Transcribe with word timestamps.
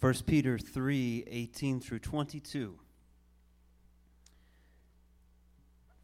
1 0.00 0.14
Peter 0.26 0.58
3 0.58 1.24
18 1.26 1.80
through 1.80 1.98
22. 1.98 2.78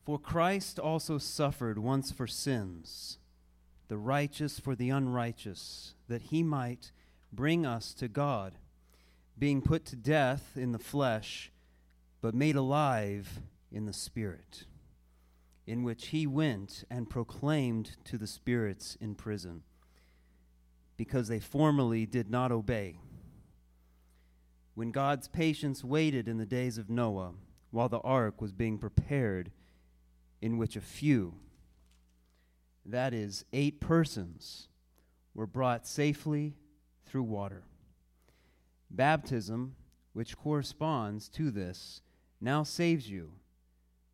For 0.05 0.19
Christ 0.19 0.79
also 0.79 1.19
suffered 1.19 1.79
once 1.79 2.11
for 2.11 2.27
sins, 2.27 3.19
the 3.89 3.99
righteous 3.99 4.59
for 4.59 4.75
the 4.75 4.91
unrighteous, 4.91 5.95
that 6.09 6.23
he 6.23 6.43
might 6.43 6.93
bring 7.33 7.67
us 7.67 7.93
to 7.95 8.09
God, 8.09 8.55
being 9.39 9.61
put 9.61 9.85
to 9.87 9.97
death 9.97 10.57
in 10.57 10.73
the 10.73 10.79
flesh, 10.79 11.53
but 12.21 12.35
made 12.35 12.57
alive 12.57 13.41
in 13.71 13.87
the 13.87 13.93
Spirit, 13.93 14.65
in 15.67 15.83
which 15.83 16.09
he 16.09 16.27
went 16.27 16.85
and 16.91 17.11
proclaimed 17.11 17.97
to 18.05 18.17
the 18.17 18.27
spirits 18.27 18.97
in 19.01 19.15
prison, 19.15 19.63
because 20.97 21.29
they 21.29 21.41
formerly 21.41 22.07
did 22.07 22.31
not 22.31 22.51
obey 22.51 22.97
when 24.81 24.93
God's 24.93 25.29
patience 25.29 25.85
waited 25.85 26.27
in 26.27 26.39
the 26.39 26.47
days 26.47 26.79
of 26.79 26.89
Noah 26.89 27.33
while 27.71 27.91
the 27.91 28.01
ark 28.01 28.41
was 28.41 28.51
being 28.51 28.79
prepared, 28.79 29.51
in 30.41 30.57
which 30.57 30.75
a 30.75 30.81
few, 30.81 31.35
that 32.87 33.13
is, 33.13 33.45
eight 33.53 33.79
persons, 33.79 34.69
were 35.35 35.47
brought 35.47 35.87
safely 35.87 36.55
through 37.05 37.25
water. 37.25 37.65
Baptism, 38.91 39.75
which 40.15 40.39
corresponds 40.39 41.29
to 41.29 41.51
this, 41.51 42.01
now 42.41 42.63
saves 42.63 43.11
you, 43.11 43.33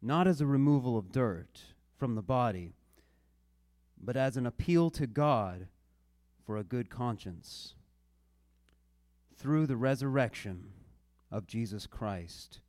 not 0.02 0.26
as 0.26 0.40
a 0.40 0.46
removal 0.46 0.98
of 0.98 1.12
dirt 1.12 1.60
from 1.96 2.16
the 2.16 2.22
body, 2.22 2.72
but 4.02 4.16
as 4.16 4.36
an 4.36 4.46
appeal 4.46 4.90
to 4.90 5.06
God 5.06 5.68
for 6.44 6.56
a 6.56 6.64
good 6.64 6.90
conscience 6.90 7.74
through 9.36 9.66
the 9.66 9.76
resurrection 9.76 10.72
of 11.30 11.46
Jesus 11.46 11.86
Christ, 11.86 12.60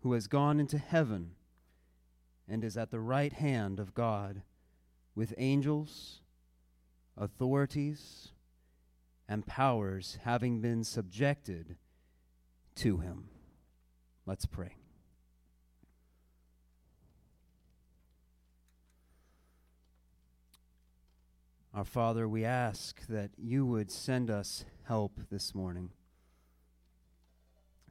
who 0.00 0.12
has 0.12 0.26
gone 0.26 0.58
into 0.58 0.78
heaven 0.78 1.32
and 2.48 2.64
is 2.64 2.76
at 2.76 2.90
the 2.90 3.00
right 3.00 3.32
hand 3.32 3.78
of 3.78 3.94
God 3.94 4.42
with 5.14 5.34
angels, 5.36 6.20
authorities, 7.16 8.28
and 9.28 9.46
powers 9.46 10.18
having 10.24 10.60
been 10.60 10.84
subjected 10.84 11.76
to 12.76 12.98
him. 12.98 13.28
Let's 14.26 14.46
pray. 14.46 14.76
Our 21.74 21.84
Father, 21.86 22.28
we 22.28 22.44
ask 22.44 23.00
that 23.06 23.30
you 23.38 23.64
would 23.64 23.90
send 23.90 24.28
us 24.28 24.66
help 24.82 25.20
this 25.30 25.54
morning 25.54 25.88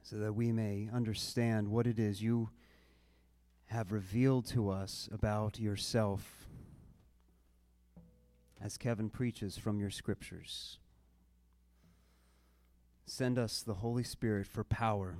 so 0.04 0.18
that 0.18 0.34
we 0.34 0.52
may 0.52 0.88
understand 0.92 1.66
what 1.66 1.88
it 1.88 1.98
is 1.98 2.22
you 2.22 2.50
have 3.66 3.90
revealed 3.90 4.46
to 4.46 4.70
us 4.70 5.08
about 5.10 5.58
yourself 5.58 6.46
as 8.62 8.78
Kevin 8.78 9.10
preaches 9.10 9.58
from 9.58 9.80
your 9.80 9.90
scriptures. 9.90 10.78
Send 13.04 13.36
us 13.36 13.62
the 13.62 13.74
Holy 13.74 14.04
Spirit 14.04 14.46
for 14.46 14.62
power, 14.62 15.16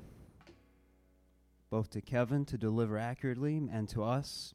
both 1.68 1.90
to 1.90 2.00
Kevin 2.00 2.44
to 2.44 2.56
deliver 2.56 2.96
accurately 2.96 3.56
and 3.56 3.88
to 3.88 4.04
us 4.04 4.54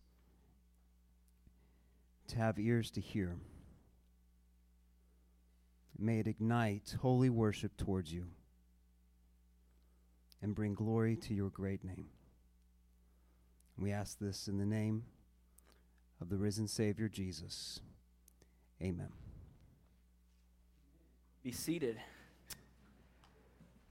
to 2.30 2.38
have 2.38 2.58
ears 2.58 2.90
to 2.92 3.02
hear. 3.02 3.36
May 6.00 6.20
it 6.20 6.28
ignite 6.28 6.96
holy 7.02 7.30
worship 7.30 7.76
towards 7.76 8.14
you 8.14 8.26
and 10.42 10.54
bring 10.54 10.76
glory 10.76 11.16
to 11.16 11.34
your 11.34 11.50
great 11.50 11.84
name. 11.84 12.08
We 13.78 13.92
ask 13.92 14.20
this 14.20 14.48
in 14.48 14.58
the 14.58 14.66
name 14.66 15.04
of 16.22 16.30
the 16.30 16.38
risen 16.38 16.68
Savior 16.68 17.08
Jesus. 17.08 17.80
Amen. 18.82 19.10
Be 21.44 21.52
seated. 21.52 21.98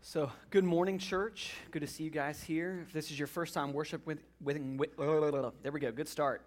So, 0.01 0.31
good 0.51 0.65
morning, 0.65 0.99
church. 0.99 1.55
Good 1.73 1.81
to 1.81 1.87
see 1.89 2.05
you 2.05 2.11
guys 2.11 2.41
here. 2.41 2.85
If 2.87 2.93
this 2.93 3.11
is 3.11 3.19
your 3.19 3.27
first 3.27 3.55
time 3.55 3.73
worship 3.73 4.07
with, 4.07 4.19
with, 4.41 4.59
with 4.77 4.97
there 4.97 5.73
we 5.73 5.81
go. 5.81 5.91
Good 5.91 6.07
start. 6.07 6.43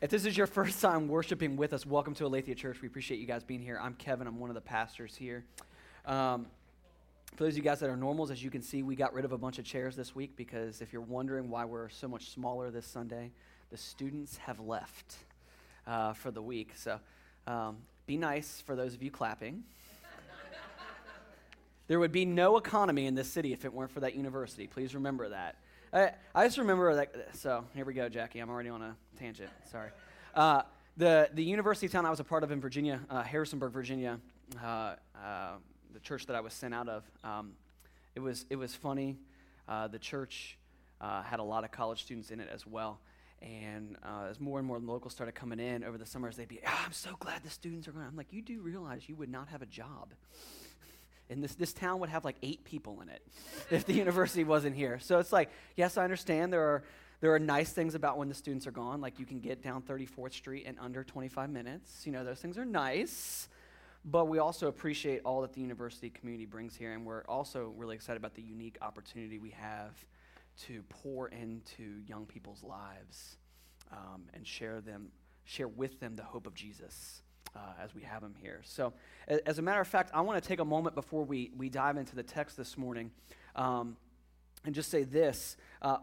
If 0.00 0.10
this 0.10 0.24
is 0.24 0.36
your 0.36 0.46
first 0.58 0.80
time 0.80 1.08
worshiping 1.08 1.56
with 1.56 1.72
us, 1.72 1.84
welcome 1.84 2.14
to 2.14 2.26
Aletheia 2.26 2.54
Church. 2.54 2.80
We 2.80 2.86
appreciate 2.86 3.18
you 3.18 3.26
guys 3.26 3.42
being 3.42 3.60
here. 3.60 3.80
I'm 3.82 3.94
Kevin, 3.94 4.28
I'm 4.28 4.38
one 4.38 4.48
of 4.48 4.54
the 4.54 4.60
pastors 4.60 5.16
here. 5.16 5.44
Um, 6.06 6.46
for 7.34 7.44
those 7.44 7.54
of 7.54 7.56
you 7.56 7.64
guys 7.64 7.80
that 7.80 7.90
are 7.90 7.96
normals, 7.96 8.30
as 8.30 8.42
you 8.42 8.48
can 8.48 8.62
see, 8.62 8.84
we 8.84 8.94
got 8.94 9.12
rid 9.12 9.24
of 9.24 9.32
a 9.32 9.38
bunch 9.38 9.58
of 9.58 9.64
chairs 9.64 9.96
this 9.96 10.14
week 10.14 10.36
because 10.36 10.80
if 10.80 10.92
you're 10.92 11.02
wondering 11.02 11.50
why 11.50 11.64
we're 11.64 11.88
so 11.88 12.06
much 12.06 12.30
smaller 12.30 12.70
this 12.70 12.86
Sunday, 12.86 13.32
the 13.70 13.76
students 13.76 14.36
have 14.36 14.60
left 14.60 15.16
uh, 15.84 16.12
for 16.12 16.30
the 16.30 16.42
week. 16.42 16.74
So 16.76 17.00
um, 17.48 17.78
be 18.06 18.16
nice 18.16 18.62
for 18.64 18.76
those 18.76 18.94
of 18.94 19.02
you 19.02 19.10
clapping. 19.10 19.64
there 21.88 21.98
would 21.98 22.12
be 22.12 22.24
no 22.24 22.56
economy 22.56 23.06
in 23.06 23.16
this 23.16 23.28
city 23.28 23.52
if 23.52 23.64
it 23.64 23.72
weren't 23.72 23.90
for 23.90 24.00
that 24.00 24.14
university. 24.14 24.68
Please 24.68 24.94
remember 24.94 25.28
that. 25.30 25.56
I, 25.92 26.10
I 26.34 26.46
just 26.46 26.58
remember 26.58 26.94
that. 26.94 27.36
So 27.36 27.64
here 27.74 27.84
we 27.84 27.94
go, 27.94 28.08
Jackie. 28.08 28.40
I'm 28.40 28.50
already 28.50 28.68
on 28.68 28.82
a 28.82 28.96
tangent. 29.18 29.50
Sorry. 29.70 29.90
Uh, 30.34 30.62
the 30.96 31.30
the 31.32 31.42
university 31.42 31.88
town 31.88 32.04
I 32.04 32.10
was 32.10 32.20
a 32.20 32.24
part 32.24 32.44
of 32.44 32.50
in 32.50 32.60
Virginia, 32.60 33.00
uh, 33.08 33.22
Harrisonburg, 33.22 33.72
Virginia, 33.72 34.20
uh, 34.62 34.96
uh 35.16 35.52
the 35.94 36.00
church 36.00 36.26
that 36.26 36.36
I 36.36 36.40
was 36.40 36.52
sent 36.52 36.74
out 36.74 36.88
of. 36.88 37.04
Um, 37.24 37.52
it 38.14 38.20
was 38.20 38.44
it 38.50 38.56
was 38.56 38.74
funny. 38.74 39.16
Uh, 39.66 39.88
the 39.88 39.98
church 39.98 40.58
uh, 41.00 41.22
had 41.22 41.40
a 41.40 41.42
lot 41.42 41.64
of 41.64 41.70
college 41.70 42.02
students 42.02 42.30
in 42.30 42.40
it 42.40 42.48
as 42.52 42.66
well. 42.66 43.00
And 43.40 43.96
as 44.28 44.40
more 44.40 44.58
and 44.58 44.66
more 44.66 44.80
locals 44.80 45.12
started 45.12 45.32
coming 45.36 45.60
in 45.60 45.84
over 45.84 45.96
the 45.96 46.06
summers, 46.06 46.36
they'd 46.36 46.48
be, 46.48 46.58
oh, 46.66 46.82
"I'm 46.84 46.92
so 46.92 47.14
glad 47.20 47.44
the 47.44 47.50
students 47.50 47.86
are 47.86 47.92
going." 47.92 48.04
I'm 48.04 48.16
like, 48.16 48.32
"You 48.32 48.42
do 48.42 48.60
realize 48.60 49.08
you 49.08 49.14
would 49.14 49.30
not 49.30 49.48
have 49.48 49.62
a 49.62 49.66
job." 49.66 50.12
And 51.30 51.42
this, 51.42 51.54
this 51.54 51.72
town 51.72 52.00
would 52.00 52.08
have 52.08 52.24
like 52.24 52.36
eight 52.42 52.64
people 52.64 53.00
in 53.00 53.08
it 53.08 53.22
if 53.70 53.84
the 53.84 53.92
university 53.92 54.44
wasn't 54.44 54.76
here. 54.76 54.98
So 55.00 55.18
it's 55.18 55.32
like, 55.32 55.50
yes, 55.76 55.96
I 55.96 56.04
understand 56.04 56.52
there 56.52 56.62
are, 56.62 56.82
there 57.20 57.34
are 57.34 57.38
nice 57.38 57.72
things 57.72 57.94
about 57.94 58.16
when 58.16 58.28
the 58.28 58.34
students 58.34 58.66
are 58.66 58.70
gone, 58.70 59.00
like 59.00 59.18
you 59.18 59.26
can 59.26 59.40
get 59.40 59.62
down 59.62 59.82
34th 59.82 60.34
Street 60.34 60.66
in 60.66 60.78
under 60.78 61.04
25 61.04 61.50
minutes. 61.50 62.06
You 62.06 62.12
know, 62.12 62.24
those 62.24 62.40
things 62.40 62.56
are 62.58 62.64
nice. 62.64 63.48
But 64.04 64.26
we 64.26 64.38
also 64.38 64.68
appreciate 64.68 65.20
all 65.24 65.42
that 65.42 65.52
the 65.52 65.60
university 65.60 66.08
community 66.08 66.46
brings 66.46 66.76
here, 66.76 66.92
and 66.92 67.04
we're 67.04 67.24
also 67.24 67.74
really 67.76 67.96
excited 67.96 68.16
about 68.16 68.34
the 68.34 68.42
unique 68.42 68.78
opportunity 68.80 69.38
we 69.38 69.50
have 69.50 69.92
to 70.66 70.82
pour 70.88 71.28
into 71.28 72.00
young 72.06 72.24
people's 72.24 72.62
lives 72.62 73.36
um, 73.92 74.22
and 74.32 74.46
share 74.46 74.80
them, 74.80 75.08
share 75.44 75.68
with 75.68 75.98
them 76.00 76.14
the 76.16 76.22
hope 76.22 76.46
of 76.46 76.54
Jesus 76.54 77.22
uh, 77.54 77.60
as 77.82 77.94
we 77.94 78.02
have 78.02 78.22
him 78.22 78.34
here. 78.40 78.60
So, 78.64 78.92
as 79.46 79.58
a 79.58 79.62
matter 79.62 79.80
of 79.80 79.88
fact, 79.88 80.10
I 80.14 80.20
want 80.20 80.42
to 80.42 80.46
take 80.46 80.60
a 80.60 80.64
moment 80.64 80.94
before 80.94 81.24
we, 81.24 81.50
we 81.56 81.68
dive 81.68 81.96
into 81.96 82.16
the 82.16 82.22
text 82.22 82.56
this 82.56 82.76
morning 82.76 83.10
um, 83.56 83.96
and 84.64 84.74
just 84.74 84.90
say 84.90 85.02
this. 85.02 85.56
Uh, 85.82 85.98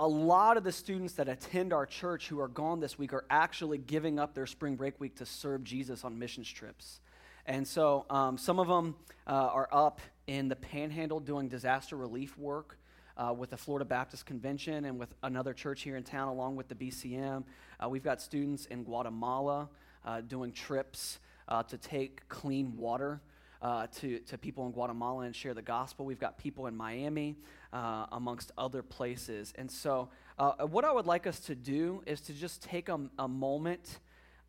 a 0.00 0.08
lot 0.08 0.56
of 0.56 0.64
the 0.64 0.72
students 0.72 1.14
that 1.14 1.28
attend 1.28 1.72
our 1.72 1.84
church 1.84 2.28
who 2.28 2.40
are 2.40 2.48
gone 2.48 2.80
this 2.80 2.98
week 2.98 3.12
are 3.12 3.24
actually 3.28 3.76
giving 3.76 4.18
up 4.18 4.34
their 4.34 4.46
spring 4.46 4.76
break 4.76 4.98
week 4.98 5.16
to 5.16 5.26
serve 5.26 5.62
Jesus 5.62 6.04
on 6.04 6.18
missions 6.18 6.50
trips. 6.50 7.00
And 7.44 7.68
so 7.68 8.06
um, 8.08 8.38
some 8.38 8.58
of 8.58 8.68
them 8.68 8.96
uh, 9.26 9.32
are 9.32 9.68
up 9.70 10.00
in 10.26 10.48
the 10.48 10.56
panhandle 10.56 11.20
doing 11.20 11.48
disaster 11.48 11.96
relief 11.96 12.36
work. 12.38 12.78
Uh, 13.16 13.32
with 13.32 13.50
the 13.50 13.56
Florida 13.56 13.84
Baptist 13.84 14.26
Convention 14.26 14.86
and 14.86 14.98
with 14.98 15.14
another 15.22 15.54
church 15.54 15.82
here 15.82 15.96
in 15.96 16.02
town, 16.02 16.26
along 16.26 16.56
with 16.56 16.66
the 16.66 16.74
BCM. 16.74 17.44
Uh, 17.78 17.88
we've 17.88 18.02
got 18.02 18.20
students 18.20 18.66
in 18.66 18.82
Guatemala 18.82 19.68
uh, 20.04 20.20
doing 20.20 20.52
trips 20.52 21.18
uh, 21.48 21.62
to 21.64 21.76
take 21.76 22.28
clean 22.28 22.76
water 22.76 23.20
uh, 23.64 23.86
to, 24.00 24.18
to 24.20 24.36
people 24.36 24.66
in 24.66 24.72
Guatemala 24.72 25.24
and 25.24 25.34
share 25.34 25.54
the 25.54 25.62
gospel. 25.62 26.04
We've 26.04 26.20
got 26.20 26.38
people 26.38 26.66
in 26.66 26.76
Miami, 26.76 27.36
uh, 27.72 28.06
amongst 28.12 28.52
other 28.58 28.82
places. 28.82 29.52
And 29.56 29.70
so, 29.70 30.10
uh, 30.38 30.66
what 30.66 30.84
I 30.84 30.92
would 30.92 31.06
like 31.06 31.26
us 31.26 31.40
to 31.40 31.54
do 31.54 32.02
is 32.06 32.20
to 32.22 32.34
just 32.34 32.62
take 32.62 32.88
a, 32.88 33.00
a 33.18 33.26
moment 33.26 33.98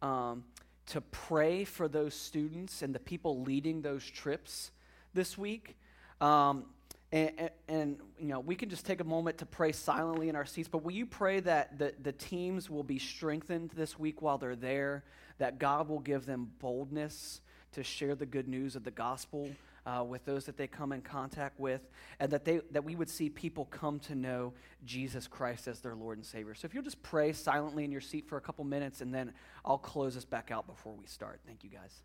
um, 0.02 0.44
to 0.88 1.02
pray 1.02 1.63
for 1.63 1.88
those 1.88 2.13
students 2.13 2.81
and 2.81 2.94
the 2.94 3.00
people 3.00 3.42
leading 3.42 3.81
those 3.81 4.04
trips 4.04 4.72
this 5.13 5.38
week. 5.38 5.78
Um, 6.19 6.66
and, 7.12 7.31
and, 7.38 7.50
and, 7.68 7.98
you 8.19 8.28
know 8.28 8.40
we 8.40 8.56
can 8.56 8.69
just 8.69 8.86
take 8.86 9.00
a 9.00 9.06
moment 9.06 9.38
to 9.38 9.46
pray 9.46 9.72
silently 9.72 10.30
in 10.30 10.36
our 10.36 10.46
seats 10.46 10.68
but 10.68 10.84
will 10.84 10.92
you 10.92 11.06
pray 11.06 11.40
that 11.40 11.78
the, 11.78 11.94
the 12.02 12.12
teams 12.12 12.69
will 12.69 12.84
be 12.84 13.00
strengthened 13.00 13.72
this 13.75 14.00
week 14.00 14.22
while 14.22 14.38
they're 14.38 14.56
there 14.56 15.04
that 15.38 15.60
God 15.60 15.90
will 15.90 16.00
give 16.00 16.25
them 16.25 16.52
boldness 16.60 17.42
to 17.74 17.84
share 17.84 18.16
the 18.16 18.25
good 18.25 18.48
news 18.48 18.75
of 18.75 18.84
the 18.84 18.92
gospel 18.92 19.50
uh, 19.86 20.04
with 20.04 20.25
those 20.25 20.46
that 20.46 20.57
they 20.57 20.68
come 20.68 20.92
in 20.92 21.02
contact 21.02 21.60
with, 21.60 21.81
and 22.19 22.31
that, 22.31 22.44
they, 22.44 22.62
that 22.72 22.84
we 22.84 22.96
would 22.96 23.10
see 23.10 23.30
people 23.30 23.66
come 23.66 24.00
to 24.00 24.16
know 24.16 24.54
Jesus 24.84 25.28
Christ 25.28 25.68
as 25.68 25.80
their 25.80 25.96
Lord 25.96 26.18
and 26.18 26.25
Savior. 26.25 26.56
So 26.56 26.66
if 26.66 26.74
you'll 26.74 26.84
just 26.84 27.04
pray 27.04 27.34
silently 27.34 27.84
in 27.84 27.92
your 27.92 28.02
seat 28.02 28.28
for 28.28 28.38
a 28.38 28.42
couple 28.42 28.63
minutes, 28.66 29.02
and 29.02 29.13
then 29.13 29.34
I'll 29.63 29.78
close 29.78 30.18
us 30.18 30.25
back 30.25 30.52
out 30.52 30.68
before 30.68 30.94
we 30.94 31.06
start. 31.06 31.40
Thank 31.46 31.63
you, 31.63 31.69
guys. 31.69 32.02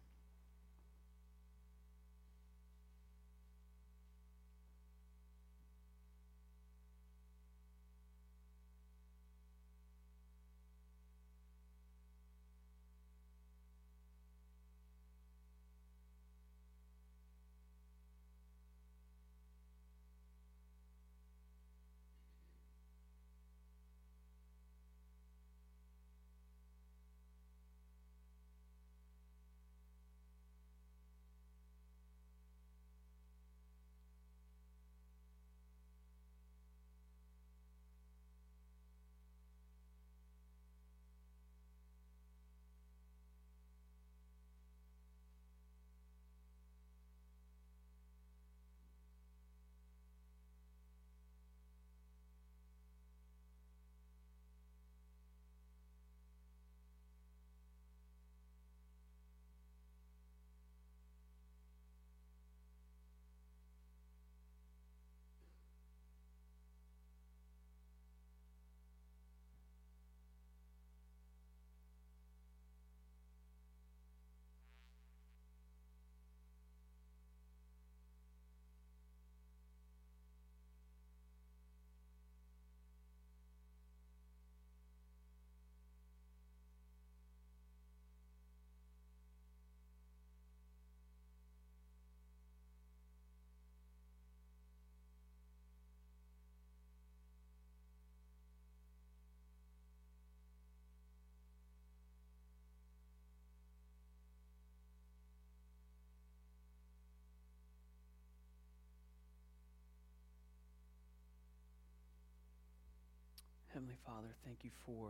Heavenly 113.81 113.97
Father, 114.05 114.29
thank 114.45 114.63
you 114.63 114.71
for 114.85 115.09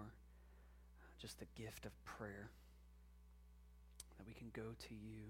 just 1.21 1.41
the 1.41 1.47
gift 1.61 1.87
of 1.87 2.05
prayer. 2.05 2.51
That 4.17 4.25
we 4.29 4.33
can 4.33 4.47
go 4.53 4.63
to 4.63 4.95
you, 4.95 5.23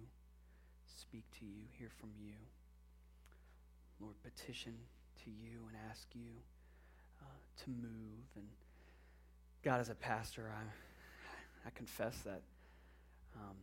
speak 0.85 1.25
to 1.39 1.47
you, 1.47 1.65
hear 1.79 1.89
from 1.89 2.11
you. 2.23 2.35
Lord, 3.99 4.17
petition 4.23 4.75
to 5.25 5.31
you 5.31 5.61
and 5.69 5.77
ask 5.89 6.07
you 6.15 6.33
uh, 7.23 7.65
to 7.65 7.71
move. 7.71 8.29
And 8.37 8.45
God, 9.65 9.81
as 9.81 9.89
a 9.89 9.95
pastor, 9.95 10.53
I, 10.55 11.67
I 11.67 11.71
confess 11.71 12.19
that 12.27 12.43
um, 13.37 13.57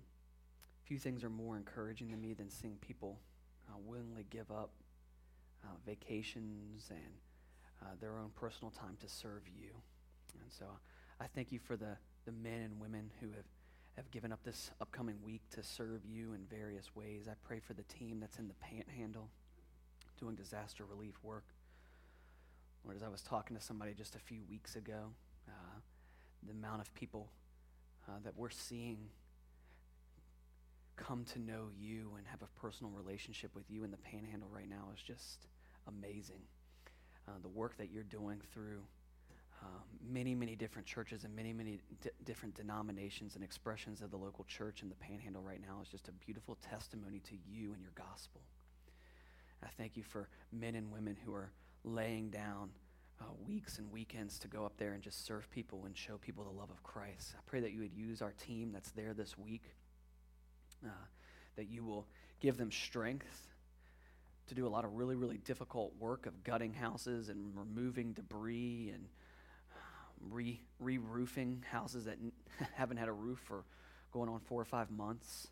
few 0.86 0.98
things 0.98 1.24
are 1.24 1.30
more 1.30 1.56
encouraging 1.56 2.10
to 2.10 2.18
me 2.18 2.34
than 2.34 2.50
seeing 2.50 2.78
people 2.82 3.20
uh, 3.70 3.78
willingly 3.86 4.26
give 4.32 4.50
up 4.50 4.72
uh, 5.64 5.76
vacations 5.86 6.88
and 6.90 7.14
uh, 7.82 7.96
their 8.00 8.18
own 8.18 8.32
personal 8.36 8.72
time 8.72 8.98
to 9.02 9.10
serve 9.10 9.44
you. 9.48 9.70
And 10.42 10.52
so 10.52 10.66
I 11.20 11.26
thank 11.28 11.52
you 11.52 11.60
for 11.60 11.76
the, 11.76 11.98
the 12.26 12.32
men 12.32 12.62
and 12.62 12.80
women 12.80 13.12
who 13.20 13.28
have, 13.28 13.46
have 13.96 14.12
given 14.12 14.32
up 14.32 14.40
this 14.44 14.72
upcoming 14.82 15.18
week 15.24 15.42
to 15.52 15.64
serve 15.64 16.02
you 16.06 16.34
in 16.34 16.42
various 16.50 16.96
ways. 16.96 17.28
I 17.30 17.34
pray 17.48 17.60
for 17.60 17.74
the 17.74 17.84
team 17.84 18.20
that's 18.20 18.40
in 18.40 18.48
the 18.48 18.54
panhandle 18.56 19.30
doing 20.20 20.36
disaster 20.36 20.86
relief 20.86 21.16
work. 21.24 21.46
Lord, 22.84 22.98
as 22.98 23.04
I 23.04 23.10
was 23.10 23.22
talking 23.22 23.56
to 23.56 23.62
somebody 23.62 23.94
just 23.94 24.16
a 24.16 24.20
few 24.20 24.42
weeks 24.50 24.76
ago, 24.76 25.12
uh, 25.48 25.80
the 26.44 26.52
amount 26.52 26.82
of 26.82 26.94
people 26.94 27.30
uh, 28.08 28.14
that 28.24 28.34
we're 28.36 28.50
seeing 28.50 29.10
come 30.96 31.26
to 31.34 31.40
know 31.40 31.68
you 31.78 32.14
and 32.18 32.26
have 32.28 32.42
a 32.42 32.60
personal 32.60 32.92
relationship 32.92 33.54
with 33.56 33.66
you 33.70 33.84
in 33.84 33.92
the 33.92 33.98
panhandle 33.98 34.50
right 34.52 34.70
now 34.70 34.90
is 34.96 35.02
just 35.02 35.48
amazing. 35.88 36.42
Uh, 37.28 37.32
the 37.42 37.50
work 37.50 37.78
that 37.78 37.92
you're 37.92 38.04
doing 38.04 38.40
through 38.54 38.80
uh, 39.62 39.66
many, 40.08 40.36
many 40.36 40.56
different 40.56 40.88
churches 40.88 41.24
and 41.24 41.36
many, 41.36 41.52
many 41.52 41.80
d- 42.02 42.10
different 42.26 42.56
denominations 42.56 43.36
and 43.36 43.44
expressions 43.44 44.02
of 44.02 44.12
the 44.12 44.18
local 44.18 44.46
church 44.46 44.82
in 44.82 44.90
the 44.90 44.96
panhandle 44.96 45.42
right 45.42 45.62
now 45.62 45.80
is 45.82 45.90
just 45.90 46.08
a 46.08 46.12
beautiful 46.12 46.58
testimony 46.62 47.20
to 47.20 47.36
you 47.50 47.74
and 47.74 47.82
your 47.82 47.92
gospel. 47.96 48.42
I 49.64 49.68
thank 49.78 49.98
you 49.98 50.04
for 50.04 50.30
men 50.52 50.76
and 50.76 50.92
women 50.92 51.18
who 51.26 51.34
are 51.34 51.52
laying 51.84 52.30
down 52.30 52.70
uh, 53.20 53.26
weeks 53.48 53.80
and 53.80 53.92
weekends 53.92 54.38
to 54.40 54.48
go 54.48 54.66
up 54.66 54.78
there 54.78 54.94
and 54.94 55.02
just 55.02 55.26
serve 55.26 55.50
people 55.50 55.84
and 55.86 55.98
show 55.98 56.18
people 56.18 56.44
the 56.44 56.52
love 56.52 56.70
of 56.70 56.84
Christ. 56.84 57.34
I 57.36 57.42
pray 57.48 57.60
that 57.62 57.72
you 57.72 57.80
would 57.80 57.94
use 57.94 58.22
our 58.22 58.34
team 58.34 58.72
that's 58.72 58.92
there 58.92 59.14
this 59.14 59.38
week, 59.38 59.64
uh, 60.86 60.90
that 61.56 61.68
you 61.68 61.84
will 61.84 62.06
give 62.40 62.58
them 62.58 62.72
strength 62.72 63.48
to 64.48 64.56
do 64.56 64.66
a 64.66 64.70
lot 64.70 64.86
of 64.86 64.94
really, 64.94 65.16
really 65.16 65.38
difficult 65.38 65.94
work 66.00 66.26
of 66.26 66.44
gutting 66.44 66.74
houses 66.74 67.30
and 67.30 67.56
removing 67.56 68.14
debris 68.14 68.92
and 68.94 69.08
re 70.30 70.60
roofing 70.80 71.64
houses 71.70 72.06
that 72.06 72.18
n- 72.22 72.32
haven't 72.76 72.98
had 72.98 73.08
a 73.08 73.14
roof 73.14 73.40
for 73.46 73.64
going 74.12 74.30
on 74.30 74.40
four 74.40 74.62
or 74.62 74.66
five 74.66 74.90
months. 74.90 75.48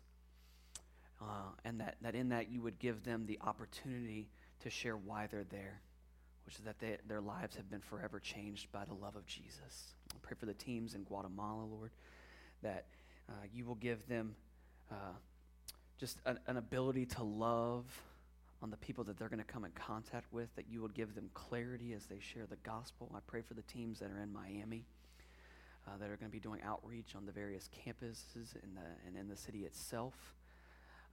Uh, 1.20 1.50
and 1.64 1.80
that, 1.80 1.96
that 2.02 2.14
in 2.14 2.28
that 2.28 2.50
you 2.50 2.60
would 2.60 2.78
give 2.78 3.02
them 3.04 3.24
the 3.26 3.38
opportunity 3.40 4.28
to 4.60 4.68
share 4.68 4.96
why 4.96 5.26
they're 5.26 5.44
there, 5.44 5.80
which 6.44 6.56
is 6.56 6.62
that 6.62 6.78
they, 6.78 6.98
their 7.08 7.22
lives 7.22 7.56
have 7.56 7.70
been 7.70 7.80
forever 7.80 8.20
changed 8.20 8.70
by 8.70 8.84
the 8.84 8.92
love 8.92 9.16
of 9.16 9.24
Jesus. 9.26 9.94
I 10.12 10.18
pray 10.20 10.36
for 10.38 10.44
the 10.44 10.54
teams 10.54 10.94
in 10.94 11.04
Guatemala, 11.04 11.64
Lord, 11.64 11.90
that 12.62 12.84
uh, 13.30 13.32
you 13.54 13.64
will 13.64 13.76
give 13.76 14.06
them 14.08 14.34
uh, 14.90 15.16
just 15.98 16.18
an, 16.26 16.38
an 16.46 16.58
ability 16.58 17.06
to 17.06 17.22
love 17.22 17.84
on 18.62 18.70
the 18.70 18.76
people 18.76 19.04
that 19.04 19.18
they're 19.18 19.28
going 19.28 19.38
to 19.38 19.44
come 19.44 19.64
in 19.64 19.70
contact 19.72 20.32
with, 20.32 20.54
that 20.56 20.66
you 20.68 20.80
would 20.82 20.94
give 20.94 21.14
them 21.14 21.30
clarity 21.34 21.92
as 21.92 22.06
they 22.06 22.18
share 22.18 22.46
the 22.46 22.56
gospel. 22.56 23.10
I 23.14 23.18
pray 23.26 23.42
for 23.42 23.54
the 23.54 23.62
teams 23.62 23.98
that 24.00 24.10
are 24.10 24.20
in 24.20 24.32
Miami. 24.32 24.84
Uh, 25.88 25.96
that 26.00 26.10
are 26.10 26.16
going 26.16 26.28
to 26.28 26.32
be 26.32 26.40
doing 26.40 26.60
outreach 26.64 27.14
on 27.14 27.24
the 27.26 27.30
various 27.30 27.68
campuses 27.68 28.56
in 28.64 28.74
the, 28.74 28.80
and 29.06 29.16
in 29.16 29.28
the 29.28 29.36
city 29.36 29.60
itself 29.60 30.34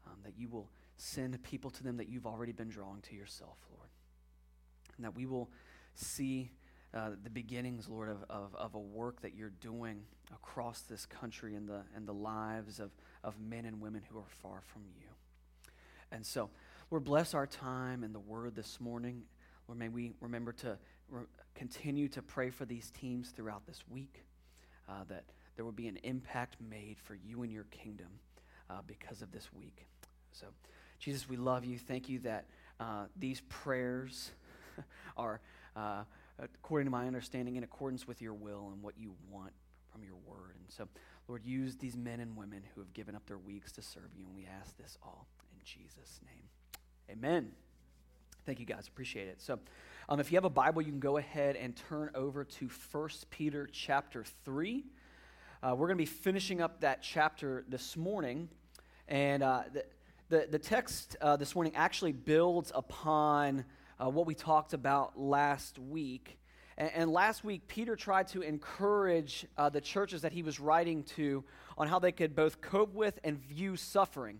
um, 0.07 0.17
that 0.23 0.33
you 0.37 0.49
will 0.49 0.69
send 0.97 1.41
people 1.43 1.69
to 1.71 1.83
them 1.83 1.97
that 1.97 2.09
you've 2.09 2.25
already 2.25 2.51
been 2.51 2.69
drawing 2.69 3.01
to 3.01 3.15
yourself, 3.15 3.57
Lord. 3.71 3.89
And 4.97 5.05
that 5.05 5.15
we 5.15 5.25
will 5.25 5.49
see 5.95 6.51
uh, 6.93 7.11
the 7.23 7.29
beginnings, 7.29 7.89
Lord, 7.89 8.09
of, 8.09 8.23
of, 8.29 8.55
of, 8.55 8.75
a 8.75 8.79
work 8.79 9.21
that 9.21 9.33
you're 9.33 9.53
doing 9.61 10.03
across 10.31 10.81
this 10.81 11.05
country 11.07 11.55
and 11.55 11.67
the, 11.67 11.81
and 11.95 12.07
the 12.07 12.13
lives 12.13 12.79
of, 12.79 12.91
of 13.23 13.39
men 13.39 13.65
and 13.65 13.81
women 13.81 14.03
who 14.09 14.19
are 14.19 14.29
far 14.41 14.61
from 14.61 14.83
you. 14.95 15.07
And 16.11 16.23
so, 16.23 16.51
Lord, 16.93 17.05
bless 17.05 17.33
our 17.33 17.47
time 17.47 18.03
and 18.03 18.13
the 18.13 18.19
word 18.19 18.53
this 18.53 18.79
morning. 18.79 19.23
Lord, 19.67 19.79
may 19.79 19.89
we 19.89 20.13
remember 20.21 20.51
to 20.51 20.77
re- 21.09 21.23
continue 21.55 22.07
to 22.09 22.21
pray 22.21 22.51
for 22.51 22.65
these 22.65 22.91
teams 22.91 23.31
throughout 23.31 23.65
this 23.65 23.83
week, 23.89 24.23
uh, 24.87 25.03
that 25.09 25.23
there 25.55 25.65
will 25.65 25.71
be 25.71 25.87
an 25.87 25.97
impact 26.03 26.57
made 26.61 26.97
for 26.99 27.15
you 27.15 27.41
and 27.41 27.51
your 27.51 27.63
kingdom 27.71 28.09
uh, 28.69 28.81
because 28.85 29.23
of 29.23 29.31
this 29.31 29.51
week. 29.51 29.87
So, 30.33 30.45
Jesus, 30.99 31.27
we 31.27 31.35
love 31.35 31.65
you. 31.65 31.79
Thank 31.79 32.09
you 32.09 32.19
that 32.19 32.45
uh, 32.79 33.05
these 33.17 33.41
prayers 33.49 34.29
are, 35.17 35.41
uh, 35.75 36.03
according 36.37 36.85
to 36.85 36.91
my 36.91 37.07
understanding, 37.07 37.55
in 37.55 37.63
accordance 37.63 38.07
with 38.07 38.21
your 38.21 38.35
will 38.35 38.69
and 38.71 38.83
what 38.83 38.99
you 38.99 39.15
want 39.31 39.53
from 39.91 40.03
your 40.03 40.17
word. 40.27 40.57
And 40.59 40.71
so, 40.71 40.87
Lord, 41.27 41.43
use 41.43 41.75
these 41.75 41.97
men 41.97 42.19
and 42.19 42.37
women 42.37 42.61
who 42.75 42.81
have 42.81 42.93
given 42.93 43.15
up 43.15 43.25
their 43.25 43.39
weeks 43.39 43.71
to 43.71 43.81
serve 43.81 44.11
you. 44.15 44.25
And 44.27 44.35
we 44.35 44.45
ask 44.45 44.77
this 44.77 44.95
all 45.01 45.25
in 45.51 45.57
Jesus' 45.65 46.19
name. 46.23 46.43
Amen. 47.09 47.51
Thank 48.45 48.59
you, 48.59 48.65
guys. 48.65 48.87
Appreciate 48.87 49.27
it. 49.27 49.41
So, 49.41 49.59
um, 50.09 50.19
if 50.19 50.31
you 50.31 50.37
have 50.37 50.45
a 50.45 50.49
Bible, 50.49 50.81
you 50.81 50.89
can 50.89 50.99
go 50.99 51.17
ahead 51.17 51.55
and 51.55 51.75
turn 51.89 52.09
over 52.15 52.43
to 52.43 52.69
1 52.91 53.09
Peter 53.29 53.67
chapter 53.71 54.23
3. 54.45 54.85
Uh, 55.61 55.75
we're 55.75 55.87
going 55.87 55.97
to 55.97 56.01
be 56.01 56.05
finishing 56.05 56.61
up 56.61 56.81
that 56.81 57.01
chapter 57.01 57.65
this 57.67 57.97
morning. 57.97 58.49
And 59.07 59.43
uh, 59.43 59.63
the, 59.73 59.85
the, 60.29 60.47
the 60.51 60.59
text 60.59 61.17
uh, 61.21 61.35
this 61.35 61.55
morning 61.55 61.73
actually 61.75 62.13
builds 62.13 62.71
upon 62.73 63.65
uh, 63.99 64.09
what 64.09 64.25
we 64.25 64.35
talked 64.35 64.73
about 64.73 65.19
last 65.19 65.77
week. 65.79 66.37
And, 66.77 66.91
and 66.93 67.11
last 67.11 67.43
week, 67.43 67.67
Peter 67.67 67.95
tried 67.95 68.29
to 68.29 68.41
encourage 68.41 69.45
uh, 69.57 69.69
the 69.69 69.81
churches 69.81 70.21
that 70.21 70.31
he 70.31 70.41
was 70.41 70.59
writing 70.59 71.03
to 71.15 71.43
on 71.77 71.87
how 71.87 71.99
they 71.99 72.11
could 72.11 72.35
both 72.35 72.61
cope 72.61 72.93
with 72.93 73.19
and 73.23 73.37
view 73.37 73.75
suffering. 73.75 74.39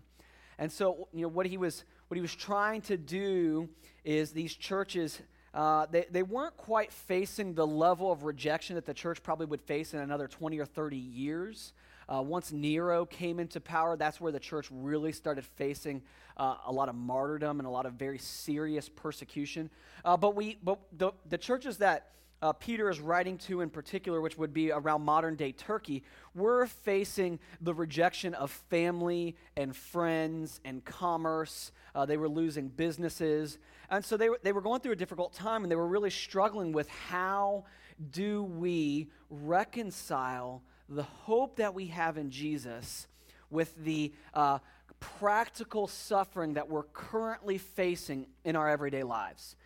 And 0.58 0.70
so, 0.70 1.08
you 1.12 1.22
know, 1.22 1.28
what 1.28 1.46
he 1.46 1.56
was, 1.56 1.84
what 2.14 2.18
he 2.18 2.22
was 2.22 2.36
trying 2.36 2.80
to 2.80 2.96
do 2.96 3.68
is 4.04 4.30
these 4.30 4.54
churches, 4.54 5.20
uh, 5.52 5.84
they, 5.90 6.06
they 6.12 6.22
weren't 6.22 6.56
quite 6.56 6.92
facing 6.92 7.54
the 7.54 7.66
level 7.66 8.12
of 8.12 8.22
rejection 8.22 8.76
that 8.76 8.86
the 8.86 8.94
church 8.94 9.20
probably 9.20 9.46
would 9.46 9.60
face 9.60 9.94
in 9.94 9.98
another 9.98 10.28
20 10.28 10.60
or 10.60 10.64
30 10.64 10.96
years. 10.96 11.72
Uh, 12.08 12.22
once 12.22 12.52
Nero 12.52 13.04
came 13.04 13.40
into 13.40 13.60
power, 13.60 13.96
that's 13.96 14.20
where 14.20 14.30
the 14.30 14.38
church 14.38 14.68
really 14.70 15.10
started 15.10 15.44
facing 15.44 16.02
uh, 16.36 16.54
a 16.66 16.70
lot 16.70 16.88
of 16.88 16.94
martyrdom 16.94 17.58
and 17.58 17.66
a 17.66 17.70
lot 17.70 17.84
of 17.84 17.94
very 17.94 18.18
serious 18.18 18.88
persecution. 18.88 19.68
Uh, 20.04 20.16
but 20.16 20.36
we, 20.36 20.56
but 20.62 20.78
the, 20.96 21.10
the 21.28 21.36
churches 21.36 21.78
that 21.78 22.12
uh, 22.42 22.52
Peter 22.52 22.90
is 22.90 23.00
writing 23.00 23.38
to 23.38 23.60
in 23.60 23.70
particular, 23.70 24.20
which 24.20 24.36
would 24.36 24.52
be 24.52 24.70
around 24.70 25.02
modern 25.02 25.34
day 25.34 25.52
Turkey, 25.52 26.02
were 26.34 26.66
facing 26.66 27.38
the 27.60 27.72
rejection 27.72 28.34
of 28.34 28.50
family 28.50 29.36
and 29.56 29.74
friends 29.74 30.60
and 30.64 30.84
commerce. 30.84 31.72
Uh, 31.94 32.04
they 32.04 32.16
were 32.16 32.28
losing 32.28 32.68
businesses. 32.68 33.58
And 33.90 34.04
so 34.04 34.16
they, 34.16 34.28
they 34.42 34.52
were 34.52 34.60
going 34.60 34.80
through 34.80 34.92
a 34.92 34.96
difficult 34.96 35.32
time 35.32 35.62
and 35.62 35.70
they 35.70 35.76
were 35.76 35.88
really 35.88 36.10
struggling 36.10 36.72
with 36.72 36.88
how 36.88 37.64
do 38.10 38.42
we 38.42 39.08
reconcile 39.30 40.62
the 40.88 41.02
hope 41.02 41.56
that 41.56 41.74
we 41.74 41.86
have 41.86 42.18
in 42.18 42.30
Jesus 42.30 43.06
with 43.50 43.74
the 43.84 44.12
uh, 44.34 44.58
practical 45.00 45.86
suffering 45.86 46.54
that 46.54 46.68
we're 46.68 46.84
currently 46.84 47.58
facing 47.58 48.26
in 48.44 48.56
our 48.56 48.68
everyday 48.68 49.02
lives. 49.02 49.56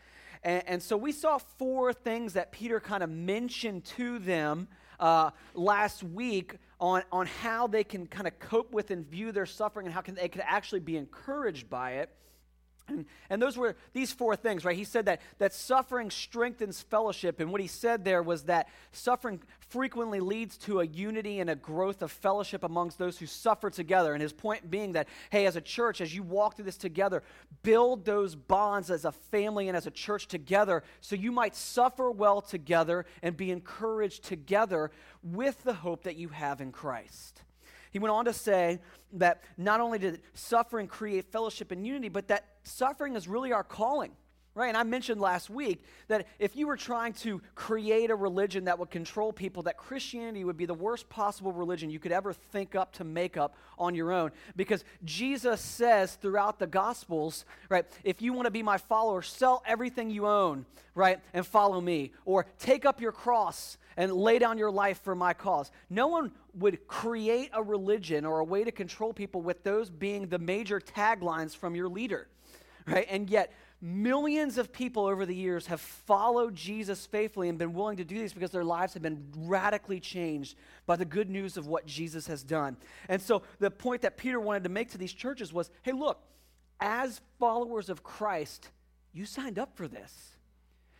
And, 0.43 0.63
and 0.67 0.83
so 0.83 0.97
we 0.97 1.13
saw 1.13 1.39
four 1.39 1.93
things 1.93 2.35
that 2.35 2.53
Peter 2.53 2.81
kind 2.81 3.03
of 3.03 3.11
mentioned 3.11 3.85
to 3.97 4.19
them 4.19 4.69
uh, 5.01 5.31
last 5.55 6.03
week 6.03 6.57
on, 6.81 7.03
on 7.13 7.27
how 7.27 7.67
they 7.67 7.85
can 7.85 8.07
kind 8.07 8.27
of 8.27 8.39
cope 8.39 8.73
with 8.73 8.91
and 8.91 9.07
view 9.07 9.33
their 9.33 9.47
suffering 9.47 9.87
and 9.87 9.95
how 9.95 10.01
can, 10.01 10.15
they 10.15 10.29
could 10.29 10.43
actually 10.45 10.81
be 10.81 10.97
encouraged 10.97 11.69
by 11.69 11.93
it. 11.93 12.11
And, 12.89 13.07
and, 13.31 13.43
those 13.43 13.57
were 13.57 13.77
these 13.93 14.13
four 14.13 14.37
things, 14.37 14.65
right? 14.65 14.77
He 14.77 14.85
said 14.85 15.07
that, 15.07 15.21
that 15.39 15.53
suffering 15.53 16.11
strengthens 16.11 16.81
fellowship. 16.81 17.41
And 17.41 17.51
what 17.51 17.61
he 17.61 17.67
said 17.67 18.05
there 18.05 18.23
was 18.23 18.45
that 18.45 18.69
suffering 18.93 19.41
frequently 19.69 20.21
leads 20.21 20.57
to 20.57 20.81
a 20.81 20.87
unity 20.87 21.41
and 21.41 21.51
a 21.51 21.55
growth 21.55 22.03
of 22.03 22.11
fellowship 22.11 22.65
amongst 22.65 22.99
those 22.99 23.19
who 23.19 23.27
suffer 23.27 23.71
together. 23.71 24.13
And 24.13 24.23
his 24.23 24.33
point 24.33 24.71
being 24.71 24.93
that, 24.93 25.09
hey, 25.31 25.47
as 25.47 25.57
a 25.57 25.61
church, 25.61 26.01
as 26.01 26.15
you 26.15 26.23
walk 26.23 26.57
through 26.57 26.65
this 26.65 26.77
together, 26.77 27.23
build 27.63 28.05
those 28.05 28.35
bonds 28.35 28.91
as 28.91 29.05
a 29.05 29.13
family 29.13 29.69
and 29.69 29.77
as 29.77 29.87
a 29.87 29.91
church 29.91 30.27
together 30.27 30.83
so 31.01 31.17
you 31.17 31.33
might 31.33 31.55
suffer 31.55 32.11
well 32.11 32.41
together 32.41 33.05
and 33.23 33.37
be 33.37 33.51
encouraged 33.51 34.25
together 34.25 34.91
with 35.23 35.63
the 35.65 35.75
hope 35.75 36.05
that 36.05 36.17
you 36.17 36.29
have 36.29 36.61
in 36.61 36.73
Christ. 36.73 37.43
He 37.91 37.99
went 37.99 38.13
on 38.13 38.25
to 38.27 38.33
say 38.33 38.81
that 39.15 39.43
not 39.57 39.81
only 39.81 39.99
did 39.99 40.21
suffering 40.35 40.87
create 40.87 41.31
fellowship 41.33 41.71
and 41.71 41.87
unity, 41.87 42.09
but 42.09 42.29
that 42.29 42.47
suffering 42.65 43.17
is 43.17 43.29
really 43.29 43.53
our 43.53 43.65
calling 43.65 44.13
Right? 44.59 44.67
And 44.67 44.77
I 44.77 44.83
mentioned 44.83 45.21
last 45.21 45.51
week 45.51 45.85
that 46.09 46.27
if 46.41 46.57
you 46.57 46.67
were 46.67 46.77
trying 46.77 47.13
to 47.13 47.41
create 47.55 48.11
a 48.11 48.17
religion 48.17 48.65
that 48.65 48.77
would 48.77 48.91
control 48.91 49.33
people, 49.33 49.63
that 49.63 49.77
Christianity 49.77 50.43
would 50.43 50.57
be 50.57 50.67
the 50.67 50.75
worst 50.75 51.09
possible 51.09 51.53
religion 51.53 51.91
you 51.91 52.01
could 52.01 52.11
ever 52.11 52.33
think 52.33 52.75
up 52.75 52.93
to 52.95 53.05
make 53.05 53.37
up 53.37 53.55
on 53.79 53.95
your 53.95 54.11
own. 54.11 54.33
Because 54.57 54.83
Jesus 55.05 55.61
says 55.61 56.17
throughout 56.17 56.59
the 56.59 56.67
Gospels, 56.67 57.45
right, 57.69 57.87
if 58.03 58.21
you 58.21 58.33
want 58.33 58.47
to 58.47 58.51
be 58.51 58.65
my 58.65 58.79
follower, 58.79 59.23
sell 59.23 59.63
everything 59.65 60.11
you 60.11 60.27
own, 60.27 60.67
right, 60.97 61.21
and 61.33 61.47
follow 61.47 61.81
me. 61.81 62.11
Or 62.25 62.45
take 62.59 62.85
up 62.85 63.01
your 63.01 63.13
cross 63.13 63.79
and 63.97 64.13
lay 64.13 64.41
down 64.41 64.59
your 64.59 64.73
life 64.73 65.01
for 65.05 65.15
my 65.15 65.35
cause. 65.35 65.71
No 65.89 66.09
one 66.09 66.33
would 66.55 66.89
create 66.89 67.51
a 67.53 67.63
religion 67.63 68.25
or 68.27 68.41
a 68.41 68.45
way 68.45 68.65
to 68.65 68.73
control 68.73 69.13
people 69.13 69.41
with 69.41 69.63
those 69.63 69.89
being 69.89 70.27
the 70.27 70.41
major 70.41 70.81
taglines 70.81 71.55
from 71.55 71.77
your 71.77 71.89
leader, 71.89 72.27
right? 72.89 73.07
And 73.09 73.31
yet, 73.31 73.53
Millions 73.81 74.59
of 74.59 74.73
people 74.73 75.07
over 75.07 75.25
the 75.25 75.35
years 75.35 75.69
have 75.69 75.81
followed 75.81 76.57
Jesus 76.57 77.07
faithfully 77.07 77.49
and 77.49 77.59
been 77.59 77.75
willing 77.75 77.99
to 77.99 78.05
do 78.05 78.19
this 78.19 78.33
because 78.33 78.51
their 78.51 78.65
lives 78.65 78.95
have 78.95 79.03
been 79.03 79.25
radically 79.37 80.01
changed 80.01 80.57
by 80.85 80.97
the 80.97 81.05
good 81.05 81.31
news 81.31 81.57
of 81.57 81.69
what 81.69 81.87
Jesus 81.87 82.27
has 82.27 82.43
done. 82.43 82.77
And 83.09 83.23
so, 83.23 83.43
the 83.61 83.71
point 83.71 84.03
that 84.03 84.17
Peter 84.17 84.41
wanted 84.41 84.65
to 84.65 84.69
make 84.69 84.91
to 84.91 84.99
these 84.99 85.13
churches 85.13 85.53
was 85.53 85.71
hey, 85.83 85.93
look, 85.93 86.21
as 86.81 87.21
followers 87.39 87.89
of 87.89 88.03
Christ, 88.03 88.71
you 89.13 89.25
signed 89.25 89.61
up 89.61 89.77
for 89.77 89.87
this. 89.87 90.37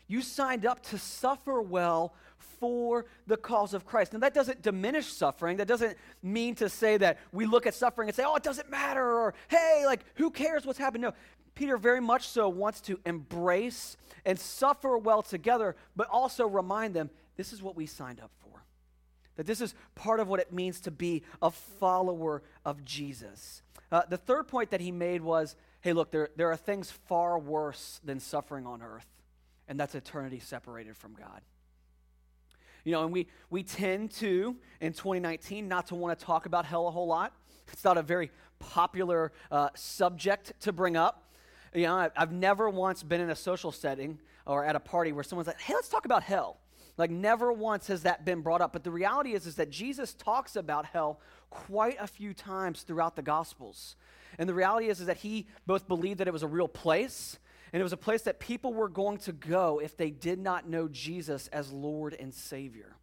You 0.07 0.23
signed 0.23 0.65
up 0.65 0.83
to 0.85 0.99
suffer 0.99 1.61
well 1.61 2.15
for 2.59 3.07
the 3.27 3.37
cause 3.37 3.75
of 3.75 3.85
Christ. 3.85 4.13
Now, 4.13 4.21
that 4.21 4.35
doesn't 4.35 4.63
diminish 4.63 5.07
suffering. 5.07 5.59
That 5.59 5.69
doesn't 5.69 5.97
mean 6.23 6.55
to 6.57 6.69
say 6.69 6.97
that 6.97 7.19
we 7.31 7.45
look 7.45 7.67
at 7.67 7.75
suffering 7.75 8.09
and 8.09 8.17
say, 8.17 8.25
oh, 8.27 8.35
it 8.37 8.43
doesn't 8.43 8.71
matter, 8.71 9.05
or 9.05 9.35
hey, 9.49 9.83
like, 9.85 10.05
who 10.15 10.31
cares 10.31 10.65
what's 10.65 10.79
happened? 10.79 11.03
No, 11.03 11.13
Peter 11.59 11.77
very 11.77 12.01
much 12.01 12.29
so 12.29 12.49
wants 12.49 12.81
to 12.81 13.01
embrace 13.05 13.97
and 14.25 14.39
suffer 14.39 14.97
well 14.97 15.23
together, 15.23 15.75
but 15.97 16.09
also 16.09 16.47
remind 16.47 16.95
them 16.95 17.11
this 17.37 17.53
is 17.53 17.61
what 17.61 17.75
we 17.75 17.85
signed 17.85 18.21
up 18.21 18.31
for. 18.39 18.63
That 19.35 19.45
this 19.45 19.61
is 19.61 19.75
part 19.97 20.21
of 20.21 20.29
what 20.29 20.39
it 20.39 20.53
means 20.53 20.81
to 20.83 20.93
be 20.93 21.25
a 21.43 21.51
follower 21.51 22.45
of 22.65 22.85
Jesus. 22.85 23.63
Uh, 23.91 24.03
the 24.09 24.17
third 24.17 24.47
point 24.47 24.71
that 24.71 24.81
he 24.81 24.93
made 24.93 25.21
was 25.21 25.57
hey, 25.81 25.93
look, 25.93 26.13
there, 26.13 26.29
there 26.37 26.51
are 26.51 26.57
things 26.57 26.93
far 26.93 27.39
worse 27.39 28.01
than 28.05 28.21
suffering 28.21 28.65
on 28.65 28.81
earth, 28.81 29.07
and 29.67 29.81
that's 29.81 29.97
eternity 29.97 30.39
separated 30.39 30.97
from 30.97 31.15
God. 31.15 31.41
You 32.85 32.93
know, 32.93 33.03
and 33.03 33.13
we, 33.13 33.27
we 33.51 33.65
tend 33.65 34.13
to, 34.13 34.57
in 34.81 34.93
2019, 34.93 35.67
not 35.67 35.89
to 35.89 35.97
want 35.97 36.17
to 36.19 36.25
talk 36.25 36.47
about 36.47 36.65
hell 36.65 36.87
a 36.87 36.91
whole 36.93 37.07
lot. 37.07 37.33
It's 37.73 37.85
not 37.85 37.97
a 37.99 38.03
very 38.03 38.31
popular 38.61 39.33
uh, 39.51 39.71
subject 39.75 40.53
to 40.61 40.73
bring 40.73 40.97
up. 40.97 41.28
You 41.75 41.83
know, 41.83 42.11
I've 42.17 42.33
never 42.33 42.69
once 42.71 43.03
been 43.03 43.21
in 43.21 43.31
a 43.31 43.37
social 43.37 43.73
setting 43.73 44.19
or 44.47 44.65
at 44.65 44.77
a 44.77 44.81
party 44.81 45.13
where 45.13 45.25
someone's 45.25 45.47
like, 45.47 45.61
hey, 45.61 45.75
let's 45.75 45.89
talk 45.89 46.05
about 46.05 46.23
hell. 46.23 46.59
Like, 46.97 47.11
never 47.11 47.53
once 47.53 47.87
has 47.87 48.03
that 48.03 48.25
been 48.25 48.41
brought 48.41 48.61
up. 48.61 48.73
But 48.73 48.83
the 48.83 48.91
reality 48.91 49.35
is, 49.35 49.47
is 49.47 49.55
that 49.57 49.71
Jesus 49.71 50.15
talks 50.15 50.57
about 50.57 50.87
hell 50.87 51.21
quite 51.51 51.97
a 52.01 52.07
few 52.07 52.35
times 52.35 52.83
throughout 52.83 53.15
the 53.15 53.23
Gospels. 53.23 53.95
And 54.39 54.49
the 54.49 54.55
reality 54.55 54.89
is, 54.89 55.01
is 55.01 55.07
that 55.07 55.19
he 55.19 55.47
both 55.67 55.87
believed 55.87 56.19
that 56.21 56.29
it 56.29 56.33
was 56.33 56.43
a 56.43 56.49
real 56.49 56.69
place, 56.69 57.39
and 57.73 57.81
it 57.81 57.85
was 57.85 57.93
a 57.93 57.99
place 57.99 58.23
that 58.23 58.41
people 58.41 58.75
were 58.75 58.89
going 58.89 59.19
to 59.19 59.33
go 59.33 59.81
if 59.81 59.97
they 59.97 60.11
did 60.11 60.39
not 60.39 60.69
know 60.69 60.89
Jesus 60.89 61.49
as 61.49 61.71
Lord 61.71 62.15
and 62.19 62.35
Savior 62.35 62.98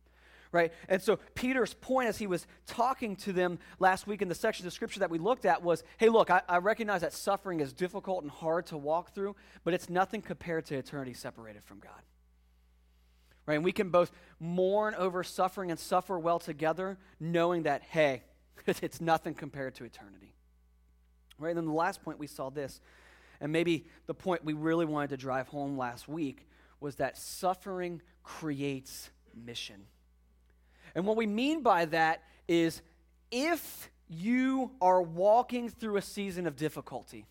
right? 0.55 0.71
And 0.87 1.01
so 1.01 1.19
Peter's 1.35 1.73
point 1.73 2.07
as 2.07 2.17
he 2.17 2.27
was 2.27 2.47
talking 2.65 3.17
to 3.17 3.33
them 3.33 3.59
last 3.77 4.07
week 4.07 4.21
in 4.21 4.29
the 4.29 4.35
section 4.35 4.65
of 4.65 4.71
scripture 4.71 5.01
that 5.01 5.09
we 5.09 5.17
looked 5.17 5.45
at 5.45 5.61
was 5.61 5.83
hey, 5.97 6.07
look, 6.07 6.31
I, 6.31 6.41
I 6.47 6.59
recognize 6.59 7.01
that 7.01 7.11
suffering 7.11 7.59
is 7.59 7.73
difficult 7.73 8.23
and 8.23 8.31
hard 8.31 8.65
to 8.67 8.77
walk 8.77 9.13
through, 9.13 9.35
but 9.65 9.73
it's 9.73 9.89
nothing 9.89 10.21
compared 10.21 10.65
to 10.67 10.77
eternity 10.77 11.13
separated 11.13 11.65
from 11.65 11.79
God. 11.79 12.01
Right? 13.45 13.55
And 13.55 13.65
we 13.65 13.73
can 13.73 13.89
both 13.89 14.13
mourn 14.39 14.95
over 14.95 15.25
suffering 15.25 15.71
and 15.71 15.79
suffer 15.79 16.17
well 16.17 16.39
together, 16.39 16.97
knowing 17.19 17.63
that, 17.63 17.83
hey, 17.83 18.23
it's 18.65 19.01
nothing 19.01 19.33
compared 19.33 19.75
to 19.75 19.83
eternity. 19.83 20.33
Right? 21.37 21.49
And 21.49 21.57
then 21.57 21.65
the 21.65 21.73
last 21.73 22.01
point 22.01 22.17
we 22.17 22.27
saw 22.27 22.49
this, 22.49 22.79
and 23.41 23.51
maybe 23.51 23.87
the 24.07 24.13
point 24.13 24.45
we 24.45 24.53
really 24.53 24.85
wanted 24.85 25.09
to 25.09 25.17
drive 25.17 25.49
home 25.49 25.77
last 25.77 26.07
week 26.07 26.47
was 26.79 26.95
that 26.95 27.17
suffering 27.17 28.01
creates 28.23 29.09
mission. 29.35 29.87
And 30.95 31.05
what 31.05 31.17
we 31.17 31.27
mean 31.27 31.61
by 31.61 31.85
that 31.85 32.23
is 32.47 32.81
if 33.31 33.91
you 34.07 34.71
are 34.81 35.01
walking 35.01 35.69
through 35.69 35.97
a 35.97 36.01
season 36.01 36.47
of 36.47 36.55
difficulty, 36.55 37.25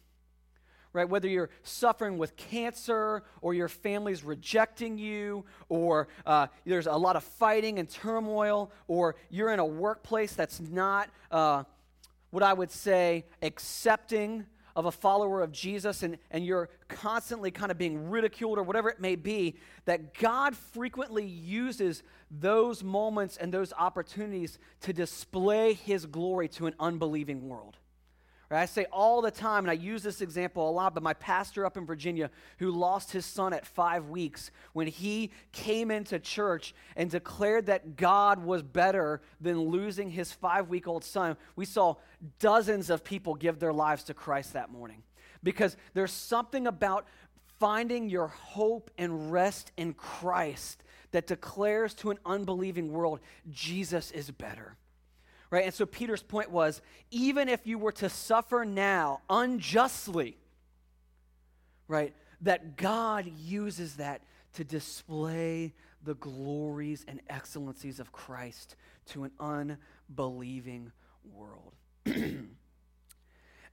right? 0.93 1.09
Whether 1.09 1.29
you're 1.29 1.51
suffering 1.63 2.19
with 2.19 2.37
cancer 2.37 3.25
or 3.41 3.55
your 3.55 3.69
family's 3.69 4.23
rejecting 4.23 4.99
you 4.99 5.45
or 5.69 6.09
uh, 6.27 6.49
there's 6.65 6.87
a 6.87 6.93
lot 6.93 7.17
of 7.17 7.25
fighting 7.25 7.79
and 7.79 7.89
turmoil 7.89 8.71
or 8.87 9.17
you're 9.31 9.53
in 9.53 9.59
a 9.59 9.67
workplace 9.67 10.35
that's 10.35 10.61
not 10.61 11.11
uh, 11.31 11.65
what 12.31 12.43
I 12.43 12.53
would 12.53 12.71
say 12.71 13.25
accepting 13.43 14.47
of 14.77 14.87
a 14.87 14.93
follower 14.93 15.43
of 15.43 15.53
Jesus 15.53 16.03
and, 16.03 16.19
and 16.31 16.45
you're 16.45 16.69
constantly 16.89 17.51
kind 17.51 17.71
of 17.71 17.79
being 17.79 18.11
ridiculed 18.11 18.59
or 18.59 18.63
whatever 18.63 18.89
it 18.89 19.01
may 19.01 19.17
be, 19.17 19.57
that 19.85 20.15
God 20.15 20.57
frequently 20.57 21.25
uses 21.25 22.03
those 22.31 22.83
moments 22.83 23.37
and 23.37 23.53
those 23.53 23.73
opportunities 23.73 24.59
to 24.81 24.93
display 24.93 25.75
his 25.75 26.07
glory 26.07 26.49
to 26.49 26.67
an 26.67 26.75
unbelieving 26.81 27.49
world. 27.49 27.77
Right? 28.51 28.63
I 28.63 28.67
say 28.67 28.87
all 28.93 29.23
the 29.23 29.31
time, 29.31 29.65
and 29.65 29.71
I 29.71 29.75
use 29.75 30.03
this 30.03 30.21
example 30.21 30.69
a 30.69 30.71
lot, 30.71 30.95
but 30.95 31.03
my 31.03 31.15
pastor 31.15 31.65
up 31.65 31.77
in 31.77 31.87
Virginia 31.87 32.31
who 32.59 32.71
lost 32.71 33.11
his 33.13 33.25
son 33.25 33.53
at 33.53 33.67
five 33.67 34.09
weeks, 34.09 34.51
when 34.75 34.87
he 34.87 35.31
came 35.53 35.91
into 35.91 36.19
church 36.19 36.75
and 36.97 37.11
declared 37.11 37.67
that 37.67 37.97
God 37.97 38.45
was 38.45 38.63
better 38.63 39.23
than 39.41 39.59
losing 39.59 40.11
his 40.11 40.31
five 40.31 40.69
week 40.69 40.87
old 40.87 41.05
son, 41.05 41.37
we 41.57 41.65
saw 41.65 41.97
dozens 42.39 42.91
of 42.91 43.03
people 43.03 43.35
give 43.35 43.59
their 43.59 43.73
lives 43.73 44.05
to 44.05 44.15
Christ 44.15 44.53
that 44.53 44.71
morning. 44.71 45.03
Because 45.43 45.77
there's 45.95 46.13
something 46.13 46.67
about 46.67 47.07
finding 47.59 48.09
your 48.11 48.29
hope 48.29 48.91
and 48.99 49.33
rest 49.33 49.73
in 49.77 49.95
Christ 49.95 50.83
that 51.13 51.27
declares 51.27 51.95
to 51.95 52.11
an 52.11 52.19
unbelieving 52.27 52.93
world, 52.93 53.21
Jesus 53.51 54.11
is 54.11 54.31
better 54.31 54.77
right? 55.55 55.67
And 55.67 55.73
so 55.73 55.87
Peter's 55.87 56.23
point 56.23 56.51
was 56.51 56.83
even 57.13 57.49
if 57.49 57.65
you 57.65 57.79
were 57.79 57.93
to 57.93 58.09
suffer 58.09 58.65
now 58.65 59.21
unjustly, 59.31 60.37
right, 61.87 62.13
that 62.41 62.77
God 62.77 63.31
uses 63.39 63.97
that 63.97 64.23
to 64.55 64.65
display 64.65 65.73
the 66.03 66.17
glories 66.17 67.05
and 67.07 67.21
excellencies 67.29 68.01
of 68.01 68.11
Christ 68.11 68.75
to 69.11 69.23
an 69.23 69.31
unbelieving 69.39 70.91
world. 71.33 71.73
and 72.05 72.49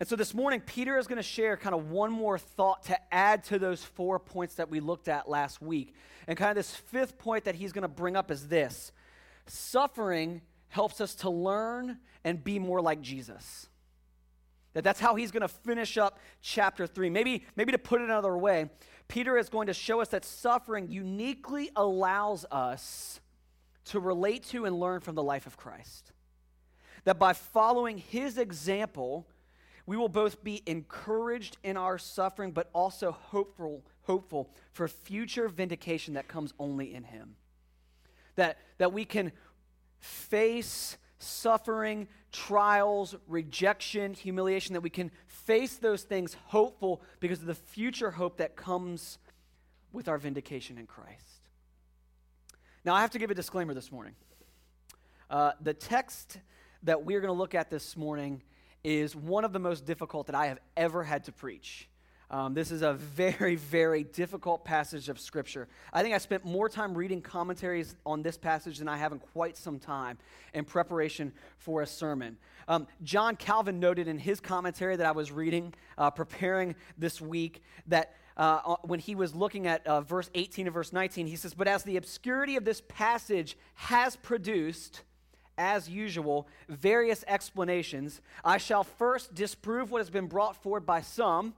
so 0.06 0.16
this 0.16 0.36
morning, 0.36 0.62
Peter 0.62 1.00
is 1.00 1.08
going 1.08 1.18
to 1.18 1.24
share 1.24 1.58
kind 1.58 1.74
of 1.74 1.90
one 1.90 2.12
more 2.12 2.38
thought 2.38 2.84
to 2.84 3.14
add 3.14 3.44
to 3.46 3.58
those 3.58 3.84
four 3.84 4.20
points 4.20 4.54
that 4.56 4.70
we 4.70 4.80
looked 4.80 5.08
at 5.08 5.28
last 5.28 5.64
week. 5.64 5.96
And 6.28 6.38
kind 6.38 6.52
of 6.52 6.58
this 6.58 6.76
fifth 6.76 7.18
point 7.18 7.46
that 7.46 7.56
he's 7.56 7.74
going 7.74 7.82
to 7.82 7.88
bring 7.88 8.16
up 8.16 8.30
is 8.30 8.50
this 8.50 8.92
suffering 9.48 10.42
helps 10.72 11.00
us 11.00 11.14
to 11.16 11.30
learn 11.30 12.00
and 12.24 12.44
be 12.44 12.58
more 12.58 12.82
like 12.82 13.02
Jesus. 13.02 13.68
That 14.74 14.84
that's 14.84 15.00
how 15.00 15.16
he's 15.16 15.32
going 15.32 15.42
to 15.42 15.48
finish 15.48 15.98
up 15.98 16.20
chapter 16.42 16.88
3. 16.88 17.10
Maybe 17.10 17.46
maybe 17.56 17.74
to 17.74 17.78
put 17.78 18.02
it 18.02 18.06
another 18.06 18.38
way, 18.38 18.70
Peter 19.08 19.38
is 19.38 19.50
going 19.50 19.68
to 19.68 19.74
show 19.74 20.02
us 20.02 20.08
that 20.10 20.24
suffering 20.24 20.90
uniquely 20.90 21.70
allows 21.76 22.46
us 22.50 23.20
to 23.86 24.00
relate 24.00 24.46
to 24.46 24.66
and 24.66 24.80
learn 24.80 25.02
from 25.02 25.16
the 25.16 25.24
life 25.24 25.46
of 25.46 25.58
Christ. 25.58 26.14
That 27.04 27.20
by 27.20 27.34
following 27.34 27.98
his 27.98 28.38
example, 28.38 29.28
we 29.86 29.98
will 29.98 30.10
both 30.10 30.42
be 30.42 30.64
encouraged 30.66 31.58
in 31.64 31.76
our 31.76 31.98
suffering 31.98 32.54
but 32.54 32.70
also 32.74 33.12
hopeful 33.12 33.84
hopeful 34.04 34.50
for 34.72 34.88
future 34.88 35.50
vindication 35.50 36.14
that 36.14 36.30
comes 36.30 36.54
only 36.58 36.94
in 36.94 37.04
him. 37.04 37.36
That 38.36 38.58
that 38.78 38.94
we 38.94 39.04
can 39.04 39.34
face 40.02 40.98
suffering, 41.18 42.08
trials, 42.32 43.16
rejection, 43.28 44.14
humiliation, 44.14 44.74
that 44.74 44.82
we 44.82 44.90
can 44.90 45.12
face 45.28 45.76
those 45.78 46.04
things 46.04 46.36
hopeful 46.46 47.02
because 47.20 47.40
of 47.40 47.46
the 47.46 47.56
future 47.56 48.12
hope 48.12 48.38
that 48.38 48.56
comes 48.56 49.20
with 49.94 50.08
our 50.08 50.18
vindication 50.18 50.78
in 50.78 50.86
Christ. 50.86 51.50
Now, 52.84 52.96
I 52.96 53.02
have 53.02 53.12
to 53.12 53.20
give 53.20 53.30
a 53.30 53.36
disclaimer 53.36 53.74
this 53.74 53.92
morning. 53.92 54.16
Uh, 55.30 55.52
the 55.62 55.74
text 55.74 56.40
that 56.84 57.04
we're 57.04 57.22
going 57.22 57.34
to 57.34 57.38
look 57.38 57.54
at 57.54 57.70
this 57.70 57.96
morning 57.96 58.42
is 58.84 59.16
one 59.16 59.46
of 59.46 59.54
the 59.54 59.60
most 59.60 59.86
difficult 59.86 60.28
that 60.28 60.36
I 60.36 60.48
have 60.48 60.60
ever 60.76 61.04
had 61.04 61.26
to 61.26 61.32
preach. 61.32 61.88
Um, 62.32 62.54
this 62.54 62.72
is 62.72 62.82
a 62.82 62.94
very, 62.94 63.56
very 63.58 64.06
difficult 64.06 64.64
passage 64.64 65.10
of 65.10 65.20
Scripture. 65.20 65.68
I 65.92 66.02
think 66.02 66.16
I 66.16 66.18
spent 66.18 66.46
more 66.46 66.70
time 66.70 66.98
reading 66.98 67.22
commentaries 67.22 67.96
on 68.06 68.24
this 68.24 68.38
passage 68.38 68.78
than 68.78 68.88
I 68.88 68.96
have 68.96 69.12
in 69.12 69.20
quite 69.20 69.58
some 69.58 69.80
time 69.80 70.18
in 70.54 70.64
preparation 70.64 71.34
for 71.58 71.82
a 71.82 71.88
sermon. 71.88 72.38
Um, 72.70 72.88
John 73.04 73.36
Calvin 73.36 73.82
noted 73.82 74.08
in 74.08 74.18
his 74.18 74.40
commentary 74.40 74.96
that 74.96 75.06
I 75.06 75.12
was 75.12 75.30
reading, 75.30 75.74
uh, 75.98 76.10
preparing 76.10 76.76
this 76.98 77.20
week, 77.20 77.62
that 77.88 78.16
uh, 78.38 78.62
uh 78.64 78.76
when 78.84 79.02
he 79.02 79.14
was 79.14 79.36
looking 79.36 79.68
at 79.68 79.86
uh, 79.86 80.00
verse 80.00 80.30
18 80.34 80.68
and 80.68 80.74
verse 80.74 80.94
19, 80.94 81.28
he 81.28 81.36
says, 81.36 81.54
But 81.54 81.68
as 81.68 81.84
the 81.84 81.98
obscurity 81.98 82.56
of 82.56 82.64
this 82.64 82.82
passage 82.88 83.58
has 83.74 84.16
produced, 84.16 85.02
as 85.58 85.90
usual, 85.90 86.48
various 86.70 87.26
explanations, 87.28 88.22
I 88.46 88.58
shall 88.58 88.86
first 88.86 89.36
disprove 89.36 89.92
what 89.92 90.00
has 90.00 90.10
been 90.10 90.28
brought 90.28 90.56
forward 90.56 90.86
by 90.86 91.02
some 91.02 91.56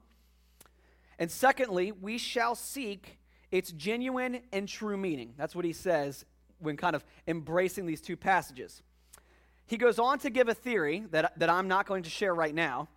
and 1.20 1.30
secondly, 1.30 1.92
we 1.92 2.18
shall 2.18 2.56
seek 2.56 3.20
its 3.52 3.72
genuine 3.72 4.42
and 4.52 4.68
true 4.68 4.98
meaning. 4.98 5.34
That's 5.38 5.56
what 5.56 5.66
he 5.66 5.74
says 5.74 6.26
when 6.60 6.78
kind 6.78 6.96
of 6.96 7.06
embracing 7.28 7.86
these 7.86 8.02
two 8.02 8.18
passages. 8.18 8.82
He 9.68 9.78
goes 9.78 10.00
on 10.00 10.20
to 10.20 10.30
give 10.30 10.50
a 10.50 10.54
theory 10.54 11.06
that, 11.12 11.38
that 11.40 11.50
I'm 11.50 11.68
not 11.68 11.86
going 11.86 12.04
to 12.04 12.10
share 12.10 12.34
right 12.34 12.54
now. 12.54 12.90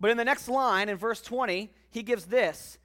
But 0.00 0.10
in 0.10 0.16
the 0.16 0.24
next 0.24 0.48
line, 0.48 0.88
in 0.88 0.96
verse 0.96 1.20
20, 1.20 1.70
he 1.90 2.02
gives 2.02 2.24
this. 2.24 2.78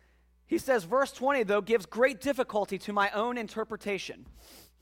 He 0.45 0.57
says, 0.57 0.83
verse 0.83 1.11
20, 1.11 1.43
though, 1.43 1.61
gives 1.61 1.85
great 1.85 2.21
difficulty 2.21 2.77
to 2.79 2.93
my 2.93 3.09
own 3.11 3.37
interpretation. 3.37 4.25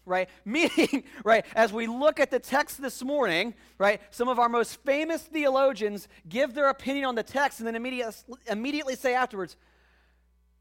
Right? 0.06 0.30
Meaning, 0.46 1.06
right, 1.24 1.46
as 1.56 1.72
we 1.72 1.88
look 1.88 2.20
at 2.20 2.30
the 2.30 2.40
text 2.40 2.82
this 2.82 3.04
morning, 3.04 3.56
right, 3.78 4.02
some 4.12 4.28
of 4.28 4.38
our 4.38 4.50
most 4.50 4.84
famous 4.84 5.22
theologians 5.24 6.08
give 6.28 6.54
their 6.54 6.70
opinion 6.70 7.06
on 7.06 7.16
the 7.16 7.24
text 7.24 7.60
and 7.60 7.68
then 7.68 7.76
immediate, 7.76 8.16
immediately 8.48 8.96
say 8.96 9.16
afterwards, 9.16 9.58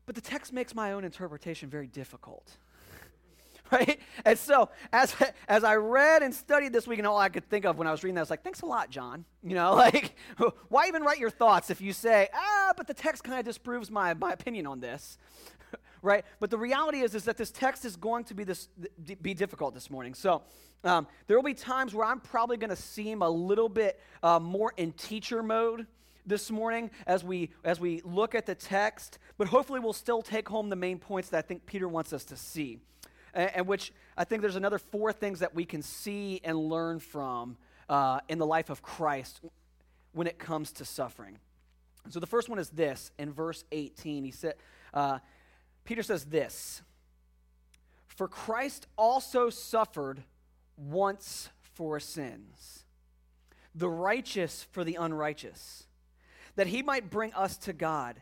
but 0.07 0.15
the 0.15 0.21
text 0.21 0.53
makes 0.53 0.75
my 0.75 0.93
own 0.93 1.05
interpretation 1.05 1.69
very 1.69 1.87
difficult. 1.87 2.57
right? 3.73 3.99
And 4.25 4.39
so 4.39 4.69
as, 4.93 5.15
as 5.49 5.65
I 5.65 5.77
read 5.77 6.23
and 6.23 6.35
studied 6.35 6.73
this 6.73 6.87
week, 6.87 6.99
and 6.99 7.07
all 7.07 7.19
I 7.19 7.29
could 7.29 7.49
think 7.49 7.65
of 7.65 7.79
when 7.79 7.87
I 7.87 7.91
was 7.91 8.03
reading 8.03 8.15
that, 8.17 8.21
I 8.21 8.23
was 8.23 8.31
like, 8.31 8.43
thanks 8.43 8.63
a 8.63 8.67
lot, 8.67 8.91
John. 8.91 9.25
You 9.43 9.55
know, 9.55 9.75
like, 9.75 10.17
why 10.69 10.87
even 10.87 11.03
write 11.03 11.19
your 11.19 11.31
thoughts 11.31 11.71
if 11.71 11.81
you 11.81 11.93
say, 11.93 12.29
ah, 12.35 12.73
but 12.77 12.87
the 12.87 12.95
text 12.95 13.25
kind 13.25 13.39
of 13.39 13.45
disproves 13.45 13.91
my, 13.91 14.15
my 14.15 14.33
opinion 14.33 14.67
on 14.67 14.81
this? 14.81 15.19
right? 16.03 16.25
But 16.39 16.51
the 16.51 16.59
reality 16.59 17.01
is, 17.01 17.15
is 17.15 17.25
that 17.25 17.39
this 17.39 17.51
text 17.51 17.87
is 17.87 17.97
going 17.97 18.25
to 18.25 18.35
be, 18.35 18.45
this, 18.45 18.69
be 19.23 19.33
difficult 19.33 19.73
this 19.73 19.89
morning. 19.89 20.13
So 20.13 20.43
um, 20.85 21.07
there 21.27 21.37
will 21.37 21.43
be 21.43 21.55
times 21.55 21.95
where 21.95 22.07
I'm 22.07 22.21
probably 22.21 22.59
going 22.59 22.71
to 22.71 22.77
seem 22.77 23.23
a 23.23 23.31
little 23.31 23.71
bit 23.71 23.99
uh, 24.23 24.39
more 24.39 24.75
in 24.77 24.93
teacher 24.93 25.43
mode 25.43 25.87
this 26.27 26.51
morning 26.51 26.91
as 27.07 27.23
we 27.23 27.51
as 27.65 27.81
we 27.81 28.01
look 28.05 28.35
at 28.35 28.47
the 28.47 28.55
text, 28.55 29.19
but 29.37 29.49
hopefully 29.49 29.81
we'll 29.81 29.93
still 29.93 30.23
take 30.23 30.49
home 30.49 30.69
the 30.69 30.77
main 30.77 30.99
points 30.99 31.29
that 31.31 31.39
I 31.39 31.43
think 31.43 31.67
Peter 31.67 31.89
wants 31.89 32.13
us 32.13 32.25
to 32.25 32.37
see. 32.37 32.79
And, 33.33 33.51
and 33.55 33.67
which 33.67 33.93
I 34.17 34.25
think 34.25 34.43
there's 34.43 34.57
another 34.57 34.79
four 34.79 35.13
things 35.13 35.41
that 35.41 35.55
we 35.55 35.65
can 35.65 35.83
see 35.83 36.41
and 36.45 36.57
learn 36.57 36.99
from 36.99 37.57
uh, 37.89 38.21
in 38.29 38.39
the 38.39 38.47
life 38.47 38.71
of 38.71 38.83
Christ 38.83 39.41
when 40.13 40.27
it 40.27 40.39
comes 40.39 40.73
to 40.73 40.85
suffering. 40.85 41.39
So 42.11 42.21
the 42.21 42.27
first 42.27 42.49
one 42.49 42.59
is 42.59 42.71
this 42.71 43.11
in 43.19 43.33
verse 43.33 43.65
18. 43.73 44.25
He 44.25 44.31
said, 44.31 44.55
uh, 44.93 45.19
Peter 45.85 46.03
says 46.03 46.25
this 46.27 46.83
For 48.07 48.29
Christ 48.29 48.87
also 48.97 49.51
suffered 49.51 50.23
once 50.77 51.51
for 51.61 51.99
sins, 51.99 52.85
the 53.75 53.89
righteous 53.89 54.67
for 54.71 54.85
the 54.85 54.97
unrighteous 54.97 55.87
that 56.57 56.67
he 56.67 56.83
might 56.83 57.11
bring 57.11 57.33
us 57.35 57.57
to 57.59 57.73
God, 57.73 58.21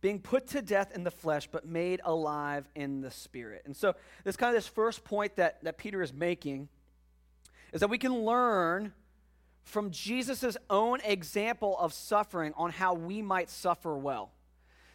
being 0.00 0.20
put 0.20 0.48
to 0.48 0.62
death 0.62 0.92
in 0.94 1.04
the 1.04 1.10
flesh, 1.10 1.48
but 1.50 1.66
made 1.66 2.00
alive 2.04 2.68
in 2.74 3.00
the 3.00 3.10
spirit. 3.10 3.62
And 3.64 3.76
so, 3.76 3.94
this 4.24 4.36
kind 4.36 4.54
of 4.54 4.62
this 4.62 4.68
first 4.68 5.04
point 5.04 5.36
that, 5.36 5.62
that 5.64 5.78
Peter 5.78 6.02
is 6.02 6.12
making 6.12 6.68
is 7.72 7.80
that 7.80 7.90
we 7.90 7.98
can 7.98 8.14
learn 8.24 8.92
from 9.64 9.90
Jesus' 9.90 10.56
own 10.70 11.00
example 11.02 11.76
of 11.78 11.92
suffering 11.92 12.52
on 12.56 12.70
how 12.70 12.94
we 12.94 13.22
might 13.22 13.50
suffer 13.50 13.96
well. 13.96 14.30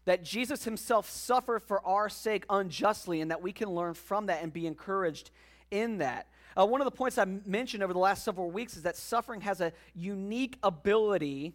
That 0.06 0.24
Jesus 0.24 0.64
himself 0.64 1.10
suffered 1.10 1.62
for 1.62 1.86
our 1.86 2.08
sake 2.08 2.46
unjustly, 2.50 3.22
and 3.22 3.32
that 3.32 3.42
we 3.42 3.52
can 3.52 3.70
learn 3.70 3.96
from 3.96 4.28
that 4.28 4.42
and 4.42 4.54
be 4.54 4.66
encouraged 4.66 5.32
in 5.72 5.98
that. 5.98 6.28
Uh, 6.58 6.66
one 6.66 6.82
of 6.82 6.86
the 6.86 6.92
points 6.92 7.18
I 7.18 7.26
mentioned 7.26 7.84
over 7.84 7.94
the 7.94 8.00
last 8.00 8.24
several 8.24 8.50
weeks 8.50 8.76
is 8.76 8.84
that 8.84 8.96
suffering 8.96 9.42
has 9.42 9.62
a 9.62 9.72
unique 9.94 10.58
ability 10.64 11.54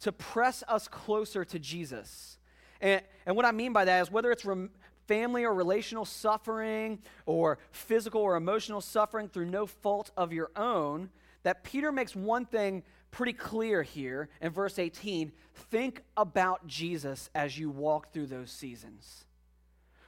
to 0.00 0.12
press 0.12 0.62
us 0.68 0.88
closer 0.88 1.44
to 1.44 1.58
Jesus. 1.58 2.38
And, 2.80 3.02
and 3.26 3.36
what 3.36 3.44
I 3.44 3.52
mean 3.52 3.72
by 3.72 3.84
that 3.84 4.02
is 4.02 4.10
whether 4.10 4.30
it's 4.30 4.44
rem- 4.44 4.70
family 5.06 5.44
or 5.44 5.54
relational 5.54 6.04
suffering 6.04 6.98
or 7.26 7.58
physical 7.72 8.20
or 8.20 8.36
emotional 8.36 8.80
suffering 8.80 9.28
through 9.28 9.46
no 9.46 9.66
fault 9.66 10.10
of 10.16 10.32
your 10.32 10.50
own, 10.54 11.10
that 11.42 11.64
Peter 11.64 11.90
makes 11.90 12.14
one 12.14 12.44
thing 12.44 12.82
pretty 13.10 13.32
clear 13.32 13.82
here 13.82 14.28
in 14.40 14.52
verse 14.52 14.78
18 14.78 15.32
think 15.70 16.02
about 16.16 16.66
Jesus 16.66 17.30
as 17.34 17.58
you 17.58 17.70
walk 17.70 18.12
through 18.12 18.26
those 18.26 18.50
seasons. 18.50 19.24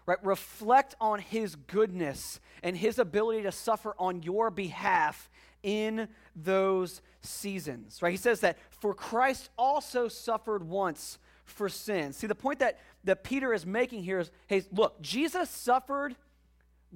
Right? 0.06 0.22
Reflect 0.24 0.94
on 1.00 1.18
his 1.18 1.56
goodness 1.56 2.40
and 2.62 2.76
his 2.76 2.98
ability 2.98 3.42
to 3.42 3.52
suffer 3.52 3.94
on 3.98 4.22
your 4.22 4.50
behalf 4.50 5.29
in 5.62 6.08
those 6.34 7.02
seasons. 7.22 8.02
Right? 8.02 8.10
He 8.10 8.16
says 8.16 8.40
that 8.40 8.58
for 8.70 8.94
Christ 8.94 9.50
also 9.56 10.08
suffered 10.08 10.62
once 10.68 11.18
for 11.44 11.68
sin. 11.68 12.12
See, 12.12 12.26
the 12.26 12.34
point 12.34 12.60
that, 12.60 12.78
that 13.04 13.24
Peter 13.24 13.52
is 13.52 13.66
making 13.66 14.02
here 14.04 14.20
is 14.20 14.30
hey, 14.46 14.62
look, 14.72 15.00
Jesus 15.00 15.50
suffered 15.50 16.14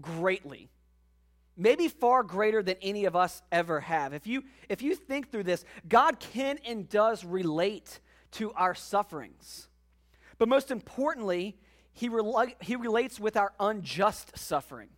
greatly. 0.00 0.68
Maybe 1.56 1.86
far 1.88 2.24
greater 2.24 2.62
than 2.62 2.76
any 2.82 3.04
of 3.04 3.14
us 3.14 3.40
ever 3.52 3.80
have. 3.80 4.12
If 4.12 4.26
you 4.26 4.42
if 4.68 4.82
you 4.82 4.96
think 4.96 5.30
through 5.30 5.44
this, 5.44 5.64
God 5.88 6.18
can 6.18 6.58
and 6.66 6.88
does 6.88 7.24
relate 7.24 8.00
to 8.32 8.52
our 8.54 8.74
sufferings. 8.74 9.68
But 10.38 10.48
most 10.48 10.72
importantly, 10.72 11.56
he, 11.92 12.10
he 12.60 12.76
relates 12.76 13.20
with 13.20 13.36
our 13.36 13.52
unjust 13.60 14.36
suffering. 14.36 14.88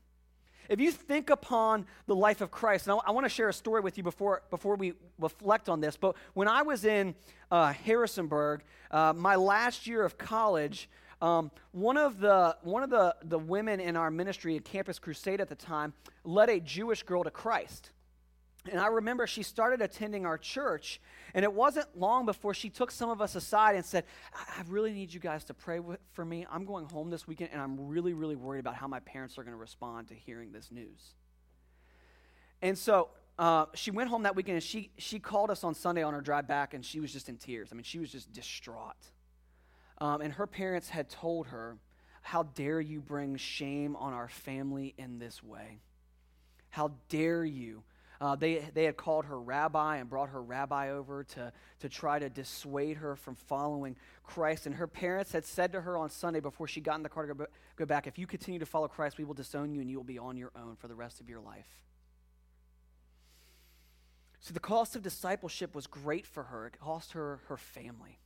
If 0.69 0.81
you 0.81 0.91
think 0.91 1.31
upon 1.31 1.87
the 2.07 2.15
life 2.15 2.41
of 2.41 2.51
Christ, 2.51 2.87
and 2.87 2.99
I, 2.99 3.09
I 3.09 3.11
want 3.13 3.25
to 3.25 3.31
share 3.31 3.49
a 3.49 3.53
story 3.53 3.81
with 3.81 3.97
you 3.97 4.03
before, 4.03 4.43
before 4.51 4.77
we 4.77 4.95
reflect 5.19 5.69
on 5.69 5.81
this, 5.81 5.97
but 5.97 6.17
when 6.35 6.49
I 6.49 6.63
was 6.63 6.85
in 6.85 7.15
uh, 7.51 7.73
Harrisonburg, 7.73 8.63
uh, 8.91 9.13
my 9.17 9.37
last 9.37 9.87
year 9.87 10.05
of 10.05 10.19
college, 10.19 10.89
um, 11.23 11.51
one 11.73 11.97
of, 11.97 12.21
the, 12.21 12.57
one 12.63 12.83
of 12.83 12.91
the, 12.91 13.17
the 13.25 13.39
women 13.39 13.81
in 13.81 13.97
our 13.97 14.11
ministry 14.11 14.57
at 14.57 14.65
Campus 14.65 14.99
Crusade 14.99 15.41
at 15.41 15.49
the 15.49 15.55
time 15.55 15.95
led 16.25 16.51
a 16.51 16.61
Jewish 16.61 17.03
girl 17.03 17.25
to 17.25 17.31
Christ. 17.31 17.91
And 18.71 18.81
I 18.81 18.89
remember 18.89 19.27
she 19.27 19.43
started 19.43 19.81
attending 19.81 20.27
our 20.27 20.39
church, 20.39 21.01
and 21.35 21.45
it 21.45 21.53
wasn't 21.53 21.87
long 21.97 22.27
before 22.27 22.55
she 22.55 22.71
took 22.71 22.91
some 22.91 23.11
of 23.11 23.21
us 23.21 23.35
aside 23.35 23.77
and 23.77 23.85
said, 23.85 24.05
I 24.35 24.63
really 24.69 24.93
need 24.93 25.13
you 25.13 25.21
guys 25.21 25.45
to 25.45 25.55
pray 25.55 25.81
for 26.13 26.25
me. 26.25 26.47
I'm 26.51 26.65
going 26.65 26.87
home 26.87 27.11
this 27.11 27.27
weekend, 27.27 27.51
and 27.53 27.61
I'm 27.61 27.89
really, 27.89 28.13
really 28.13 28.37
worried 28.37 28.61
about 28.61 28.75
how 28.75 28.89
my 28.89 29.01
parents 29.01 29.39
are 29.39 29.43
going 29.43 29.55
to 29.55 29.61
respond 29.61 30.09
to 30.09 30.15
hearing 30.15 30.53
this 30.53 30.71
news. 30.71 31.15
And 32.63 32.77
so 32.77 33.11
uh, 33.39 33.67
she 33.75 33.91
went 33.91 34.09
home 34.09 34.23
that 34.23 34.35
weekend, 34.35 34.57
and 34.57 34.65
she, 34.65 34.91
she 34.97 35.19
called 35.19 35.51
us 35.51 35.63
on 35.63 35.75
Sunday 35.75 36.03
on 36.03 36.15
her 36.15 36.21
drive 36.21 36.49
back, 36.49 36.75
and 36.75 36.85
she 36.85 37.01
was 37.01 37.13
just 37.13 37.29
in 37.29 37.37
tears. 37.37 37.69
I 37.73 37.75
mean, 37.75 37.85
she 37.85 37.99
was 37.99 38.11
just 38.11 38.33
distraught. 38.33 38.97
Um, 39.99 40.21
and 40.21 40.33
her 40.35 40.47
parents 40.47 40.89
had 40.89 41.09
told 41.09 41.49
her, 41.49 41.79
How 42.23 42.45
dare 42.45 42.81
you 42.81 43.01
bring 43.01 43.37
shame 43.37 43.97
on 43.97 44.13
our 44.13 44.29
family 44.29 44.95
in 44.99 45.19
this 45.19 45.43
way? 45.43 45.81
How 46.71 46.93
dare 47.09 47.45
you? 47.45 47.83
Uh, 48.21 48.35
they, 48.35 48.65
they 48.73 48.85
had 48.85 48.97
called 48.97 49.27
her 49.27 49.39
rabbi 49.39 49.97
and 49.97 50.09
brought 50.09 50.31
her 50.31 50.43
rabbi 50.43 50.91
over 50.91 51.25
to, 51.25 51.53
to 51.81 51.89
try 51.89 52.19
to 52.19 52.31
dissuade 52.31 52.97
her 52.97 53.15
from 53.15 53.35
following 53.35 53.97
Christ. 54.23 54.67
And 54.67 54.75
her 54.77 54.87
parents 54.87 55.33
had 55.33 55.45
said 55.45 55.73
to 55.73 55.83
her 55.83 55.99
on 55.99 56.09
Sunday 56.09 56.41
before 56.41 56.67
she 56.67 56.81
got 56.81 56.97
in 56.97 57.03
the 57.03 57.09
car 57.09 57.27
to 57.27 57.35
go, 57.35 57.47
go 57.77 57.85
back, 57.85 58.07
If 58.07 58.19
you 58.19 58.27
continue 58.27 58.59
to 58.61 58.67
follow 58.67 58.89
Christ, 58.89 59.19
we 59.19 59.25
will 59.25 59.35
disown 59.35 59.73
you 59.73 59.81
and 59.81 59.91
you 59.91 59.97
will 59.97 60.05
be 60.05 60.19
on 60.19 60.37
your 60.37 60.53
own 60.57 60.77
for 60.77 60.89
the 60.89 60.95
rest 60.95 61.21
of 61.21 61.29
your 61.29 61.41
life. 61.41 61.67
So 64.41 64.55
the 64.55 64.61
cost 64.61 64.95
of 64.95 65.03
discipleship 65.03 65.75
was 65.75 65.87
great 65.87 66.25
for 66.25 66.45
her, 66.45 66.69
it 66.69 66.79
cost 66.79 67.13
her 67.13 67.41
her 67.49 67.57
family. 67.57 68.21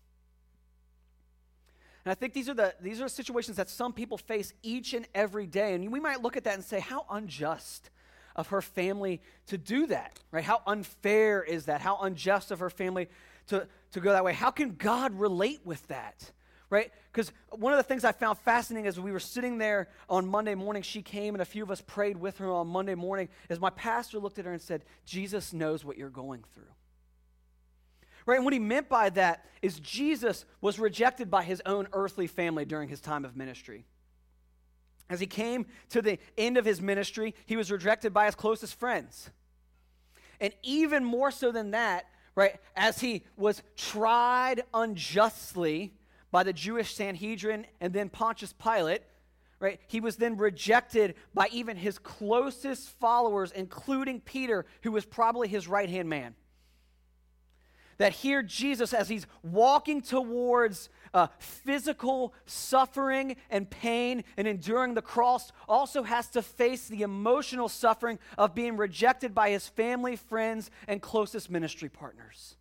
And 2.04 2.12
I 2.12 2.14
think 2.14 2.32
these 2.32 2.48
are 2.48 2.54
the 2.54 2.74
these 2.80 3.00
are 3.00 3.08
situations 3.08 3.56
that 3.56 3.68
some 3.68 3.92
people 3.92 4.18
face 4.18 4.52
each 4.62 4.94
and 4.94 5.06
every 5.14 5.46
day. 5.46 5.74
And 5.74 5.90
we 5.90 6.00
might 6.00 6.22
look 6.22 6.36
at 6.36 6.44
that 6.44 6.54
and 6.54 6.64
say, 6.64 6.80
how 6.80 7.06
unjust 7.10 7.90
of 8.36 8.48
her 8.48 8.62
family 8.62 9.20
to 9.46 9.58
do 9.58 9.86
that, 9.86 10.18
right? 10.30 10.44
How 10.44 10.62
unfair 10.66 11.42
is 11.42 11.66
that? 11.66 11.80
How 11.80 11.98
unjust 12.00 12.50
of 12.50 12.60
her 12.60 12.70
family 12.70 13.08
to, 13.48 13.66
to 13.92 14.00
go 14.00 14.12
that 14.12 14.24
way? 14.24 14.32
How 14.32 14.50
can 14.50 14.76
God 14.76 15.18
relate 15.18 15.60
with 15.64 15.86
that? 15.88 16.30
Right? 16.68 16.92
Because 17.12 17.32
one 17.50 17.72
of 17.72 17.78
the 17.78 17.82
things 17.82 18.04
I 18.04 18.12
found 18.12 18.38
fascinating 18.38 18.86
as 18.86 18.98
we 19.00 19.10
were 19.10 19.18
sitting 19.18 19.58
there 19.58 19.88
on 20.08 20.28
Monday 20.28 20.54
morning, 20.54 20.82
she 20.82 21.02
came 21.02 21.34
and 21.34 21.42
a 21.42 21.44
few 21.44 21.64
of 21.64 21.70
us 21.70 21.80
prayed 21.80 22.16
with 22.16 22.38
her 22.38 22.48
on 22.50 22.68
Monday 22.68 22.94
morning, 22.94 23.28
As 23.48 23.58
my 23.58 23.70
pastor 23.70 24.20
looked 24.20 24.38
at 24.38 24.44
her 24.44 24.52
and 24.52 24.62
said, 24.62 24.84
Jesus 25.04 25.52
knows 25.52 25.84
what 25.84 25.98
you're 25.98 26.10
going 26.10 26.44
through. 26.54 26.64
Right? 28.24 28.36
And 28.36 28.44
what 28.44 28.52
he 28.52 28.60
meant 28.60 28.88
by 28.88 29.10
that 29.10 29.44
is 29.62 29.80
Jesus 29.80 30.44
was 30.60 30.78
rejected 30.78 31.30
by 31.30 31.42
his 31.42 31.60
own 31.66 31.88
earthly 31.92 32.28
family 32.28 32.64
during 32.64 32.88
his 32.88 33.00
time 33.00 33.24
of 33.24 33.36
ministry. 33.36 33.84
As 35.10 35.18
he 35.18 35.26
came 35.26 35.66
to 35.90 36.00
the 36.00 36.18
end 36.38 36.56
of 36.56 36.64
his 36.64 36.80
ministry, 36.80 37.34
he 37.44 37.56
was 37.56 37.70
rejected 37.70 38.14
by 38.14 38.26
his 38.26 38.36
closest 38.36 38.78
friends. 38.78 39.30
And 40.40 40.54
even 40.62 41.04
more 41.04 41.32
so 41.32 41.50
than 41.50 41.72
that, 41.72 42.06
right, 42.36 42.56
as 42.76 43.00
he 43.00 43.24
was 43.36 43.62
tried 43.76 44.62
unjustly 44.72 45.92
by 46.30 46.44
the 46.44 46.52
Jewish 46.52 46.94
Sanhedrin 46.94 47.66
and 47.80 47.92
then 47.92 48.08
Pontius 48.08 48.52
Pilate, 48.52 49.02
right, 49.58 49.80
he 49.88 50.00
was 50.00 50.16
then 50.16 50.36
rejected 50.36 51.16
by 51.34 51.48
even 51.50 51.76
his 51.76 51.98
closest 51.98 52.88
followers, 53.00 53.50
including 53.50 54.20
Peter, 54.20 54.64
who 54.82 54.92
was 54.92 55.04
probably 55.04 55.48
his 55.48 55.66
right 55.66 55.90
hand 55.90 56.08
man 56.08 56.36
that 58.00 58.14
here 58.14 58.42
Jesus, 58.42 58.94
as 58.94 59.10
he's 59.10 59.26
walking 59.42 60.00
towards 60.00 60.88
uh, 61.12 61.28
physical 61.38 62.34
suffering 62.46 63.36
and 63.50 63.68
pain 63.68 64.24
and 64.36 64.46
enduring 64.46 64.94
the 64.94 65.02
cross, 65.02 65.52
also 65.68 66.02
has 66.02 66.28
to 66.28 66.42
face 66.42 66.88
the 66.88 67.02
emotional 67.02 67.68
suffering 67.68 68.18
of 68.38 68.54
being 68.54 68.76
rejected 68.76 69.34
by 69.34 69.50
his 69.50 69.68
family, 69.68 70.16
friends, 70.16 70.70
and 70.88 71.02
closest 71.02 71.50
ministry 71.50 71.88
partners. 71.88 72.56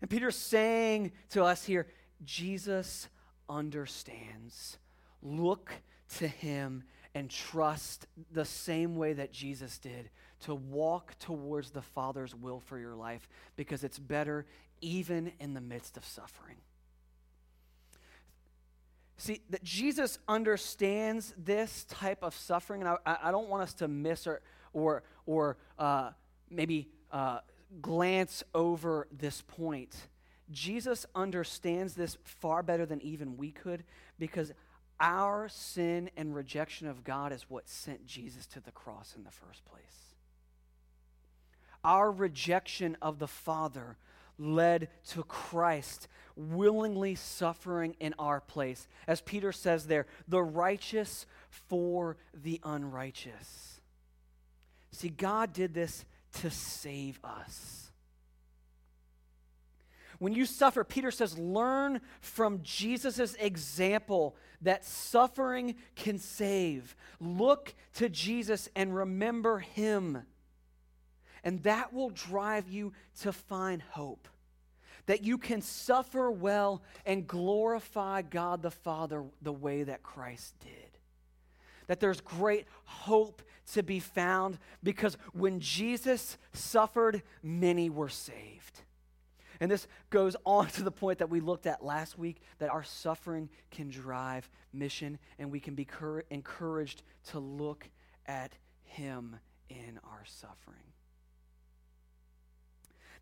And 0.00 0.10
Peter's 0.10 0.36
saying 0.36 1.12
to 1.30 1.44
us 1.44 1.64
here 1.64 1.86
Jesus 2.24 3.08
understands. 3.48 4.78
Look 5.22 5.72
to 6.18 6.26
him 6.26 6.84
and 7.14 7.30
trust 7.30 8.06
the 8.32 8.44
same 8.44 8.96
way 8.96 9.12
that 9.12 9.32
Jesus 9.32 9.78
did 9.78 10.10
to 10.40 10.54
walk 10.54 11.14
towards 11.18 11.70
the 11.70 11.82
Father's 11.82 12.34
will 12.34 12.60
for 12.60 12.78
your 12.78 12.94
life 12.94 13.28
because 13.56 13.84
it's 13.84 13.98
better 13.98 14.46
even 14.80 15.32
in 15.38 15.54
the 15.54 15.60
midst 15.60 15.96
of 15.96 16.04
suffering. 16.04 16.56
See, 19.16 19.40
that 19.50 19.62
Jesus 19.62 20.18
understands 20.26 21.34
this 21.36 21.84
type 21.84 22.22
of 22.22 22.34
suffering, 22.34 22.82
and 22.82 22.96
I, 23.06 23.18
I 23.24 23.30
don't 23.30 23.48
want 23.48 23.62
us 23.62 23.74
to 23.74 23.88
miss 23.88 24.26
or, 24.26 24.40
or, 24.72 25.04
or 25.26 25.56
uh, 25.78 26.10
maybe 26.50 26.88
uh, 27.12 27.40
glance 27.80 28.42
over 28.54 29.06
this 29.12 29.42
point. 29.42 29.94
Jesus 30.50 31.06
understands 31.14 31.94
this 31.94 32.18
far 32.24 32.62
better 32.62 32.84
than 32.84 33.00
even 33.02 33.36
we 33.36 33.52
could 33.52 33.84
because 34.18 34.52
our 34.98 35.48
sin 35.48 36.10
and 36.16 36.34
rejection 36.34 36.88
of 36.88 37.04
God 37.04 37.32
is 37.32 37.44
what 37.48 37.68
sent 37.68 38.06
Jesus 38.06 38.46
to 38.48 38.60
the 38.60 38.72
cross 38.72 39.14
in 39.16 39.24
the 39.24 39.30
first 39.30 39.64
place 39.64 40.12
our 41.84 42.10
rejection 42.10 42.96
of 43.02 43.18
the 43.18 43.28
Father 43.28 43.96
led 44.42 44.88
to 45.10 45.22
Christ 45.22 46.08
willingly 46.36 47.14
suffering 47.14 47.94
in 48.00 48.14
our 48.18 48.40
place. 48.40 48.88
As 49.06 49.20
Peter 49.20 49.52
says 49.52 49.86
there, 49.86 50.06
the 50.26 50.42
righteous 50.42 51.26
for 51.50 52.16
the 52.34 52.60
unrighteous. 52.64 53.80
See, 54.90 55.08
God 55.08 55.52
did 55.52 55.74
this 55.74 56.04
to 56.40 56.50
save 56.50 57.20
us. 57.22 57.90
When 60.18 60.32
you 60.34 60.46
suffer, 60.46 60.84
Peter 60.84 61.10
says, 61.10 61.36
learn 61.36 62.00
from 62.20 62.60
Jesus' 62.62 63.34
example 63.40 64.36
that 64.60 64.84
suffering 64.84 65.74
can 65.96 66.18
save. 66.18 66.94
Look 67.18 67.74
to 67.94 68.08
Jesus 68.08 68.68
and 68.76 68.94
remember 68.94 69.58
him. 69.58 70.22
And 71.42 71.62
that 71.64 71.92
will 71.92 72.10
drive 72.10 72.68
you 72.68 72.92
to 73.22 73.32
find 73.32 73.82
hope. 73.82 74.28
That 75.06 75.24
you 75.24 75.38
can 75.38 75.62
suffer 75.62 76.30
well 76.30 76.82
and 77.04 77.26
glorify 77.26 78.22
God 78.22 78.62
the 78.62 78.70
Father 78.70 79.24
the 79.40 79.52
way 79.52 79.82
that 79.82 80.02
Christ 80.02 80.54
did. 80.60 80.98
That 81.88 82.00
there's 82.00 82.20
great 82.20 82.66
hope 82.84 83.42
to 83.72 83.82
be 83.82 84.00
found 84.00 84.58
because 84.82 85.16
when 85.32 85.60
Jesus 85.60 86.38
suffered, 86.52 87.22
many 87.42 87.90
were 87.90 88.08
saved. 88.08 88.82
And 89.60 89.70
this 89.70 89.86
goes 90.10 90.34
on 90.44 90.66
to 90.68 90.82
the 90.82 90.90
point 90.90 91.18
that 91.18 91.30
we 91.30 91.38
looked 91.38 91.66
at 91.66 91.84
last 91.84 92.18
week 92.18 92.40
that 92.58 92.70
our 92.70 92.82
suffering 92.82 93.48
can 93.70 93.90
drive 93.90 94.50
mission 94.72 95.18
and 95.38 95.52
we 95.52 95.60
can 95.60 95.76
be 95.76 95.84
cur- 95.84 96.24
encouraged 96.30 97.02
to 97.28 97.38
look 97.38 97.88
at 98.26 98.52
Him 98.82 99.36
in 99.68 100.00
our 100.04 100.24
suffering. 100.24 100.82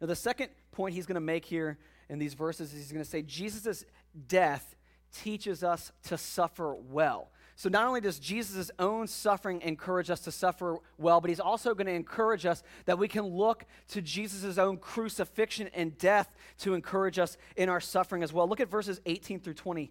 Now, 0.00 0.06
the 0.06 0.16
second 0.16 0.50
point 0.72 0.94
he's 0.94 1.06
going 1.06 1.14
to 1.16 1.20
make 1.20 1.44
here 1.44 1.78
in 2.08 2.18
these 2.18 2.34
verses 2.34 2.72
is 2.72 2.78
he's 2.80 2.92
going 2.92 3.04
to 3.04 3.10
say 3.10 3.22
Jesus' 3.22 3.84
death 4.28 4.76
teaches 5.12 5.62
us 5.62 5.92
to 6.04 6.16
suffer 6.16 6.74
well. 6.74 7.30
So, 7.56 7.68
not 7.68 7.86
only 7.86 8.00
does 8.00 8.18
Jesus' 8.18 8.70
own 8.78 9.06
suffering 9.06 9.60
encourage 9.60 10.08
us 10.08 10.20
to 10.20 10.32
suffer 10.32 10.78
well, 10.96 11.20
but 11.20 11.28
he's 11.28 11.40
also 11.40 11.74
going 11.74 11.88
to 11.88 11.92
encourage 11.92 12.46
us 12.46 12.62
that 12.86 12.98
we 12.98 13.06
can 13.06 13.24
look 13.24 13.66
to 13.88 14.00
Jesus' 14.00 14.56
own 14.56 14.78
crucifixion 14.78 15.68
and 15.74 15.98
death 15.98 16.34
to 16.60 16.72
encourage 16.72 17.18
us 17.18 17.36
in 17.56 17.68
our 17.68 17.80
suffering 17.80 18.22
as 18.22 18.32
well. 18.32 18.48
Look 18.48 18.60
at 18.60 18.70
verses 18.70 19.00
18 19.04 19.40
through 19.40 19.54
20. 19.54 19.90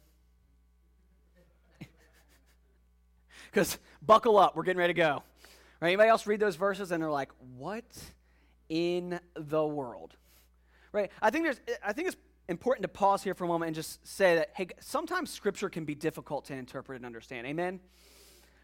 Because 3.51 3.77
buckle 4.01 4.37
up, 4.37 4.55
we're 4.55 4.63
getting 4.63 4.79
ready 4.79 4.93
to 4.93 4.97
go. 4.97 5.23
Right? 5.81 5.89
Anybody 5.89 6.09
else 6.09 6.25
read 6.25 6.39
those 6.39 6.55
verses 6.55 6.91
and 6.91 7.01
they're 7.01 7.11
like, 7.11 7.31
what 7.57 7.85
in 8.69 9.19
the 9.35 9.65
world? 9.65 10.15
Right? 10.91 11.11
I 11.21 11.29
think 11.29 11.45
there's 11.45 11.59
I 11.83 11.93
think 11.93 12.07
it's 12.07 12.17
important 12.47 12.83
to 12.83 12.87
pause 12.89 13.23
here 13.23 13.33
for 13.33 13.45
a 13.45 13.47
moment 13.47 13.67
and 13.67 13.75
just 13.75 14.05
say 14.07 14.35
that 14.35 14.51
hey, 14.53 14.67
sometimes 14.79 15.29
scripture 15.31 15.69
can 15.69 15.85
be 15.85 15.95
difficult 15.95 16.45
to 16.45 16.53
interpret 16.53 16.97
and 16.97 17.05
understand. 17.05 17.47
Amen. 17.47 17.79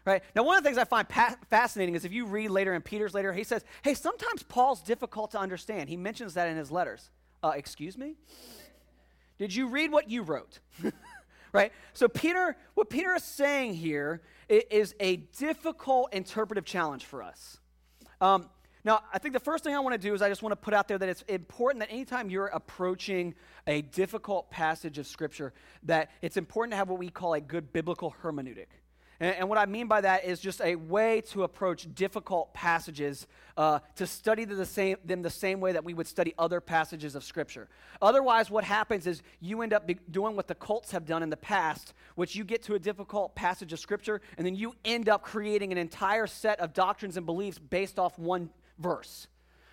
Right? 0.04 0.22
Now, 0.34 0.42
one 0.42 0.56
of 0.56 0.62
the 0.62 0.68
things 0.68 0.78
I 0.78 0.84
find 0.84 1.06
pa- 1.06 1.36
fascinating 1.50 1.94
is 1.94 2.06
if 2.06 2.12
you 2.12 2.24
read 2.24 2.48
later 2.48 2.72
in 2.72 2.80
Peter's 2.80 3.12
later, 3.12 3.30
he 3.32 3.44
says, 3.44 3.62
hey, 3.82 3.92
sometimes 3.92 4.42
Paul's 4.42 4.80
difficult 4.80 5.32
to 5.32 5.38
understand. 5.38 5.90
He 5.90 5.98
mentions 5.98 6.32
that 6.34 6.48
in 6.48 6.56
his 6.56 6.70
letters. 6.70 7.10
Uh, 7.42 7.52
excuse 7.54 7.98
me? 7.98 8.14
Did 9.38 9.54
you 9.54 9.68
read 9.68 9.92
what 9.92 10.08
you 10.08 10.22
wrote? 10.22 10.60
right? 11.52 11.72
So, 11.92 12.08
Peter, 12.08 12.56
what 12.74 12.90
Peter 12.90 13.14
is 13.14 13.24
saying 13.24 13.74
here 13.74 14.22
is 14.48 14.94
a 15.00 15.16
difficult 15.16 16.12
interpretive 16.12 16.64
challenge 16.64 17.04
for 17.04 17.22
us. 17.22 17.58
Um, 18.20 18.48
now, 18.84 19.02
I 19.12 19.18
think 19.18 19.34
the 19.34 19.40
first 19.40 19.64
thing 19.64 19.74
I 19.74 19.80
want 19.80 19.94
to 19.94 19.98
do 19.98 20.14
is 20.14 20.22
I 20.22 20.28
just 20.28 20.42
want 20.42 20.52
to 20.52 20.56
put 20.56 20.72
out 20.72 20.88
there 20.88 20.98
that 20.98 21.08
it's 21.08 21.22
important 21.22 21.80
that 21.80 21.92
anytime 21.92 22.30
you're 22.30 22.46
approaching 22.46 23.34
a 23.66 23.82
difficult 23.82 24.50
passage 24.50 24.98
of 24.98 25.06
Scripture, 25.06 25.52
that 25.82 26.10
it's 26.22 26.36
important 26.36 26.72
to 26.72 26.76
have 26.76 26.88
what 26.88 26.98
we 26.98 27.10
call 27.10 27.34
a 27.34 27.40
good 27.40 27.72
biblical 27.72 28.14
hermeneutic. 28.22 28.68
And, 29.20 29.36
and, 29.36 29.48
what 29.48 29.58
I 29.58 29.66
mean 29.66 29.88
by 29.88 30.00
that 30.00 30.24
is 30.24 30.38
just 30.40 30.60
a 30.60 30.76
way 30.76 31.22
to 31.32 31.42
approach 31.42 31.92
difficult 31.94 32.54
passages 32.54 33.26
uh, 33.56 33.80
to 33.96 34.06
study 34.06 34.44
the 34.44 34.64
same, 34.64 34.96
them 35.04 35.22
the 35.22 35.30
same 35.30 35.60
way 35.60 35.72
that 35.72 35.84
we 35.84 35.94
would 35.94 36.06
study 36.06 36.34
other 36.38 36.60
passages 36.60 37.14
of 37.14 37.24
Scripture. 37.24 37.68
Otherwise, 38.00 38.50
what 38.50 38.64
happens 38.64 39.06
is 39.06 39.22
you 39.40 39.62
end 39.62 39.72
up 39.72 39.90
doing 40.10 40.36
what 40.36 40.46
the 40.46 40.54
cults 40.54 40.92
have 40.92 41.04
done 41.04 41.22
in 41.22 41.30
the 41.30 41.36
past, 41.36 41.94
which 42.14 42.36
you 42.36 42.44
get 42.44 42.62
to 42.64 42.74
a 42.74 42.78
difficult 42.78 43.34
passage 43.34 43.72
of 43.72 43.80
Scripture, 43.80 44.20
and 44.36 44.46
then 44.46 44.54
you 44.54 44.74
end 44.84 45.08
up 45.08 45.22
creating 45.22 45.72
an 45.72 45.78
entire 45.78 46.26
set 46.26 46.60
of 46.60 46.72
doctrines 46.72 47.16
and 47.16 47.26
beliefs 47.26 47.58
based 47.58 47.98
off 47.98 48.18
one 48.18 48.50
verse 48.78 49.26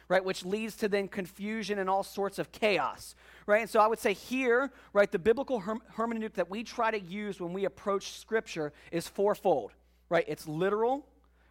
right, 0.07 0.23
which 0.23 0.45
leads 0.45 0.75
to 0.77 0.87
then 0.87 1.07
confusion 1.07 1.79
and 1.79 1.89
all 1.89 2.03
sorts 2.03 2.39
of 2.39 2.51
chaos, 2.51 3.15
right? 3.45 3.61
And 3.61 3.69
so 3.69 3.79
I 3.79 3.87
would 3.87 3.99
say 3.99 4.13
here, 4.13 4.71
right, 4.93 5.11
the 5.11 5.19
biblical 5.19 5.59
herm- 5.59 5.81
hermeneutic 5.95 6.33
that 6.33 6.49
we 6.49 6.63
try 6.63 6.91
to 6.91 6.99
use 6.99 7.39
when 7.39 7.53
we 7.53 7.65
approach 7.65 8.19
Scripture 8.19 8.73
is 8.91 9.07
fourfold, 9.07 9.71
right? 10.09 10.25
It's 10.27 10.47
literal, 10.47 11.05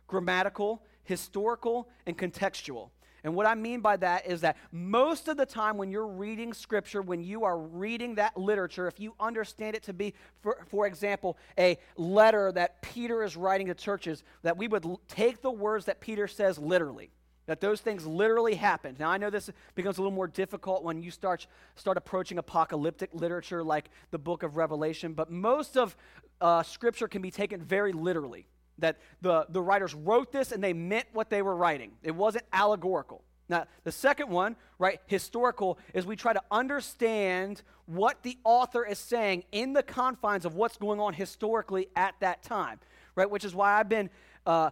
grammatical, 0.07 0.83
historical, 1.05 1.89
and 2.07 2.17
contextual. 2.17 2.91
And 3.25 3.35
what 3.35 3.47
I 3.47 3.55
mean 3.55 3.81
by 3.81 3.97
that 3.97 4.27
is 4.27 4.43
that 4.43 4.59
most 4.71 5.29
of 5.29 5.39
the 5.39 5.47
time 5.47 5.79
when 5.79 5.91
you're 5.91 6.07
reading 6.07 6.53
scripture, 6.53 7.01
when 7.01 7.23
you 7.25 7.45
are 7.45 7.59
reading 7.59 8.17
that 8.17 8.37
literature, 8.37 8.87
if 8.87 9.01
you 9.01 9.15
understand 9.19 9.75
it 9.75 9.83
to 9.85 9.95
be, 9.95 10.13
for, 10.43 10.59
for 10.69 10.87
example, 10.87 11.39
a 11.59 11.79
letter 11.97 12.53
that 12.53 12.83
Peter 12.83 13.23
is 13.23 13.35
writing 13.35 13.69
to 13.69 13.75
churches, 13.75 14.23
that 14.43 14.59
we 14.59 14.69
would 14.69 14.85
l- 14.85 15.01
take 15.09 15.41
the 15.41 15.51
words 15.51 15.87
that 15.87 16.01
Peter 16.01 16.29
says 16.29 16.59
literally 16.59 17.11
that 17.47 17.61
those 17.61 17.81
things 17.81 18.07
literally 18.07 18.55
happened. 18.55 18.99
Now, 18.99 19.11
I 19.11 19.19
know 19.19 19.31
this 19.31 19.51
becomes 19.75 19.99
a 19.99 20.01
little 20.01 20.15
more 20.15 20.27
difficult 20.27 20.83
when 20.83 21.03
you 21.03 21.11
start, 21.11 21.47
start 21.75 21.97
approaching 21.97 22.39
apocalyptic 22.39 23.11
literature 23.13 23.63
like 23.63 23.91
the 24.11 24.19
book 24.19 24.43
of 24.43 24.57
Revelation, 24.57 25.13
but 25.13 25.31
most 25.31 25.77
of 25.77 25.97
uh, 26.41 26.63
Scripture 26.63 27.09
can 27.09 27.23
be 27.23 27.31
taken 27.31 27.61
very 27.61 27.93
literally. 27.93 28.47
That 28.79 28.99
the, 29.21 29.47
the 29.49 29.63
writers 29.63 29.95
wrote 29.95 30.33
this 30.33 30.51
and 30.51 30.63
they 30.63 30.73
meant 30.73 31.07
what 31.13 31.31
they 31.31 31.43
were 31.43 31.55
writing, 31.55 31.93
it 32.03 32.15
wasn't 32.15 32.45
allegorical. 32.53 33.23
Now, 33.49 33.67
the 33.85 33.93
second 33.93 34.31
one, 34.31 34.57
right, 34.79 35.01
historical, 35.07 35.79
is 35.93 36.07
we 36.07 36.17
try 36.17 36.33
to 36.33 36.43
understand 36.51 37.63
what 37.87 38.23
the 38.23 38.39
author 38.43 38.87
is 38.87 38.99
saying 38.99 39.45
in 39.53 39.75
the 39.75 39.83
confines 39.83 40.47
of 40.47 40.55
what's 40.55 40.79
going 40.79 40.99
on 40.99 41.13
historically 41.13 41.89
at 41.95 42.15
that 42.21 42.43
time, 42.43 42.81
right? 43.15 43.31
Which 43.31 43.45
is 43.45 43.55
why 43.55 43.79
I've 43.79 43.89
been 43.89 44.09
uh, 44.47 44.71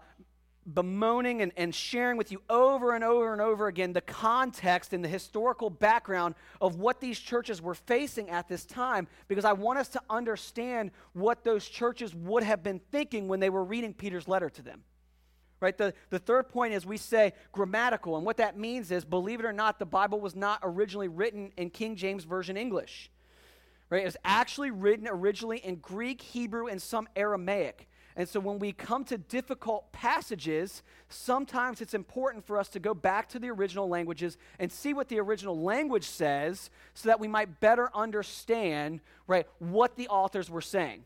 bemoaning 0.66 1.42
and, 1.42 1.52
and 1.56 1.74
sharing 1.74 2.16
with 2.16 2.30
you 2.30 2.40
over 2.48 2.94
and 2.94 3.02
over 3.02 3.32
and 3.32 3.42
over 3.42 3.66
again 3.66 3.92
the 3.92 4.00
context 4.00 4.92
and 4.92 5.04
the 5.04 5.08
historical 5.08 5.70
background 5.70 6.34
of 6.60 6.76
what 6.76 7.00
these 7.00 7.18
churches 7.18 7.60
were 7.60 7.74
facing 7.74 8.30
at 8.30 8.48
this 8.48 8.64
time 8.64 9.08
because 9.28 9.44
I 9.44 9.52
want 9.52 9.78
us 9.78 9.88
to 9.88 10.02
understand 10.08 10.92
what 11.12 11.44
those 11.44 11.68
churches 11.68 12.14
would 12.14 12.42
have 12.42 12.62
been 12.62 12.80
thinking 12.90 13.28
when 13.28 13.40
they 13.40 13.50
were 13.50 13.64
reading 13.64 13.92
Peter's 13.92 14.28
letter 14.28 14.50
to 14.50 14.62
them. 14.62 14.82
Right? 15.60 15.76
The, 15.78 15.94
the 16.10 16.18
third 16.18 16.48
point 16.48 16.74
is 16.74 16.84
we 16.84 16.96
say 16.96 17.34
grammatical, 17.52 18.16
and 18.16 18.26
what 18.26 18.38
that 18.38 18.58
means 18.58 18.90
is, 18.90 19.04
believe 19.04 19.38
it 19.38 19.46
or 19.46 19.52
not, 19.52 19.78
the 19.78 19.86
Bible 19.86 20.20
was 20.20 20.34
not 20.34 20.58
originally 20.64 21.06
written 21.06 21.52
in 21.56 21.70
King 21.70 21.94
James 21.94 22.24
Version 22.24 22.56
English. 22.56 23.12
Right? 23.88 24.02
It 24.02 24.06
was 24.06 24.16
actually 24.24 24.72
written 24.72 25.06
originally 25.06 25.58
in 25.58 25.76
Greek, 25.76 26.20
Hebrew, 26.20 26.66
and 26.66 26.82
some 26.82 27.08
Aramaic. 27.14 27.88
And 28.16 28.28
so 28.28 28.40
when 28.40 28.58
we 28.58 28.72
come 28.72 29.04
to 29.04 29.16
difficult 29.16 29.90
passages, 29.92 30.82
sometimes 31.08 31.80
it's 31.80 31.94
important 31.94 32.46
for 32.46 32.58
us 32.58 32.68
to 32.70 32.80
go 32.80 32.94
back 32.94 33.28
to 33.30 33.38
the 33.38 33.50
original 33.50 33.88
languages 33.88 34.36
and 34.58 34.70
see 34.70 34.92
what 34.92 35.08
the 35.08 35.18
original 35.18 35.60
language 35.60 36.04
says 36.04 36.70
so 36.94 37.08
that 37.08 37.20
we 37.20 37.28
might 37.28 37.60
better 37.60 37.90
understand, 37.94 39.00
right, 39.26 39.46
what 39.58 39.96
the 39.96 40.08
authors 40.08 40.50
were 40.50 40.60
saying. 40.60 41.04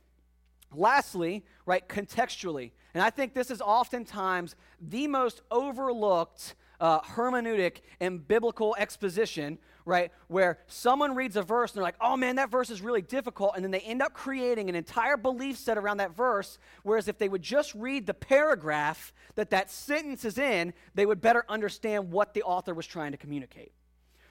Lastly, 0.74 1.44
right, 1.64 1.88
contextually. 1.88 2.72
And 2.92 3.02
I 3.02 3.10
think 3.10 3.34
this 3.34 3.50
is 3.50 3.60
oftentimes 3.60 4.56
the 4.80 5.06
most 5.06 5.42
overlooked 5.50 6.54
uh, 6.80 7.00
hermeneutic 7.00 7.78
and 8.00 8.26
biblical 8.26 8.74
exposition 8.78 9.58
right? 9.86 10.10
Where 10.26 10.58
someone 10.66 11.14
reads 11.14 11.36
a 11.36 11.42
verse 11.42 11.70
and 11.70 11.76
they're 11.76 11.84
like, 11.84 11.96
oh 12.00 12.16
man, 12.16 12.36
that 12.36 12.50
verse 12.50 12.68
is 12.68 12.82
really 12.82 13.00
difficult. 13.00 13.52
And 13.54 13.64
then 13.64 13.70
they 13.70 13.80
end 13.80 14.02
up 14.02 14.12
creating 14.12 14.68
an 14.68 14.74
entire 14.74 15.16
belief 15.16 15.56
set 15.56 15.78
around 15.78 15.98
that 15.98 16.14
verse. 16.14 16.58
Whereas 16.82 17.08
if 17.08 17.16
they 17.16 17.28
would 17.28 17.40
just 17.40 17.74
read 17.74 18.04
the 18.04 18.12
paragraph 18.12 19.14
that 19.36 19.50
that 19.50 19.70
sentence 19.70 20.24
is 20.24 20.36
in, 20.36 20.74
they 20.94 21.06
would 21.06 21.20
better 21.20 21.44
understand 21.48 22.10
what 22.10 22.34
the 22.34 22.42
author 22.42 22.74
was 22.74 22.86
trying 22.86 23.12
to 23.12 23.18
communicate. 23.18 23.72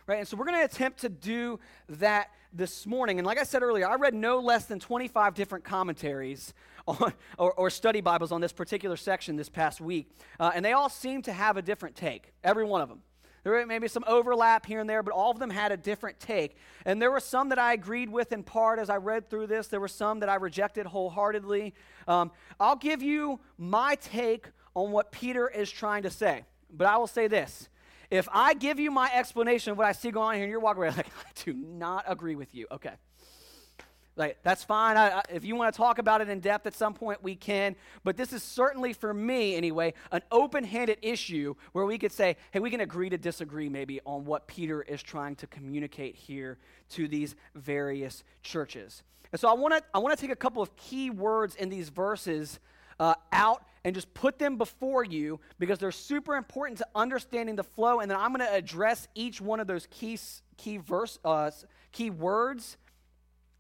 Right? 0.08 0.20
And 0.20 0.28
so 0.28 0.38
we're 0.38 0.46
going 0.46 0.60
to 0.60 0.66
attempt 0.66 1.00
to 1.00 1.10
do 1.10 1.60
that 1.90 2.30
this 2.54 2.86
morning. 2.86 3.18
And 3.18 3.26
like 3.26 3.40
I 3.40 3.44
said 3.44 3.64
earlier, 3.64 3.90
I 3.90 3.96
read 3.96 4.14
no 4.14 4.40
less 4.40 4.66
than 4.66 4.80
25 4.80 5.34
different 5.34 5.64
commentaries 5.64 6.54
on, 6.88 7.14
or, 7.40 7.54
or, 7.54 7.70
study 7.72 8.02
Bibles 8.02 8.32
on 8.32 8.42
this 8.42 8.54
particular 8.54 8.98
section 8.98 9.36
this 9.36 9.50
past 9.50 9.82
week. 9.82 10.12
Uh, 10.40 10.52
and 10.54 10.64
they 10.64 10.74
all 10.74 10.90
seem 10.90 11.24
to 11.24 11.34
have 11.34 11.58
a 11.58 11.62
different 11.64 11.96
take, 11.96 12.34
every 12.44 12.64
one 12.64 12.82
of 12.82 12.90
them. 12.90 13.02
There 13.46 13.64
may 13.68 13.78
be 13.78 13.88
some 13.88 14.04
overlap 14.08 14.66
here 14.66 14.80
and 14.80 14.90
there, 14.90 15.04
but 15.04 15.14
all 15.14 15.30
of 15.30 15.38
them 15.38 15.52
had 15.52 15.72
a 15.72 15.78
different 15.78 16.20
take. 16.20 16.58
And 16.84 17.00
there 17.00 17.12
were 17.12 17.20
some 17.20 17.50
that 17.50 17.60
I 17.60 17.74
agreed 17.74 18.10
with 18.10 18.32
in 18.32 18.42
part 18.42 18.80
as 18.80 18.90
I 18.90 18.98
read 18.98 19.30
through 19.30 19.46
this. 19.46 19.68
There 19.68 19.80
were 19.80 19.88
some 19.88 20.22
that 20.22 20.30
I 20.30 20.36
rejected 20.36 20.88
wholeheartedly. 20.88 21.76
Um, 22.08 22.32
I'll 22.60 22.76
give 22.76 23.04
you 23.04 23.40
my 23.60 23.96
take 24.02 24.48
on 24.74 24.90
what 24.90 25.12
Peter 25.12 25.48
is 25.48 25.70
trying 25.70 26.04
to 26.04 26.10
say. 26.10 26.44
But 26.74 26.88
I 26.88 26.98
will 26.98 27.06
say 27.06 27.28
this. 27.28 27.70
If 28.10 28.28
I 28.34 28.56
give 28.56 28.80
you 28.80 28.90
my 28.90 29.12
explanation 29.14 29.72
of 29.74 29.78
what 29.78 29.86
I 29.86 29.92
see 29.92 30.10
going 30.10 30.28
on 30.28 30.34
here 30.34 30.44
and 30.46 30.52
you're 30.52 30.60
walking 30.60 30.82
away 30.82 30.90
like, 30.98 31.08
I 31.08 31.44
do 31.44 31.54
not 31.54 32.06
agree 32.08 32.36
with 32.36 32.56
you, 32.56 32.66
okay. 32.72 32.94
Like, 34.18 34.38
that's 34.44 34.64
fine. 34.64 34.96
I, 34.96 35.18
I, 35.18 35.22
if 35.30 35.44
you 35.44 35.56
want 35.56 35.74
to 35.74 35.78
talk 35.78 36.00
about 36.00 36.22
it 36.22 36.30
in 36.30 36.40
depth 36.40 36.66
at 36.68 36.74
some 36.74 36.94
point, 36.94 37.22
we 37.22 37.36
can. 37.36 37.76
But 38.04 38.16
this 38.16 38.32
is 38.32 38.44
certainly, 38.44 38.94
for 38.94 39.14
me 39.14 39.56
anyway, 39.56 39.94
an 40.12 40.22
open 40.32 40.64
handed 40.64 41.00
issue 41.02 41.56
where 41.74 41.86
we 41.86 41.98
could 41.98 42.14
say, 42.14 42.38
hey, 42.52 42.60
we 42.60 42.70
can 42.70 42.80
agree 42.80 43.10
to 43.10 43.18
disagree 43.18 43.68
maybe 43.68 44.00
on 44.06 44.24
what 44.24 44.48
Peter 44.48 44.82
is 44.84 45.04
trying 45.04 45.36
to 45.38 45.48
communicate 45.48 46.16
here 46.16 46.58
to 46.92 47.08
these 47.08 47.36
various 47.56 48.24
churches. 48.42 49.04
And 49.32 49.40
so 49.40 49.50
I 49.50 49.54
want 49.54 49.74
to 49.74 49.84
I 49.94 50.00
want 50.00 50.18
to 50.18 50.22
take 50.22 50.32
a 50.32 50.36
couple 50.38 50.62
of 50.62 50.74
key 50.78 51.10
words 51.10 51.56
in 51.56 51.68
these 51.68 51.90
verses 51.90 52.60
uh, 53.00 53.16
out 53.34 53.64
and 53.84 53.94
just 53.94 54.14
put 54.14 54.40
them 54.40 54.58
before 54.58 55.04
you 55.04 55.40
because 55.60 55.78
they're 55.78 55.92
super 55.92 56.36
important 56.36 56.78
to 56.78 56.88
understanding 56.96 57.56
the 57.56 57.64
flow. 57.64 58.00
And 58.00 58.10
then 58.10 58.18
I'm 58.18 58.34
going 58.34 58.48
to 58.48 58.54
address 58.54 59.08
each 59.14 59.42
one 59.42 59.60
of 59.60 59.68
those 59.68 59.88
key, 59.92 60.18
key, 60.58 60.78
verse, 60.78 61.20
uh, 61.24 61.52
key 61.92 62.10
words 62.10 62.78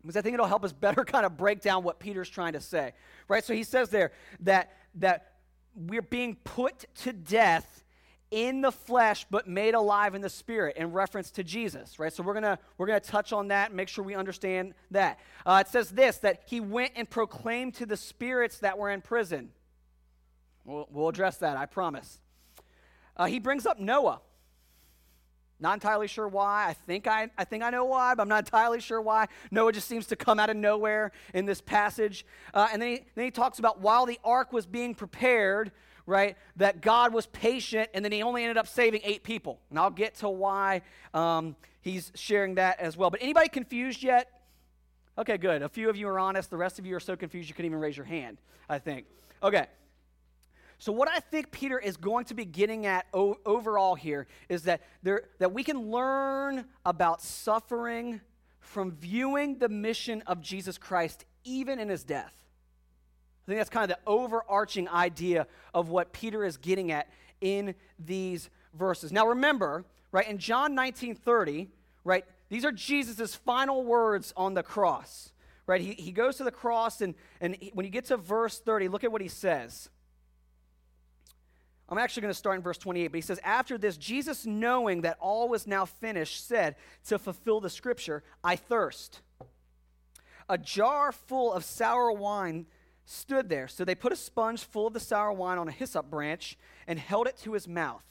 because 0.06 0.18
I 0.18 0.22
think 0.22 0.36
it'll 0.36 0.46
help 0.46 0.64
us 0.64 0.74
better 0.74 1.04
kind 1.06 1.26
of 1.26 1.38
break 1.38 1.62
down 1.62 1.84
what 1.84 2.00
Peter's 2.00 2.30
trying 2.30 2.54
to 2.54 2.62
say. 2.62 2.94
Right? 3.28 3.44
So 3.44 3.54
he 3.54 3.64
says 3.64 3.90
there 3.90 4.12
that 4.42 4.72
that 4.96 5.34
we're 5.76 6.02
being 6.02 6.36
put 6.44 6.86
to 7.02 7.12
death 7.12 7.84
in 8.32 8.62
the 8.62 8.72
flesh 8.72 9.26
but 9.30 9.48
made 9.48 9.76
alive 9.76 10.16
in 10.16 10.22
the 10.22 10.30
spirit 10.30 10.76
in 10.78 10.92
reference 10.92 11.30
to 11.30 11.44
jesus 11.44 12.00
right 12.00 12.12
so 12.12 12.24
we're 12.24 12.34
gonna 12.34 12.58
we're 12.78 12.88
gonna 12.88 13.00
touch 13.00 13.32
on 13.32 13.50
that 13.50 13.68
and 13.68 13.78
make 13.78 13.88
sure 13.88 14.04
we 14.04 14.16
understand 14.16 14.74
that 14.90 15.20
uh, 15.46 15.64
it 15.66 15.72
says 15.72 15.92
this 15.92 16.18
that 16.18 16.42
he 16.48 16.60
went 16.60 16.92
and 16.96 17.08
proclaimed 17.08 17.76
to 17.76 17.86
the 17.86 17.96
spirits 17.96 18.60
that 18.60 18.78
were 18.78 18.90
in 18.90 19.00
prison 19.00 19.52
we'll, 20.64 20.88
we'll 20.90 21.08
address 21.08 21.38
that 21.38 21.56
i 21.56 21.68
promise 21.68 22.20
uh, 23.16 23.26
he 23.26 23.40
brings 23.40 23.66
up 23.68 23.80
noah 23.80 24.20
not 25.60 25.76
entirely 25.76 26.08
sure 26.08 26.28
why. 26.28 26.68
I 26.68 26.74
think 26.74 27.08
I, 27.08 27.30
I 27.38 27.46
think 27.46 27.64
I 27.64 27.70
know 27.70 27.86
why, 27.86 28.14
but 28.14 28.24
I'm 28.24 28.30
not 28.30 28.46
entirely 28.46 28.82
sure 28.82 29.02
why. 29.02 29.28
Noah 29.52 29.72
just 29.72 29.88
seems 29.88 30.06
to 30.08 30.16
come 30.16 30.40
out 30.40 30.50
of 30.50 30.58
nowhere 30.58 31.12
in 31.34 31.46
this 31.46 31.62
passage. 31.62 32.26
Uh, 32.54 32.68
and 32.72 32.82
then 32.82 32.90
he, 32.90 33.02
then 33.16 33.26
he 33.26 33.32
talks 33.32 33.60
about 33.60 33.80
while 33.80 34.06
the 34.06 34.20
ark 34.24 34.52
was 34.52 34.66
being 34.66 34.94
prepared, 34.94 35.72
right, 36.06 36.38
that 36.58 36.82
God 36.82 37.14
was 37.14 37.26
patient, 37.28 37.90
and 37.94 38.04
then 38.04 38.12
he 38.12 38.22
only 38.22 38.44
ended 38.44 38.58
up 38.58 38.68
saving 38.68 39.02
eight 39.04 39.24
people. 39.24 39.60
And 39.70 39.80
I'll 39.80 39.90
get 39.90 40.16
to 40.16 40.30
why 40.30 40.82
um, 41.14 41.56
he's 41.82 42.12
sharing 42.16 42.56
that 42.56 42.80
as 42.80 42.98
well. 42.98 43.10
But 43.10 43.22
anybody 43.22 43.48
confused 43.48 44.04
yet? 44.04 44.30
Okay, 45.18 45.38
good. 45.38 45.62
A 45.62 45.70
few 45.70 45.90
of 45.90 45.96
you 45.96 46.10
are 46.10 46.20
honest. 46.20 46.50
The 46.50 46.58
rest 46.58 46.80
of 46.80 46.86
you 46.86 46.96
are 46.98 47.00
so 47.00 47.16
confused 47.16 47.48
you 47.48 47.56
couldn't 47.56 47.72
even 47.72 47.80
raise 47.80 47.96
your 47.96 48.06
hand, 48.06 48.38
I 48.68 48.80
think. 48.80 49.06
Okay. 49.42 49.68
So, 50.78 50.92
what 50.92 51.08
I 51.08 51.20
think 51.20 51.52
Peter 51.52 51.80
is 51.80 51.98
going 51.98 52.26
to 52.26 52.34
be 52.34 52.46
getting 52.46 52.86
at 52.86 53.06
o- 53.14 53.38
overall 53.46 53.96
here 53.96 54.28
is 54.50 54.64
that, 54.64 54.82
there, 55.04 55.24
that 55.40 55.54
we 55.54 55.64
can 55.64 55.92
learn 55.92 56.66
about 56.86 57.22
suffering 57.22 58.22
from 58.60 58.92
viewing 58.92 59.58
the 59.58 59.70
mission 59.70 60.22
of 60.28 60.42
Jesus 60.42 60.78
Christ 60.78 61.26
even 61.44 61.80
in 61.80 61.90
his 61.90 62.04
death. 62.04 62.34
I 63.46 63.52
think 63.52 63.60
that's 63.60 63.70
kind 63.70 63.90
of 63.90 63.98
the 63.98 64.10
overarching 64.10 64.90
idea 64.90 65.48
of 65.74 65.90
what 65.90 66.12
Peter 66.12 66.44
is 66.44 66.58
getting 66.58 66.92
at 66.92 67.10
in 67.42 67.76
these 68.00 68.50
verses. 68.74 69.12
Now, 69.12 69.28
remember, 69.28 69.86
right, 70.12 70.28
in 70.28 70.40
John 70.40 70.74
19 70.74 71.16
30, 71.16 71.70
right, 72.04 72.26
these 72.50 72.66
are 72.66 72.72
Jesus' 72.72 73.36
final 73.36 73.84
words 73.84 74.34
on 74.36 74.56
the 74.56 74.64
cross, 74.64 75.32
right? 75.68 75.80
He, 75.80 75.94
he 75.94 76.12
goes 76.12 76.38
to 76.38 76.44
the 76.44 76.52
cross, 76.52 77.02
and, 77.02 77.14
and 77.40 77.56
he, 77.60 77.72
when 77.74 77.86
you 77.86 77.92
get 77.92 78.06
to 78.06 78.18
verse 78.18 78.60
30, 78.60 78.88
look 78.88 79.04
at 79.04 79.12
what 79.12 79.22
he 79.22 79.28
says. 79.28 79.90
I'm 81.88 81.98
actually 81.98 82.22
going 82.22 82.34
to 82.34 82.38
start 82.38 82.56
in 82.56 82.64
verse 82.64 82.80
28, 82.80 83.08
but 83.10 83.18
he 83.18 83.22
says, 83.22 83.40
After 83.44 83.78
this, 83.78 83.98
Jesus, 83.98 84.46
knowing 84.46 85.02
that 85.02 85.18
all 85.20 85.48
was 85.48 85.68
now 85.68 85.86
finished, 85.86 86.48
said, 86.48 86.76
To 87.08 87.20
fulfill 87.20 87.60
the 87.60 87.70
scripture, 87.70 88.24
I 88.44 88.56
thirst. 88.56 89.22
A 90.50 90.58
jar 90.58 91.12
full 91.12 91.54
of 91.54 91.64
sour 91.64 92.12
wine 92.12 92.66
stood 93.06 93.50
there. 93.50 93.68
So 93.68 93.86
they 93.86 93.96
put 93.96 94.12
a 94.12 94.16
sponge 94.16 94.64
full 94.64 94.88
of 94.88 94.94
the 94.94 95.00
sour 95.00 95.32
wine 95.32 95.58
on 95.58 95.68
a 95.68 95.72
hyssop 95.72 96.10
branch 96.10 96.58
and 96.88 96.98
held 96.98 97.28
it 97.28 97.38
to 97.44 97.54
his 97.54 97.68
mouth. 97.68 98.04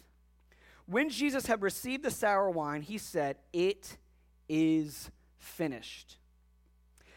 When 0.86 1.10
Jesus 1.10 1.46
had 1.46 1.62
received 1.62 2.04
the 2.04 2.10
sour 2.10 2.50
wine, 2.50 2.82
he 2.82 2.98
said, 2.98 3.38
It 3.52 3.96
is 4.48 5.10
finished. 5.36 6.18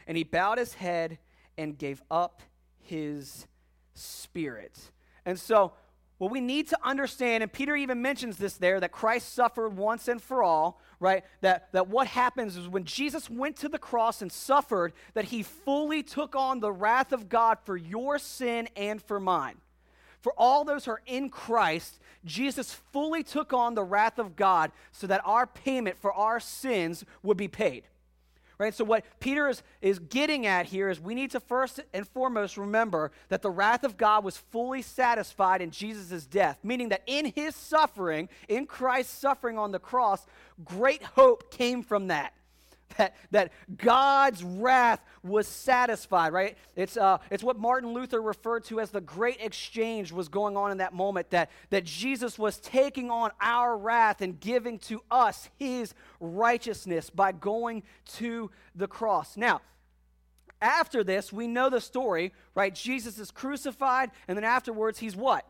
And 0.08 0.18
he 0.18 0.24
bowed 0.24 0.58
his 0.58 0.74
head 0.74 1.20
and 1.58 1.78
gave 1.78 2.02
up 2.10 2.42
his 2.80 3.46
spirit. 3.94 4.80
And 5.26 5.38
so, 5.40 5.74
what 6.18 6.32
we 6.32 6.42
need 6.42 6.68
to 6.70 6.78
understand, 6.84 7.44
and 7.44 7.54
Peter 7.54 7.76
even 7.76 8.02
mentions 8.02 8.38
this 8.38 8.58
there, 8.58 8.80
that 8.80 8.92
Christ 8.92 9.34
suffered 9.34 9.78
once 9.78 10.08
and 10.08 10.22
for 10.22 10.42
all, 10.42 10.82
right? 11.00 11.24
That, 11.42 11.72
that 11.74 11.88
what 11.88 12.08
happens 12.08 12.58
is 12.58 12.68
when 12.68 12.86
Jesus 12.86 13.30
went 13.30 13.56
to 13.58 13.70
the 13.70 13.78
cross 13.78 14.22
and 14.22 14.32
suffered, 14.32 14.94
that 15.14 15.26
he 15.26 15.44
fully 15.44 16.02
took 16.02 16.36
on 16.36 16.60
the 16.60 16.72
wrath 16.72 17.12
of 17.12 17.30
God 17.30 17.60
for 17.64 17.78
your 17.78 18.18
sin 18.18 18.68
and 18.76 19.02
for 19.02 19.20
mine. 19.20 19.58
For 20.22 20.34
all 20.38 20.64
those 20.64 20.86
who 20.86 20.92
are 20.92 21.02
in 21.06 21.30
Christ, 21.30 22.00
Jesus 22.26 22.74
fully 22.92 23.24
took 23.24 23.54
on 23.54 23.76
the 23.76 23.84
wrath 23.84 24.18
of 24.18 24.36
God 24.36 24.72
so 24.92 25.06
that 25.08 25.22
our 25.24 25.46
payment 25.46 25.98
for 25.98 26.12
our 26.12 26.40
sins 26.40 27.06
would 27.22 27.38
be 27.38 27.48
paid. 27.48 27.84
Right? 28.60 28.74
So, 28.74 28.84
what 28.84 29.06
Peter 29.20 29.48
is, 29.48 29.62
is 29.82 30.00
getting 30.00 30.48
at 30.48 30.66
here 30.66 30.90
is 30.90 31.00
we 31.00 31.14
need 31.14 31.32
to 31.32 31.40
first 31.40 31.80
and 31.94 32.08
foremost 32.08 32.58
remember 32.58 33.12
that 33.30 33.42
the 33.42 33.52
wrath 33.52 33.84
of 33.84 33.98
God 33.98 34.24
was 34.24 34.38
fully 34.38 34.82
satisfied 34.82 35.62
in 35.62 35.70
Jesus' 35.70 36.26
death, 36.26 36.58
meaning 36.64 36.90
that 36.90 37.04
in 37.06 37.26
his 37.36 37.56
suffering, 37.56 38.30
in 38.48 38.66
Christ's 38.66 39.18
suffering 39.18 39.58
on 39.58 39.72
the 39.72 39.80
cross, 39.80 40.26
great 40.66 41.04
hope 41.04 41.52
came 41.52 41.84
from 41.84 42.08
that 42.08 42.34
that, 42.98 43.16
that 43.32 43.52
God's 43.76 44.44
wrath 44.44 45.02
was 45.24 45.48
satisfied, 45.48 46.34
right? 46.34 46.58
It's, 46.76 46.98
uh, 46.98 47.18
it's 47.30 47.44
what 47.44 47.60
Martin 47.60 47.94
Luther 47.94 48.22
referred 48.22 48.64
to 48.66 48.80
as 48.80 48.92
the 48.92 49.02
great 49.02 49.42
exchange 49.42 50.12
was 50.12 50.30
going 50.30 50.56
on 50.56 50.72
in 50.72 50.78
that 50.78 50.94
moment, 50.94 51.30
that, 51.32 51.52
that 51.70 51.84
Jesus 51.84 52.40
was 52.40 52.60
taking 52.60 53.12
on 53.12 53.32
our 53.42 53.78
wrath 53.78 54.22
and 54.22 54.40
giving 54.40 54.80
to 54.80 55.02
us 55.12 55.50
his 55.58 55.94
righteousness 56.20 57.10
by 57.10 57.32
going 57.32 57.84
to 58.16 58.52
the 58.76 58.88
cross. 58.88 59.38
Now, 59.38 59.62
after 60.62 61.04
this, 61.04 61.32
we 61.32 61.48
know 61.48 61.70
the 61.70 61.82
story, 61.82 62.34
right? 62.56 62.74
Jesus 62.74 63.20
is 63.20 63.32
crucified, 63.32 64.12
and 64.28 64.38
then 64.38 64.44
afterwards, 64.44 64.98
he's 65.00 65.16
what? 65.16 65.46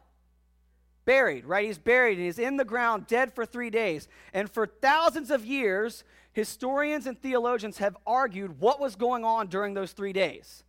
Buried, 1.05 1.45
right? 1.45 1.65
He's 1.65 1.77
buried 1.77 2.17
and 2.17 2.25
he's 2.25 2.37
in 2.37 2.57
the 2.57 2.65
ground, 2.65 3.07
dead 3.07 3.33
for 3.33 3.45
three 3.45 3.69
days. 3.69 4.09
And 4.33 4.51
for 4.51 4.67
thousands 4.67 5.31
of 5.31 5.45
years, 5.45 6.03
historians 6.37 7.07
and 7.07 7.19
theologians 7.19 7.79
have 7.79 7.97
argued 8.05 8.59
what 8.59 8.79
was 8.79 8.95
going 8.95 9.25
on 9.25 9.47
during 9.47 9.73
those 9.73 9.91
three 9.91 10.13
days, 10.13 10.63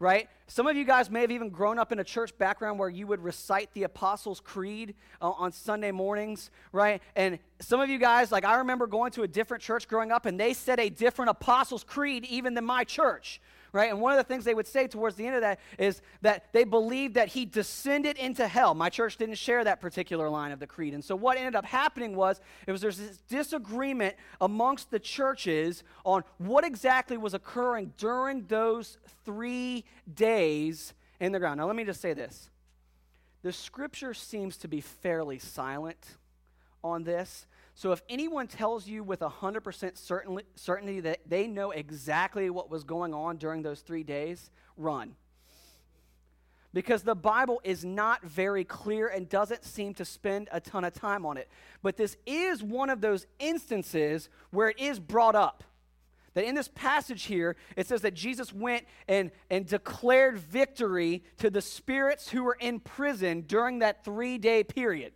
right? 0.00 0.28
Some 0.48 0.66
of 0.66 0.76
you 0.76 0.84
guys 0.84 1.10
may 1.10 1.20
have 1.20 1.30
even 1.30 1.48
grown 1.48 1.78
up 1.78 1.92
in 1.92 2.00
a 2.00 2.04
church 2.04 2.36
background 2.38 2.76
where 2.76 2.88
you 2.88 3.06
would 3.06 3.22
recite 3.22 3.72
the 3.72 3.84
Apostles' 3.84 4.40
Creed 4.40 4.96
uh, 5.20 5.30
on 5.30 5.52
Sunday 5.52 5.92
mornings, 5.92 6.50
right? 6.72 7.00
And 7.14 7.38
some 7.60 7.80
of 7.80 7.88
you 7.88 7.98
guys, 7.98 8.32
like 8.32 8.44
I 8.44 8.56
remember 8.56 8.88
going 8.88 9.12
to 9.12 9.22
a 9.22 9.28
different 9.28 9.62
church 9.62 9.86
growing 9.86 10.10
up, 10.10 10.26
and 10.26 10.40
they 10.40 10.54
said 10.54 10.80
a 10.80 10.88
different 10.88 11.30
Apostles' 11.30 11.84
Creed 11.84 12.24
even 12.24 12.54
than 12.54 12.64
my 12.64 12.82
church, 12.82 13.40
right? 13.72 13.90
And 13.90 14.00
one 14.00 14.12
of 14.12 14.18
the 14.18 14.24
things 14.24 14.44
they 14.44 14.54
would 14.54 14.66
say 14.66 14.86
towards 14.86 15.16
the 15.16 15.26
end 15.26 15.36
of 15.36 15.40
that 15.40 15.58
is 15.78 16.02
that 16.20 16.52
they 16.52 16.64
believed 16.64 17.14
that 17.14 17.28
he 17.28 17.44
descended 17.46 18.18
into 18.18 18.46
hell. 18.46 18.74
My 18.74 18.90
church 18.90 19.16
didn't 19.16 19.36
share 19.36 19.64
that 19.64 19.80
particular 19.80 20.28
line 20.28 20.52
of 20.52 20.60
the 20.60 20.66
creed. 20.66 20.94
And 20.94 21.04
so 21.04 21.16
what 21.16 21.38
ended 21.38 21.54
up 21.54 21.64
happening 21.64 22.14
was 22.14 22.40
it 22.66 22.72
was 22.72 22.80
there's 22.80 22.98
this 22.98 23.18
disagreement 23.28 24.14
amongst 24.40 24.90
the 24.90 24.98
churches 24.98 25.82
on 26.04 26.22
what 26.38 26.64
exactly 26.64 27.16
was 27.16 27.34
occurring 27.34 27.94
during 27.96 28.44
those 28.46 28.98
3 29.24 29.84
days 30.12 30.92
in 31.18 31.32
the 31.32 31.38
ground. 31.38 31.58
Now 31.58 31.66
let 31.66 31.76
me 31.76 31.84
just 31.84 32.00
say 32.00 32.12
this. 32.12 32.50
The 33.42 33.52
scripture 33.52 34.14
seems 34.14 34.56
to 34.58 34.68
be 34.68 34.80
fairly 34.80 35.38
silent 35.38 36.16
on 36.84 37.04
this. 37.04 37.46
So 37.74 37.92
if 37.92 38.02
anyone 38.08 38.48
tells 38.48 38.86
you 38.86 39.02
with 39.02 39.20
100% 39.20 39.96
certainty, 39.96 40.44
certainty 40.54 41.00
that 41.00 41.20
they 41.26 41.46
know 41.46 41.70
exactly 41.70 42.50
what 42.50 42.70
was 42.70 42.84
going 42.84 43.14
on 43.14 43.38
during 43.38 43.62
those 43.62 43.80
three 43.80 44.02
days, 44.02 44.50
run. 44.76 45.16
Because 46.74 47.02
the 47.02 47.14
Bible 47.14 47.60
is 47.64 47.84
not 47.84 48.22
very 48.24 48.64
clear 48.64 49.08
and 49.08 49.28
doesn't 49.28 49.64
seem 49.64 49.94
to 49.94 50.04
spend 50.04 50.48
a 50.52 50.60
ton 50.60 50.84
of 50.84 50.94
time 50.94 51.26
on 51.26 51.36
it. 51.36 51.48
But 51.82 51.96
this 51.96 52.16
is 52.26 52.62
one 52.62 52.88
of 52.88 53.00
those 53.00 53.26
instances 53.38 54.30
where 54.50 54.70
it 54.70 54.78
is 54.78 54.98
brought 54.98 55.34
up. 55.34 55.64
That 56.34 56.44
in 56.44 56.54
this 56.54 56.68
passage 56.68 57.24
here, 57.24 57.56
it 57.76 57.86
says 57.86 58.00
that 58.02 58.14
Jesus 58.14 58.54
went 58.54 58.86
and, 59.06 59.30
and 59.50 59.66
declared 59.66 60.38
victory 60.38 61.24
to 61.38 61.50
the 61.50 61.60
spirits 61.60 62.30
who 62.30 62.42
were 62.42 62.56
in 62.58 62.80
prison 62.80 63.42
during 63.42 63.80
that 63.80 64.02
three 64.02 64.38
day 64.38 64.64
period 64.64 65.12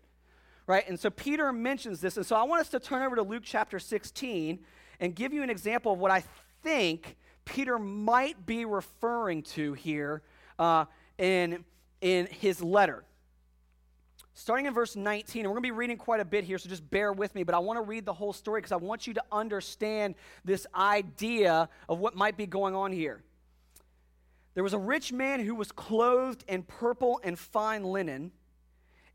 right? 0.67 0.89
And 0.89 0.99
so 0.99 1.11
Peter 1.11 1.53
mentions 1.53 2.01
this. 2.01 2.17
And 2.17 2.27
so 2.27 2.37
I 2.37 2.43
want 2.43 2.61
us 2.61 2.69
to 2.71 2.81
turn 2.81 3.03
over 3.03 3.17
to 3.17 3.23
Luke 3.23 3.43
chapter 3.45 3.79
16 3.79 4.59
and 5.01 5.15
give 5.15 5.33
you 5.33 5.43
an 5.43 5.51
example 5.51 5.93
of 5.93 5.99
what 5.99 6.11
I 6.11 6.25
think 6.63 7.17
Peter 7.45 7.79
might 7.79 8.45
be 8.45 8.65
referring 8.65 9.43
to 9.43 9.73
here 9.75 10.23
uh, 10.59 10.87
in, 11.19 11.65
in 12.01 12.27
his 12.27 12.63
letter. 12.63 13.05
Starting 14.35 14.67
in 14.67 14.75
verse 14.75 14.97
19, 14.97 15.41
and 15.41 15.49
we're 15.49 15.55
going 15.55 15.63
to 15.63 15.67
be 15.69 15.71
reading 15.71 15.97
quite 15.97 16.21
a 16.21 16.25
bit 16.25 16.45
here, 16.45 16.59
so 16.59 16.69
just 16.69 16.91
bear 16.91 17.11
with 17.11 17.35
me, 17.35 17.43
but 17.43 17.55
I 17.55 17.59
want 17.59 17.79
to 17.79 17.83
read 17.83 18.05
the 18.05 18.13
whole 18.13 18.35
story 18.35 18.61
because 18.61 18.73
I 18.73 18.77
want 18.77 19.07
you 19.07 19.15
to 19.15 19.23
understand 19.33 20.15
this 20.45 20.67
idea 20.75 21.71
of 21.89 22.01
what 22.01 22.15
might 22.15 22.37
be 22.37 22.47
going 22.47 22.75
on 22.75 22.93
here. 22.93 23.23
There 24.53 24.63
was 24.63 24.75
a 24.75 24.79
rich 24.79 25.11
man 25.11 25.41
who 25.41 25.55
was 25.55 25.73
clothed 25.73 26.45
in 26.49 26.65
purple 26.65 27.21
and 27.23 27.39
fine 27.39 27.85
linen 27.85 28.33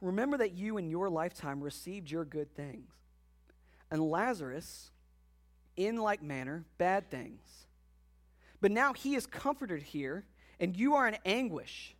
Remember 0.00 0.36
that 0.38 0.52
you 0.52 0.78
in 0.78 0.88
your 0.88 1.08
lifetime 1.10 1.60
received 1.60 2.10
your 2.10 2.24
good 2.24 2.54
things, 2.54 2.90
and 3.90 4.00
Lazarus, 4.00 4.90
in 5.76 5.96
like 5.96 6.22
manner, 6.22 6.64
bad 6.76 7.10
things. 7.10 7.66
But 8.60 8.70
now 8.70 8.92
he 8.92 9.14
is 9.14 9.26
comforted 9.26 9.82
here, 9.82 10.24
and 10.60 10.76
you 10.76 10.94
are 10.94 11.06
in 11.08 11.16
anguish. 11.24 11.96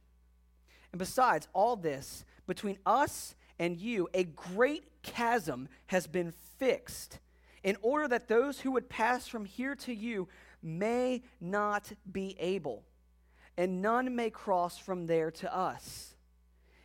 And 0.92 0.98
besides 0.98 1.48
all 1.52 1.76
this, 1.76 2.24
between 2.46 2.78
us 2.86 3.34
and 3.58 3.76
you, 3.76 4.08
a 4.14 4.24
great 4.24 4.84
chasm 5.02 5.68
has 5.86 6.06
been 6.06 6.32
fixed, 6.58 7.18
in 7.62 7.76
order 7.82 8.08
that 8.08 8.28
those 8.28 8.60
who 8.60 8.72
would 8.72 8.88
pass 8.88 9.26
from 9.26 9.44
here 9.44 9.74
to 9.74 9.92
you 9.92 10.28
may 10.62 11.22
not 11.40 11.92
be 12.10 12.36
able, 12.38 12.84
and 13.56 13.82
none 13.82 14.14
may 14.14 14.30
cross 14.30 14.78
from 14.78 15.06
there 15.06 15.30
to 15.32 15.54
us. 15.54 16.14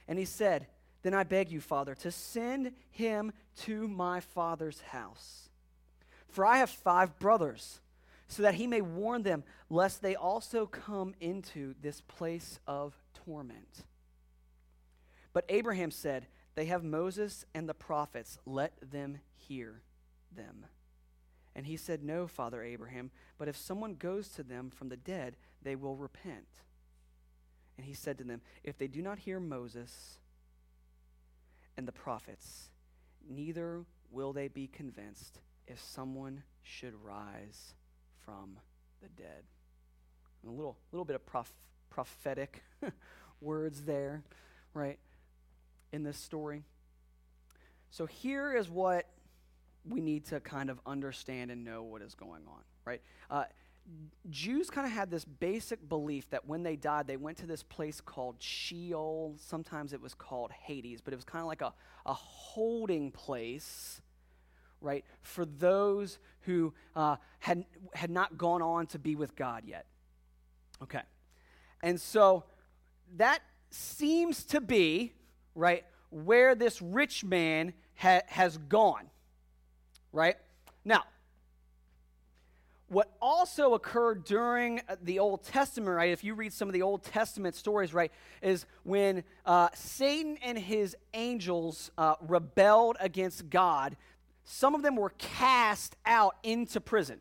And 0.08 0.20
he 0.20 0.26
said, 0.26 0.68
then 1.04 1.14
I 1.14 1.24
beg 1.24 1.52
you, 1.52 1.62
Father, 1.62 1.96
to 1.96 2.12
send 2.12 2.72
him 2.90 3.34
to 3.62 3.88
my 3.88 4.22
father's 4.22 4.82
house. 4.82 5.50
For 6.30 6.46
I 6.46 6.58
have 6.58 6.70
five 6.70 7.20
brothers, 7.20 7.82
so 8.28 8.42
that 8.42 8.56
he 8.56 8.66
may 8.66 8.82
warn 8.82 9.22
them, 9.22 9.44
lest 9.70 10.02
they 10.02 10.16
also 10.16 10.66
come 10.66 11.14
into 11.20 11.76
this 11.82 12.02
place 12.02 12.60
of 12.66 12.96
torment. 13.26 13.86
But 15.34 15.46
Abraham 15.50 15.92
said, 15.92 16.28
They 16.56 16.66
have 16.66 16.84
Moses 16.84 17.46
and 17.54 17.68
the 17.68 17.74
prophets, 17.74 18.40
let 18.46 18.74
them 18.82 19.20
hear 19.36 19.82
them. 20.36 20.66
And 21.56 21.68
he 21.68 21.78
said, 21.78 22.04
No, 22.04 22.28
Father 22.28 22.64
Abraham, 22.64 23.12
but 23.38 23.48
if 23.48 23.58
someone 23.58 23.96
goes 23.96 24.30
to 24.30 24.44
them 24.44 24.72
from 24.72 24.90
the 24.90 24.98
dead, 24.98 25.36
they 25.62 25.76
will 25.76 25.96
repent. 25.96 26.48
And 27.78 27.86
he 27.86 27.94
said 27.94 28.18
to 28.20 28.24
them, 28.24 28.42
If 28.64 28.78
they 28.78 28.88
do 28.88 29.02
not 29.02 29.20
hear 29.20 29.40
Moses, 29.40 30.18
and 31.78 31.88
the 31.88 31.92
prophets, 31.92 32.70
neither 33.28 33.84
will 34.12 34.34
they 34.34 34.48
be 34.48 34.68
convinced 34.68 35.40
if 35.68 35.82
someone 35.82 36.44
should 36.62 36.94
rise 37.04 37.74
from 38.24 38.58
the 39.02 39.10
dead. 39.10 39.44
And 40.42 40.52
a 40.52 40.56
little, 40.56 40.78
little 40.92 41.06
bit 41.06 41.16
of 41.16 41.26
prof- 41.26 41.54
prophetic 41.90 42.64
words 43.42 43.84
there, 43.84 44.24
right, 44.74 45.00
in 45.92 46.04
this 46.04 46.18
story. 46.18 46.64
So 47.92 48.06
here 48.06 48.54
is 48.54 48.70
what 48.70 49.08
we 49.88 50.02
need 50.02 50.26
to 50.26 50.40
kind 50.40 50.70
of 50.70 50.80
understand 50.86 51.52
and 51.52 51.64
know 51.64 51.84
what 51.84 52.02
is 52.02 52.16
going 52.16 52.44
on, 52.48 52.62
right? 52.86 53.02
Uh, 53.30 53.46
Jews 54.30 54.70
kind 54.70 54.88
of 54.88 54.94
had 54.94 55.12
this 55.12 55.26
basic 55.26 55.88
belief 55.90 56.30
that 56.30 56.48
when 56.48 56.64
they 56.64 56.76
died, 56.76 57.08
they 57.08 57.18
went 57.18 57.38
to 57.40 57.46
this 57.46 57.64
place 57.64 58.00
called 58.00 58.36
Sheol. 58.40 59.36
Sometimes 59.38 59.94
it 59.94 60.02
was 60.02 60.14
called 60.14 60.52
Hades, 60.52 61.02
but 61.02 61.14
it 61.14 61.18
was 61.18 61.26
kind 61.26 61.42
of 61.42 61.48
like 61.48 61.62
a, 61.62 61.74
a 62.06 62.14
holding 62.14 63.12
place, 63.12 64.02
right, 64.80 65.04
for 65.22 65.46
those 65.46 66.20
who 66.42 66.74
uh, 66.96 67.18
had, 67.40 67.66
had 67.94 68.10
not 68.10 68.38
gone 68.38 68.62
on 68.62 68.88
to 68.88 69.00
be 69.00 69.16
with 69.16 69.36
God 69.36 69.64
yet. 69.66 69.86
Okay. 70.82 71.02
And 71.82 72.00
so 72.00 72.46
that 73.18 73.42
seems 73.70 74.46
to 74.46 74.62
be, 74.62 75.14
right, 75.56 75.84
where 76.10 76.56
this 76.56 76.82
rich 76.82 77.26
man 77.26 77.74
ha- 77.96 78.22
has 78.28 78.58
gone, 78.58 79.10
right? 80.14 80.36
Now, 80.86 81.04
what 82.94 83.12
also 83.22 83.74
occurred 83.74 84.24
during 84.24 84.82
the 85.02 85.20
Old 85.20 85.44
Testament, 85.44 85.96
right, 85.96 86.12
if 86.12 86.24
you 86.24 86.36
read 86.36 86.54
some 86.54 86.70
of 86.70 86.74
the 86.74 86.84
Old 86.84 87.04
Testament 87.04 87.56
stories, 87.56 87.94
right, 87.94 88.12
is 88.42 88.66
when 88.84 89.24
uh, 89.46 89.70
Satan 89.74 90.38
and 90.44 90.58
his 90.58 90.96
angels 91.14 91.92
uh, 91.98 92.16
rebelled 92.22 92.98
against 93.00 93.50
God, 93.50 93.98
some 94.46 94.76
of 94.76 94.84
them 94.84 94.96
were 94.96 95.14
cast 95.18 95.96
out 96.06 96.36
into 96.44 96.80
prison, 96.80 97.20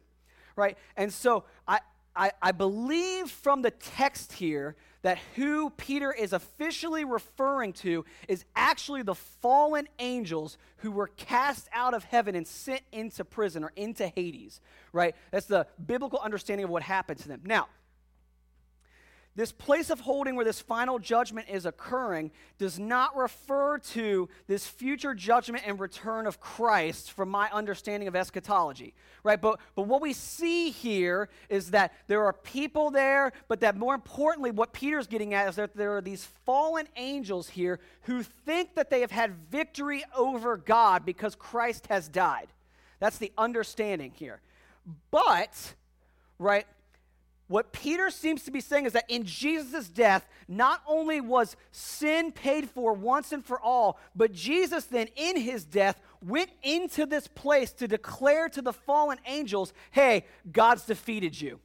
right? 0.56 0.76
And 0.96 1.12
so 1.12 1.44
I, 1.66 1.80
I, 2.14 2.32
I 2.42 2.52
believe 2.52 3.30
from 3.30 3.62
the 3.62 3.70
text 3.70 4.34
here 4.34 4.76
that 5.02 5.18
who 5.34 5.70
Peter 5.70 6.12
is 6.12 6.32
officially 6.32 7.04
referring 7.04 7.72
to 7.72 8.04
is 8.28 8.44
actually 8.56 9.02
the 9.02 9.14
fallen 9.14 9.88
angels 9.98 10.56
who 10.78 10.90
were 10.90 11.08
cast 11.08 11.68
out 11.72 11.92
of 11.94 12.04
heaven 12.04 12.34
and 12.34 12.46
sent 12.46 12.82
into 12.92 13.24
prison 13.24 13.64
or 13.64 13.72
into 13.76 14.06
Hades, 14.08 14.60
right? 14.92 15.14
That's 15.30 15.46
the 15.46 15.66
biblical 15.84 16.18
understanding 16.20 16.64
of 16.64 16.70
what 16.70 16.82
happened 16.82 17.20
to 17.20 17.28
them. 17.28 17.40
Now, 17.44 17.68
this 19.34 19.50
place 19.50 19.88
of 19.88 20.00
holding 20.00 20.36
where 20.36 20.44
this 20.44 20.60
final 20.60 20.98
judgment 20.98 21.48
is 21.48 21.64
occurring 21.64 22.30
does 22.58 22.78
not 22.78 23.16
refer 23.16 23.78
to 23.78 24.28
this 24.46 24.66
future 24.66 25.14
judgment 25.14 25.64
and 25.66 25.80
return 25.80 26.26
of 26.26 26.38
Christ 26.38 27.12
from 27.12 27.30
my 27.30 27.48
understanding 27.50 28.08
of 28.08 28.14
eschatology, 28.14 28.92
right? 29.24 29.40
But, 29.40 29.58
but 29.74 29.86
what 29.86 30.02
we 30.02 30.12
see 30.12 30.70
here 30.70 31.30
is 31.48 31.70
that 31.70 31.94
there 32.08 32.24
are 32.24 32.34
people 32.34 32.90
there, 32.90 33.32
but 33.48 33.60
that 33.60 33.76
more 33.76 33.94
importantly, 33.94 34.50
what 34.50 34.74
Peter's 34.74 35.06
getting 35.06 35.32
at 35.32 35.48
is 35.48 35.56
that 35.56 35.74
there 35.74 35.96
are 35.96 36.02
these 36.02 36.28
fallen 36.44 36.86
angels 36.96 37.48
here 37.48 37.80
who 38.02 38.22
think 38.22 38.74
that 38.74 38.90
they 38.90 39.00
have 39.00 39.10
had 39.10 39.34
victory 39.50 40.04
over 40.14 40.58
God 40.58 41.06
because 41.06 41.34
Christ 41.34 41.86
has 41.86 42.06
died. 42.06 42.48
That's 43.00 43.16
the 43.16 43.32
understanding 43.38 44.12
here. 44.14 44.42
But, 45.10 45.74
right, 46.38 46.66
what 47.52 47.70
Peter 47.70 48.08
seems 48.08 48.44
to 48.44 48.50
be 48.50 48.62
saying 48.62 48.86
is 48.86 48.94
that 48.94 49.04
in 49.10 49.24
Jesus' 49.24 49.86
death, 49.86 50.26
not 50.48 50.80
only 50.88 51.20
was 51.20 51.54
sin 51.70 52.32
paid 52.32 52.70
for 52.70 52.94
once 52.94 53.30
and 53.30 53.44
for 53.44 53.60
all, 53.60 54.00
but 54.16 54.32
Jesus 54.32 54.86
then, 54.86 55.08
in 55.16 55.36
his 55.36 55.66
death, 55.66 56.00
went 56.24 56.48
into 56.62 57.04
this 57.04 57.28
place 57.28 57.70
to 57.72 57.86
declare 57.86 58.48
to 58.48 58.62
the 58.62 58.72
fallen 58.72 59.18
angels, 59.26 59.74
hey, 59.90 60.24
God's 60.50 60.86
defeated 60.86 61.38
you. 61.38 61.60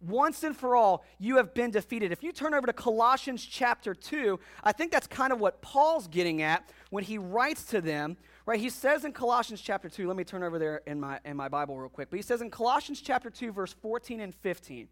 Once 0.00 0.42
and 0.42 0.56
for 0.56 0.74
all, 0.74 1.04
you 1.18 1.36
have 1.36 1.52
been 1.52 1.70
defeated. 1.70 2.10
If 2.10 2.22
you 2.22 2.32
turn 2.32 2.54
over 2.54 2.66
to 2.66 2.72
Colossians 2.72 3.44
chapter 3.44 3.94
2, 3.94 4.40
I 4.64 4.72
think 4.72 4.90
that's 4.90 5.06
kind 5.06 5.34
of 5.34 5.38
what 5.38 5.60
Paul's 5.60 6.06
getting 6.06 6.40
at 6.40 6.66
when 6.88 7.04
he 7.04 7.18
writes 7.18 7.64
to 7.66 7.82
them, 7.82 8.16
right? 8.48 8.60
He 8.60 8.70
says 8.70 9.04
in 9.04 9.12
Colossians 9.12 9.60
chapter 9.60 9.90
2, 9.90 10.08
let 10.08 10.16
me 10.16 10.24
turn 10.24 10.42
over 10.42 10.58
there 10.58 10.80
in 10.86 10.98
my, 10.98 11.20
in 11.22 11.36
my 11.36 11.50
Bible 11.50 11.78
real 11.78 11.90
quick, 11.90 12.08
but 12.08 12.16
he 12.16 12.22
says 12.22 12.40
in 12.40 12.50
Colossians 12.50 13.02
chapter 13.02 13.28
2, 13.28 13.52
verse 13.52 13.74
14 13.74 14.20
and 14.20 14.34
15, 14.34 14.88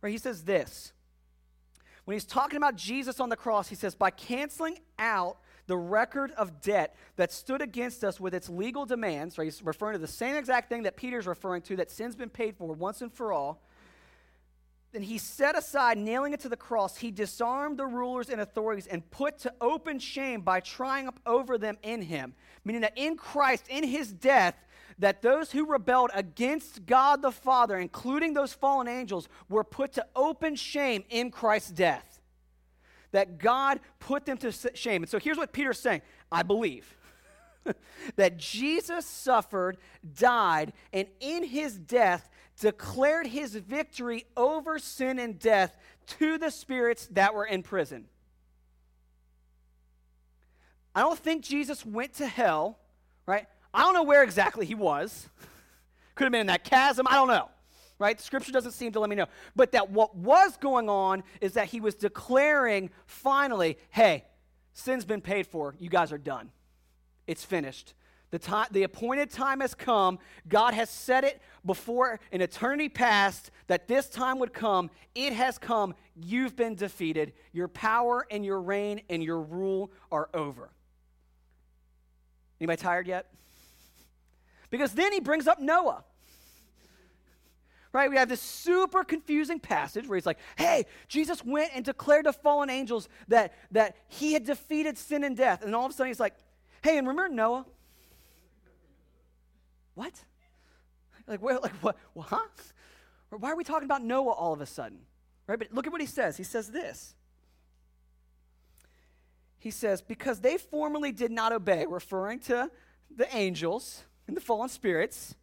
right? 0.00 0.10
He 0.10 0.18
says 0.18 0.44
this. 0.44 0.92
When 2.04 2.14
he's 2.14 2.24
talking 2.24 2.56
about 2.56 2.76
Jesus 2.76 3.18
on 3.18 3.28
the 3.28 3.34
cross, 3.34 3.68
he 3.68 3.74
says, 3.74 3.96
by 3.96 4.10
canceling 4.10 4.78
out 5.00 5.38
the 5.66 5.76
record 5.76 6.30
of 6.36 6.60
debt 6.60 6.94
that 7.16 7.32
stood 7.32 7.60
against 7.60 8.04
us 8.04 8.20
with 8.20 8.32
its 8.32 8.48
legal 8.48 8.86
demands, 8.86 9.36
right? 9.36 9.46
He's 9.46 9.60
referring 9.60 9.94
to 9.94 9.98
the 9.98 10.06
same 10.06 10.36
exact 10.36 10.68
thing 10.68 10.84
that 10.84 10.96
Peter's 10.96 11.26
referring 11.26 11.62
to, 11.62 11.74
that 11.74 11.90
sin's 11.90 12.14
been 12.14 12.30
paid 12.30 12.56
for 12.56 12.72
once 12.72 13.02
and 13.02 13.12
for 13.12 13.32
all 13.32 13.64
then 14.94 15.02
he 15.02 15.18
set 15.18 15.58
aside, 15.58 15.98
nailing 15.98 16.34
it 16.34 16.40
to 16.40 16.48
the 16.48 16.56
cross, 16.56 16.96
he 16.96 17.10
disarmed 17.10 17.78
the 17.78 17.84
rulers 17.86 18.30
and 18.30 18.40
authorities 18.40 18.86
and 18.86 19.10
put 19.10 19.40
to 19.40 19.52
open 19.60 19.98
shame 19.98 20.40
by 20.40 20.60
triumph 20.60 21.18
over 21.26 21.58
them 21.58 21.76
in 21.82 22.00
him. 22.00 22.32
Meaning 22.64 22.82
that 22.82 22.92
in 22.96 23.16
Christ, 23.16 23.66
in 23.68 23.82
his 23.82 24.12
death, 24.12 24.54
that 25.00 25.20
those 25.20 25.50
who 25.50 25.66
rebelled 25.66 26.12
against 26.14 26.86
God 26.86 27.22
the 27.22 27.32
Father, 27.32 27.76
including 27.76 28.34
those 28.34 28.52
fallen 28.52 28.86
angels, 28.86 29.28
were 29.48 29.64
put 29.64 29.94
to 29.94 30.06
open 30.14 30.54
shame 30.54 31.02
in 31.10 31.32
Christ's 31.32 31.72
death. 31.72 32.20
That 33.10 33.38
God 33.38 33.80
put 33.98 34.26
them 34.26 34.38
to 34.38 34.52
shame. 34.74 35.02
And 35.02 35.10
so 35.10 35.18
here's 35.18 35.36
what 35.36 35.52
Peter's 35.52 35.80
saying 35.80 36.02
I 36.30 36.44
believe 36.44 36.96
that 38.16 38.36
Jesus 38.36 39.06
suffered, 39.06 39.76
died, 40.16 40.72
and 40.92 41.08
in 41.18 41.42
his 41.42 41.76
death, 41.76 42.30
declared 42.60 43.26
his 43.26 43.54
victory 43.54 44.26
over 44.36 44.78
sin 44.78 45.18
and 45.18 45.38
death 45.38 45.76
to 46.06 46.38
the 46.38 46.50
spirits 46.50 47.08
that 47.12 47.34
were 47.34 47.44
in 47.44 47.62
prison. 47.62 48.06
I 50.94 51.00
don't 51.00 51.18
think 51.18 51.42
Jesus 51.42 51.84
went 51.84 52.14
to 52.14 52.26
hell, 52.26 52.78
right? 53.26 53.46
I 53.72 53.80
don't 53.80 53.94
know 53.94 54.04
where 54.04 54.22
exactly 54.22 54.64
he 54.64 54.74
was. 54.74 55.28
Could 56.14 56.24
have 56.24 56.32
been 56.32 56.42
in 56.42 56.46
that 56.46 56.64
chasm, 56.64 57.06
I 57.08 57.14
don't 57.14 57.28
know. 57.28 57.50
Right? 57.98 58.20
Scripture 58.20 58.52
doesn't 58.52 58.72
seem 58.72 58.92
to 58.92 59.00
let 59.00 59.08
me 59.08 59.16
know. 59.16 59.26
But 59.54 59.72
that 59.72 59.90
what 59.90 60.16
was 60.16 60.56
going 60.56 60.88
on 60.88 61.22
is 61.40 61.54
that 61.54 61.68
he 61.68 61.80
was 61.80 61.94
declaring 61.94 62.90
finally, 63.06 63.78
hey, 63.90 64.24
sin's 64.72 65.04
been 65.04 65.20
paid 65.20 65.46
for. 65.46 65.74
You 65.78 65.88
guys 65.88 66.12
are 66.12 66.18
done. 66.18 66.50
It's 67.26 67.44
finished. 67.44 67.94
The, 68.34 68.40
time, 68.40 68.66
the 68.72 68.82
appointed 68.82 69.30
time 69.30 69.60
has 69.60 69.76
come. 69.76 70.18
God 70.48 70.74
has 70.74 70.90
said 70.90 71.22
it 71.22 71.40
before 71.64 72.18
an 72.32 72.40
eternity 72.40 72.88
past 72.88 73.52
that 73.68 73.86
this 73.86 74.08
time 74.08 74.40
would 74.40 74.52
come. 74.52 74.90
It 75.14 75.32
has 75.34 75.56
come. 75.56 75.94
You've 76.16 76.56
been 76.56 76.74
defeated. 76.74 77.32
Your 77.52 77.68
power 77.68 78.26
and 78.32 78.44
your 78.44 78.60
reign 78.60 79.02
and 79.08 79.22
your 79.22 79.40
rule 79.40 79.92
are 80.10 80.30
over. 80.34 80.70
Anybody 82.60 82.82
tired 82.82 83.06
yet? 83.06 83.32
Because 84.68 84.90
then 84.94 85.12
he 85.12 85.20
brings 85.20 85.46
up 85.46 85.60
Noah. 85.60 86.02
Right? 87.92 88.10
We 88.10 88.16
have 88.16 88.28
this 88.28 88.40
super 88.40 89.04
confusing 89.04 89.60
passage 89.60 90.08
where 90.08 90.16
he's 90.16 90.26
like, 90.26 90.40
hey, 90.56 90.86
Jesus 91.06 91.44
went 91.44 91.70
and 91.72 91.84
declared 91.84 92.24
to 92.24 92.32
fallen 92.32 92.68
angels 92.68 93.08
that, 93.28 93.54
that 93.70 93.94
he 94.08 94.32
had 94.32 94.44
defeated 94.44 94.98
sin 94.98 95.22
and 95.22 95.36
death. 95.36 95.62
And 95.62 95.72
all 95.72 95.86
of 95.86 95.92
a 95.92 95.94
sudden 95.94 96.08
he's 96.08 96.18
like, 96.18 96.34
hey, 96.82 96.98
and 96.98 97.06
remember 97.06 97.32
Noah? 97.32 97.66
What? 99.94 100.12
Like, 101.26 101.42
where, 101.42 101.58
like 101.58 101.72
what? 101.82 101.96
Huh? 102.18 102.38
Why 103.30 103.50
are 103.50 103.56
we 103.56 103.64
talking 103.64 103.86
about 103.86 104.02
Noah 104.02 104.32
all 104.32 104.52
of 104.52 104.60
a 104.60 104.66
sudden? 104.66 104.98
Right? 105.46 105.58
But 105.58 105.72
look 105.72 105.86
at 105.86 105.92
what 105.92 106.00
he 106.00 106.06
says. 106.06 106.36
He 106.36 106.44
says 106.44 106.70
this. 106.70 107.14
He 109.58 109.70
says, 109.70 110.02
because 110.02 110.40
they 110.40 110.58
formerly 110.58 111.10
did 111.10 111.30
not 111.30 111.52
obey, 111.52 111.86
referring 111.88 112.40
to 112.40 112.70
the 113.14 113.34
angels 113.34 114.04
and 114.28 114.36
the 114.36 114.40
fallen 114.40 114.68
spirits. 114.68 115.34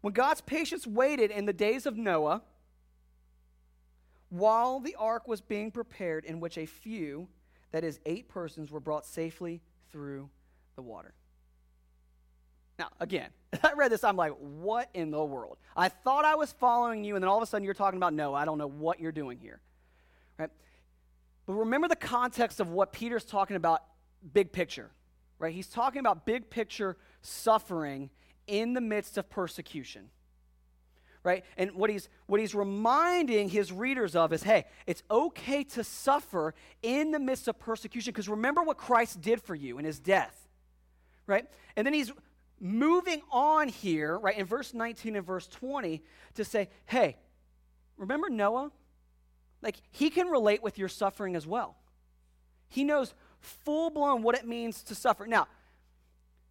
When 0.00 0.12
God's 0.12 0.40
patience 0.40 0.86
waited 0.86 1.30
in 1.30 1.46
the 1.46 1.52
days 1.52 1.86
of 1.86 1.96
Noah, 1.96 2.42
while 4.28 4.80
the 4.80 4.94
ark 4.96 5.26
was 5.26 5.40
being 5.40 5.70
prepared, 5.70 6.24
in 6.24 6.40
which 6.40 6.58
a 6.58 6.66
few, 6.66 7.28
that 7.72 7.84
is, 7.84 7.98
eight 8.06 8.28
persons, 8.28 8.70
were 8.70 8.80
brought 8.80 9.06
safely 9.06 9.60
through 9.90 10.28
the 10.76 10.82
water. 10.82 11.14
Now, 12.78 12.88
again, 13.00 13.30
I 13.62 13.72
read 13.74 13.92
this, 13.92 14.04
I'm 14.04 14.16
like, 14.16 14.32
what 14.38 14.88
in 14.94 15.10
the 15.10 15.24
world? 15.24 15.58
I 15.76 15.88
thought 15.88 16.24
I 16.24 16.34
was 16.34 16.52
following 16.52 17.04
you, 17.04 17.14
and 17.14 17.22
then 17.22 17.28
all 17.28 17.36
of 17.36 17.42
a 17.42 17.46
sudden 17.46 17.64
you're 17.64 17.74
talking 17.74 17.98
about, 17.98 18.12
no, 18.14 18.34
I 18.34 18.44
don't 18.44 18.58
know 18.58 18.66
what 18.66 19.00
you're 19.00 19.12
doing 19.12 19.38
here. 19.38 19.60
Right? 20.38 20.50
But 21.46 21.54
remember 21.54 21.88
the 21.88 21.96
context 21.96 22.60
of 22.60 22.70
what 22.70 22.92
Peter's 22.92 23.24
talking 23.24 23.56
about, 23.56 23.82
big 24.32 24.52
picture. 24.52 24.90
Right? 25.38 25.54
He's 25.54 25.68
talking 25.68 26.00
about 26.00 26.26
big 26.26 26.50
picture 26.50 26.96
suffering 27.22 28.10
in 28.46 28.74
the 28.74 28.80
midst 28.80 29.18
of 29.18 29.28
persecution. 29.28 30.10
Right? 31.22 31.44
And 31.56 31.72
what 31.72 31.88
he's 31.88 32.10
what 32.26 32.38
he's 32.38 32.54
reminding 32.54 33.48
his 33.48 33.72
readers 33.72 34.14
of 34.14 34.32
is, 34.34 34.42
hey, 34.42 34.66
it's 34.86 35.02
okay 35.10 35.64
to 35.64 35.82
suffer 35.82 36.54
in 36.82 37.12
the 37.12 37.18
midst 37.18 37.48
of 37.48 37.58
persecution 37.58 38.12
because 38.12 38.28
remember 38.28 38.62
what 38.62 38.76
Christ 38.76 39.22
did 39.22 39.40
for 39.40 39.54
you 39.54 39.78
in 39.78 39.86
his 39.86 39.98
death. 39.98 40.48
Right? 41.26 41.46
And 41.76 41.86
then 41.86 41.94
he's 41.94 42.12
moving 42.60 43.22
on 43.30 43.68
here, 43.68 44.18
right, 44.18 44.36
in 44.36 44.46
verse 44.46 44.74
19 44.74 45.16
and 45.16 45.26
verse 45.26 45.46
20 45.46 46.02
to 46.34 46.44
say, 46.44 46.68
hey, 46.86 47.16
remember 47.96 48.30
Noah? 48.30 48.70
Like, 49.62 49.76
he 49.90 50.10
can 50.10 50.28
relate 50.28 50.62
with 50.62 50.78
your 50.78 50.88
suffering 50.88 51.36
as 51.36 51.46
well. 51.46 51.76
He 52.68 52.84
knows 52.84 53.14
full 53.40 53.90
blown 53.90 54.22
what 54.22 54.34
it 54.34 54.46
means 54.46 54.82
to 54.84 54.94
suffer. 54.94 55.26
Now, 55.26 55.46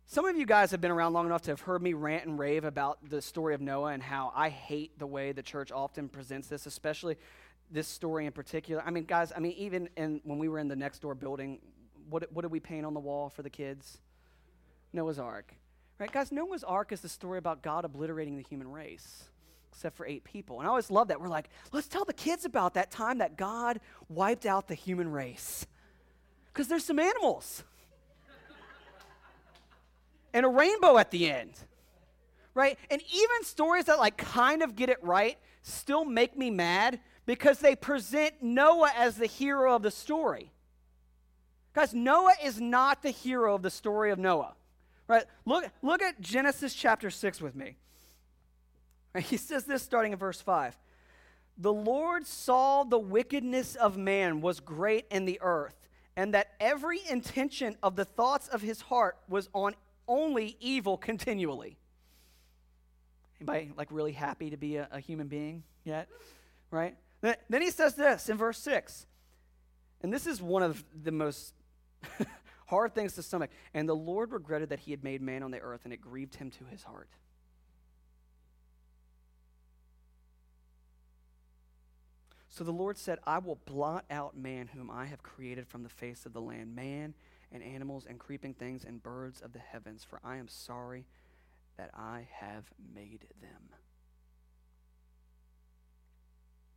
some 0.05 0.25
of 0.25 0.37
you 0.37 0.45
guys 0.45 0.71
have 0.71 0.81
been 0.81 0.91
around 0.91 1.13
long 1.13 1.25
enough 1.25 1.43
to 1.43 1.51
have 1.51 1.61
heard 1.61 1.81
me 1.81 1.93
rant 1.93 2.25
and 2.25 2.37
rave 2.37 2.65
about 2.65 3.09
the 3.09 3.21
story 3.21 3.55
of 3.55 3.61
Noah 3.61 3.93
and 3.93 4.03
how 4.03 4.31
I 4.35 4.49
hate 4.49 4.99
the 4.99 5.07
way 5.07 5.31
the 5.31 5.41
church 5.41 5.71
often 5.71 6.09
presents 6.09 6.47
this, 6.47 6.65
especially 6.65 7.17
this 7.71 7.87
story 7.87 8.25
in 8.25 8.31
particular. 8.31 8.83
I 8.85 8.91
mean, 8.91 9.05
guys, 9.05 9.31
I 9.35 9.39
mean, 9.39 9.53
even 9.53 9.89
in, 9.97 10.21
when 10.23 10.37
we 10.37 10.49
were 10.49 10.59
in 10.59 10.67
the 10.67 10.75
next 10.75 10.99
door 10.99 11.15
building, 11.15 11.59
what, 12.09 12.31
what 12.31 12.43
did 12.43 12.51
we 12.51 12.59
paint 12.59 12.85
on 12.85 12.93
the 12.93 12.99
wall 12.99 13.29
for 13.29 13.41
the 13.41 13.49
kids? 13.49 13.99
Noah's 14.91 15.17
Ark. 15.17 15.53
Right, 15.99 16.11
guys, 16.11 16.31
Noah's 16.31 16.63
Ark 16.63 16.91
is 16.91 17.01
the 17.01 17.09
story 17.09 17.37
about 17.37 17.61
God 17.61 17.85
obliterating 17.85 18.35
the 18.35 18.43
human 18.43 18.71
race. 18.71 19.29
except 19.71 19.95
for 19.95 20.05
eight 20.05 20.23
people. 20.23 20.59
And 20.59 20.67
I 20.67 20.69
always 20.69 20.91
love 20.91 21.07
that. 21.07 21.19
We're 21.19 21.27
like, 21.27 21.49
let's 21.71 21.87
tell 21.87 22.05
the 22.05 22.13
kids 22.13 22.45
about 22.45 22.75
that 22.75 22.91
time 22.91 23.17
that 23.19 23.37
God 23.37 23.79
wiped 24.07 24.45
out 24.45 24.67
the 24.67 24.75
human 24.75 25.11
race. 25.11 25.65
Because 26.51 26.67
there's 26.67 26.85
some 26.85 26.99
animals. 26.99 27.63
and 30.33 30.45
a 30.45 30.49
rainbow 30.49 30.97
at 30.99 31.09
the 31.09 31.31
end. 31.31 31.53
Right? 32.53 32.77
And 32.91 33.01
even 33.01 33.43
stories 33.43 33.85
that 33.85 33.97
like 33.97 34.17
kind 34.17 34.61
of 34.61 34.75
get 34.75 34.89
it 34.89 35.03
right 35.03 35.37
still 35.63 36.05
make 36.05 36.37
me 36.37 36.51
mad 36.51 36.99
because 37.25 37.59
they 37.59 37.75
present 37.75 38.35
Noah 38.41 38.91
as 38.95 39.17
the 39.17 39.25
hero 39.25 39.75
of 39.75 39.81
the 39.81 39.91
story. 39.91 40.51
Guys, 41.73 41.93
Noah 41.93 42.35
is 42.43 42.61
not 42.61 43.01
the 43.01 43.09
hero 43.09 43.55
of 43.55 43.63
the 43.63 43.71
story 43.71 44.11
of 44.11 44.19
Noah. 44.19 44.53
Right? 45.13 45.25
Look, 45.45 45.65
look 45.83 46.01
at 46.01 46.19
Genesis 46.21 46.73
chapter 46.73 47.11
6 47.11 47.39
with 47.39 47.55
me. 47.55 47.75
Right? 49.13 49.23
He 49.29 49.37
says 49.37 49.63
this 49.65 49.83
starting 49.83 50.11
in 50.11 50.17
verse 50.17 50.41
5. 50.41 50.75
The 51.59 51.71
Lord 51.71 52.25
saw 52.25 52.83
the 52.83 52.97
wickedness 52.97 53.75
of 53.75 53.95
man 53.95 54.41
was 54.41 54.59
great 54.59 55.05
in 55.11 55.25
the 55.25 55.37
earth, 55.39 55.87
and 56.15 56.33
that 56.33 56.53
every 56.59 56.99
intention 57.07 57.77
of 57.83 57.95
the 57.95 58.05
thoughts 58.05 58.47
of 58.47 58.63
his 58.63 58.81
heart 58.81 59.19
was 59.29 59.49
on 59.53 59.75
only 60.07 60.57
evil 60.59 60.97
continually. 60.97 61.77
Anybody 63.39 63.71
like 63.77 63.89
really 63.91 64.13
happy 64.13 64.49
to 64.49 64.57
be 64.57 64.77
a, 64.77 64.87
a 64.91 64.99
human 64.99 65.27
being 65.27 65.61
yet? 65.83 66.09
Right? 66.71 66.95
Then, 67.21 67.35
then 67.49 67.61
he 67.61 67.69
says 67.69 67.93
this 67.93 68.29
in 68.29 68.37
verse 68.37 68.57
6. 68.57 69.05
And 70.01 70.11
this 70.11 70.25
is 70.25 70.41
one 70.41 70.63
of 70.63 70.83
the 71.03 71.11
most 71.11 71.53
hard 72.67 72.93
things 72.93 73.13
to 73.13 73.23
stomach. 73.23 73.51
And 73.73 73.87
the 73.87 73.95
Lord 73.95 74.31
regretted 74.31 74.69
that 74.69 74.79
he 74.79 74.91
had 74.91 75.03
made 75.03 75.21
man 75.21 75.43
on 75.43 75.51
the 75.51 75.59
earth, 75.59 75.81
and 75.83 75.93
it 75.93 76.01
grieved 76.01 76.35
him 76.35 76.49
to 76.51 76.65
his 76.65 76.83
heart. 76.83 77.09
So 82.49 82.63
the 82.63 82.71
Lord 82.71 82.99
said, 82.99 83.17
I 83.25 83.39
will 83.39 83.57
blot 83.65 84.05
out 84.11 84.37
man 84.37 84.69
whom 84.75 84.91
I 84.91 85.05
have 85.05 85.23
created 85.23 85.67
from 85.67 85.81
the 85.81 85.89
face 85.89 86.27
of 86.27 86.33
the 86.33 86.41
land, 86.41 86.75
man 86.75 87.15
and 87.51 87.63
animals 87.63 88.05
and 88.07 88.19
creeping 88.19 88.53
things 88.53 88.83
and 88.83 89.01
birds 89.01 89.41
of 89.41 89.53
the 89.53 89.59
heavens, 89.59 90.03
for 90.03 90.19
I 90.23 90.37
am 90.37 90.47
sorry 90.47 91.05
that 91.77 91.89
I 91.95 92.27
have 92.31 92.65
made 92.93 93.25
them. 93.41 93.69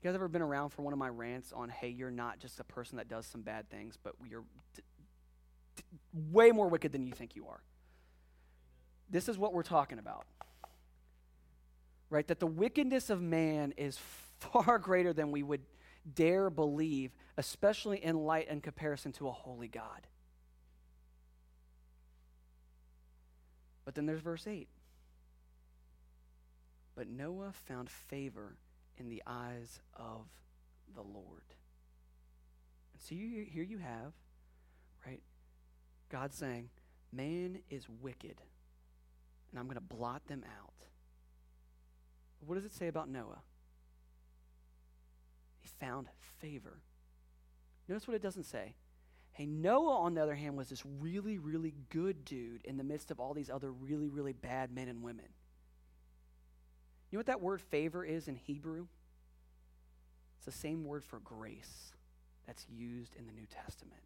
You 0.00 0.08
guys 0.10 0.14
ever 0.14 0.28
been 0.28 0.42
around 0.42 0.70
for 0.70 0.80
one 0.80 0.92
of 0.92 0.98
my 0.98 1.08
rants 1.08 1.52
on, 1.52 1.68
hey, 1.68 1.88
you're 1.88 2.10
not 2.10 2.38
just 2.38 2.60
a 2.60 2.64
person 2.64 2.96
that 2.96 3.08
does 3.08 3.26
some 3.26 3.42
bad 3.42 3.68
things, 3.68 3.98
but 4.02 4.14
you're 4.28 4.44
way 6.12 6.50
more 6.50 6.68
wicked 6.68 6.92
than 6.92 7.06
you 7.06 7.12
think 7.12 7.36
you 7.36 7.46
are? 7.46 7.60
This 9.08 9.28
is 9.28 9.38
what 9.38 9.52
we're 9.52 9.62
talking 9.62 9.98
about. 9.98 10.26
Right? 12.10 12.26
That 12.26 12.40
the 12.40 12.46
wickedness 12.46 13.10
of 13.10 13.20
man 13.20 13.72
is 13.76 13.98
far 14.38 14.78
greater 14.78 15.12
than 15.12 15.32
we 15.32 15.42
would 15.42 15.62
dare 16.14 16.50
believe, 16.50 17.12
especially 17.36 18.02
in 18.04 18.16
light 18.16 18.46
and 18.48 18.62
comparison 18.62 19.12
to 19.12 19.28
a 19.28 19.32
holy 19.32 19.68
God. 19.68 20.06
But 23.84 23.94
then 23.94 24.06
there's 24.06 24.20
verse 24.20 24.46
8. 24.46 24.68
But 26.94 27.08
Noah 27.08 27.52
found 27.66 27.90
favor 27.90 28.56
in 28.96 29.08
the 29.08 29.22
eyes 29.26 29.80
of 29.94 30.26
the 30.94 31.02
Lord. 31.02 31.44
And 32.92 33.02
so 33.02 33.14
you, 33.14 33.46
here 33.48 33.62
you 33.62 33.78
have? 33.78 34.12
God 36.10 36.32
saying, 36.32 36.70
Man 37.12 37.60
is 37.70 37.86
wicked, 37.88 38.40
and 39.50 39.58
I'm 39.58 39.66
going 39.66 39.76
to 39.76 39.80
blot 39.80 40.26
them 40.26 40.44
out. 40.58 40.86
What 42.40 42.56
does 42.56 42.64
it 42.64 42.72
say 42.72 42.88
about 42.88 43.08
Noah? 43.08 43.40
He 45.60 45.68
found 45.80 46.08
favor. 46.38 46.80
Notice 47.88 48.06
what 48.06 48.14
it 48.14 48.22
doesn't 48.22 48.44
say. 48.44 48.74
Hey, 49.32 49.46
Noah, 49.46 49.98
on 49.98 50.14
the 50.14 50.22
other 50.22 50.34
hand, 50.34 50.56
was 50.56 50.68
this 50.68 50.84
really, 50.98 51.38
really 51.38 51.74
good 51.90 52.24
dude 52.24 52.64
in 52.64 52.76
the 52.76 52.84
midst 52.84 53.10
of 53.10 53.20
all 53.20 53.34
these 53.34 53.50
other 53.50 53.70
really, 53.70 54.08
really 54.08 54.32
bad 54.32 54.74
men 54.74 54.88
and 54.88 55.02
women. 55.02 55.26
You 57.10 57.16
know 57.16 57.20
what 57.20 57.26
that 57.26 57.40
word 57.40 57.60
favor 57.60 58.04
is 58.04 58.28
in 58.28 58.36
Hebrew? 58.36 58.86
It's 60.38 60.46
the 60.46 60.52
same 60.52 60.84
word 60.84 61.04
for 61.04 61.18
grace 61.20 61.92
that's 62.46 62.66
used 62.68 63.14
in 63.16 63.26
the 63.26 63.32
New 63.32 63.46
Testament. 63.46 64.02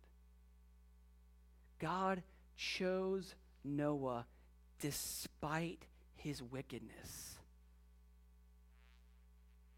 God 1.80 2.22
chose 2.56 3.34
Noah 3.64 4.26
despite 4.78 5.84
his 6.14 6.42
wickedness. 6.42 7.38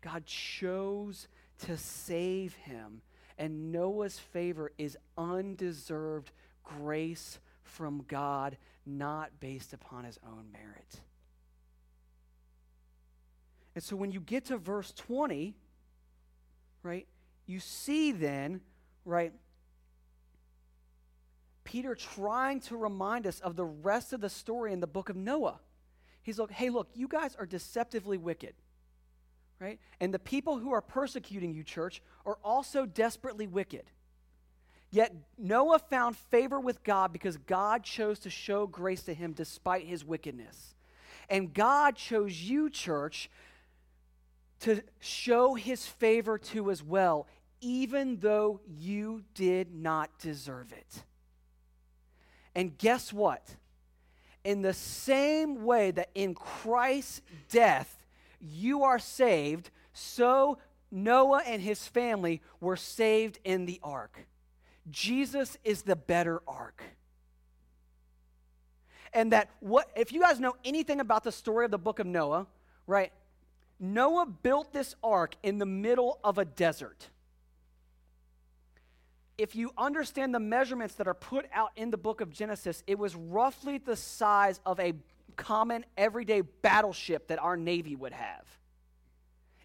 God 0.02 0.26
chose 0.26 1.28
to 1.60 1.76
save 1.76 2.54
him, 2.54 3.00
and 3.38 3.72
Noah's 3.72 4.18
favor 4.18 4.72
is 4.76 4.98
undeserved 5.16 6.32
grace 6.64 7.38
from 7.62 8.04
God, 8.08 8.56
not 8.84 9.30
based 9.40 9.72
upon 9.72 10.04
his 10.04 10.18
own 10.26 10.46
merit. 10.52 11.00
And 13.74 13.82
so 13.82 13.96
when 13.96 14.10
you 14.10 14.20
get 14.20 14.46
to 14.46 14.58
verse 14.58 14.92
20, 14.92 15.54
right, 16.82 17.06
you 17.46 17.60
see 17.60 18.12
then, 18.12 18.60
right, 19.04 19.32
Peter 21.64 21.94
trying 21.94 22.60
to 22.60 22.76
remind 22.76 23.26
us 23.26 23.40
of 23.40 23.56
the 23.56 23.64
rest 23.64 24.12
of 24.12 24.20
the 24.20 24.28
story 24.28 24.72
in 24.72 24.80
the 24.80 24.86
book 24.86 25.08
of 25.08 25.16
Noah. 25.16 25.60
He's 26.22 26.38
like, 26.38 26.50
hey, 26.50 26.70
look, 26.70 26.88
you 26.94 27.08
guys 27.08 27.34
are 27.36 27.46
deceptively 27.46 28.16
wicked, 28.18 28.54
right? 29.60 29.78
And 30.00 30.14
the 30.14 30.18
people 30.18 30.58
who 30.58 30.72
are 30.72 30.80
persecuting 30.80 31.52
you, 31.54 31.64
church, 31.64 32.02
are 32.24 32.38
also 32.44 32.86
desperately 32.86 33.46
wicked. 33.46 33.84
Yet 34.90 35.14
Noah 35.38 35.78
found 35.78 36.16
favor 36.16 36.60
with 36.60 36.84
God 36.84 37.12
because 37.12 37.38
God 37.38 37.82
chose 37.82 38.18
to 38.20 38.30
show 38.30 38.66
grace 38.66 39.02
to 39.04 39.14
him 39.14 39.32
despite 39.32 39.86
his 39.86 40.04
wickedness. 40.04 40.74
And 41.30 41.54
God 41.54 41.96
chose 41.96 42.40
you, 42.40 42.68
church, 42.68 43.30
to 44.60 44.82
show 45.00 45.54
his 45.54 45.86
favor 45.86 46.36
to 46.38 46.70
as 46.70 46.82
well, 46.82 47.26
even 47.60 48.18
though 48.18 48.60
you 48.68 49.24
did 49.34 49.74
not 49.74 50.10
deserve 50.18 50.72
it. 50.72 51.04
And 52.54 52.76
guess 52.76 53.12
what? 53.12 53.42
In 54.44 54.62
the 54.62 54.74
same 54.74 55.64
way 55.64 55.90
that 55.92 56.10
in 56.14 56.34
Christ's 56.34 57.22
death 57.50 57.98
you 58.40 58.82
are 58.82 58.98
saved, 58.98 59.70
so 59.92 60.58
Noah 60.90 61.42
and 61.46 61.62
his 61.62 61.86
family 61.86 62.42
were 62.60 62.76
saved 62.76 63.38
in 63.44 63.66
the 63.66 63.80
ark. 63.82 64.26
Jesus 64.90 65.56
is 65.64 65.82
the 65.82 65.96
better 65.96 66.42
ark. 66.46 66.82
And 69.14 69.32
that 69.32 69.50
what 69.60 69.90
if 69.94 70.12
you 70.12 70.20
guys 70.20 70.40
know 70.40 70.56
anything 70.64 71.00
about 71.00 71.22
the 71.24 71.32
story 71.32 71.64
of 71.64 71.70
the 71.70 71.78
book 71.78 71.98
of 71.98 72.06
Noah, 72.06 72.46
right? 72.86 73.12
Noah 73.78 74.26
built 74.26 74.72
this 74.72 74.94
ark 75.02 75.34
in 75.42 75.58
the 75.58 75.66
middle 75.66 76.18
of 76.22 76.38
a 76.38 76.44
desert. 76.44 77.08
If 79.42 79.56
you 79.56 79.72
understand 79.76 80.32
the 80.32 80.38
measurements 80.38 80.94
that 80.94 81.08
are 81.08 81.14
put 81.14 81.46
out 81.52 81.72
in 81.74 81.90
the 81.90 81.96
book 81.96 82.20
of 82.20 82.30
Genesis, 82.30 82.84
it 82.86 82.96
was 82.96 83.16
roughly 83.16 83.78
the 83.78 83.96
size 83.96 84.60
of 84.64 84.78
a 84.78 84.94
common 85.34 85.84
everyday 85.96 86.42
battleship 86.42 87.26
that 87.26 87.40
our 87.40 87.56
Navy 87.56 87.96
would 87.96 88.12
have. 88.12 88.46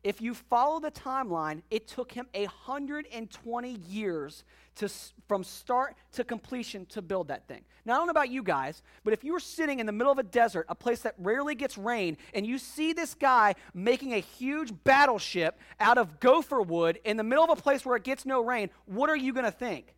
If 0.07 0.21
you 0.21 0.33
follow 0.33 0.79
the 0.79 0.89
timeline, 0.89 1.63
it 1.69 1.85
took 1.85 2.13
him 2.13 2.27
120 2.33 3.69
years 3.89 4.45
to, 4.75 4.89
from 5.27 5.43
start 5.43 5.97
to 6.13 6.23
completion 6.23 6.85
to 6.85 7.01
build 7.01 7.27
that 7.27 7.45
thing. 7.49 7.65
Now, 7.83 7.95
I 7.95 7.97
don't 7.97 8.07
know 8.07 8.11
about 8.11 8.29
you 8.29 8.41
guys, 8.41 8.83
but 9.03 9.11
if 9.11 9.25
you 9.25 9.33
were 9.33 9.41
sitting 9.41 9.81
in 9.81 9.85
the 9.85 9.91
middle 9.91 10.13
of 10.13 10.17
a 10.17 10.23
desert, 10.23 10.65
a 10.69 10.75
place 10.75 11.01
that 11.01 11.15
rarely 11.17 11.55
gets 11.55 11.77
rain, 11.77 12.15
and 12.33 12.47
you 12.47 12.57
see 12.57 12.93
this 12.93 13.15
guy 13.15 13.55
making 13.73 14.13
a 14.13 14.19
huge 14.19 14.71
battleship 14.85 15.59
out 15.77 15.97
of 15.97 16.21
gopher 16.21 16.61
wood 16.61 17.01
in 17.03 17.17
the 17.17 17.23
middle 17.23 17.43
of 17.43 17.49
a 17.49 17.61
place 17.61 17.85
where 17.85 17.97
it 17.97 18.05
gets 18.05 18.25
no 18.25 18.41
rain, 18.41 18.69
what 18.85 19.09
are 19.09 19.17
you 19.17 19.33
going 19.33 19.43
to 19.43 19.51
think? 19.51 19.93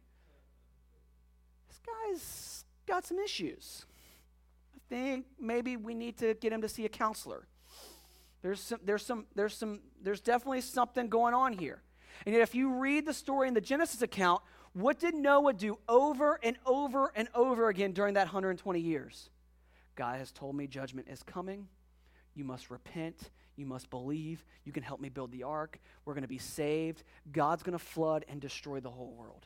This 1.68 1.82
guy's 1.86 2.66
got 2.88 3.06
some 3.06 3.20
issues. 3.20 3.86
I 4.76 4.80
think 4.90 5.28
maybe 5.40 5.78
we 5.78 5.94
need 5.94 6.18
to 6.18 6.34
get 6.34 6.52
him 6.52 6.64
to 6.64 6.68
see 6.68 6.86
a 6.86 6.90
counselor. 6.90 7.46
There's 8.42 8.60
some, 8.62 8.80
there's 8.84 9.06
some, 9.06 9.26
there's 9.36 9.56
some, 9.56 9.80
there's 10.02 10.22
definitely 10.22 10.62
something 10.62 11.10
going 11.10 11.34
on 11.34 11.54
here. 11.54 11.82
And 12.26 12.34
yet, 12.34 12.42
if 12.42 12.56
you 12.56 12.74
read 12.74 13.06
the 13.06 13.14
story 13.14 13.48
in 13.48 13.54
the 13.54 13.62
Genesis 13.62 14.02
account, 14.02 14.42
what 14.74 15.00
did 15.00 15.16
Noah 15.16 15.54
do 15.54 15.78
over 15.88 16.40
and 16.44 16.58
over 16.66 17.12
and 17.16 17.28
over 17.34 17.70
again 17.70 17.92
during 17.92 18.14
that 18.16 18.26
120 18.26 18.80
years? 18.80 19.30
God 19.96 20.20
has 20.20 20.32
told 20.32 20.56
me 20.56 20.68
judgment 20.68 21.08
is 21.10 21.24
coming. 21.24 21.68
You 22.36 22.44
must 22.44 22.70
repent. 22.70 23.32
You 23.56 23.66
must 23.66 23.90
believe. 23.90 24.46
You 24.64 24.72
can 24.72 24.84
help 24.84 25.02
me 25.02 25.10
build 25.10 25.32
the 25.32 25.44
ark. 25.44 25.80
We're 26.06 26.14
going 26.14 26.22
to 26.22 26.30
be 26.30 26.38
saved. 26.38 27.04
God's 27.32 27.64
going 27.64 27.78
to 27.78 27.84
flood 27.84 28.24
and 28.30 28.40
destroy 28.40 28.80
the 28.80 28.90
whole 28.90 29.14
world. 29.14 29.46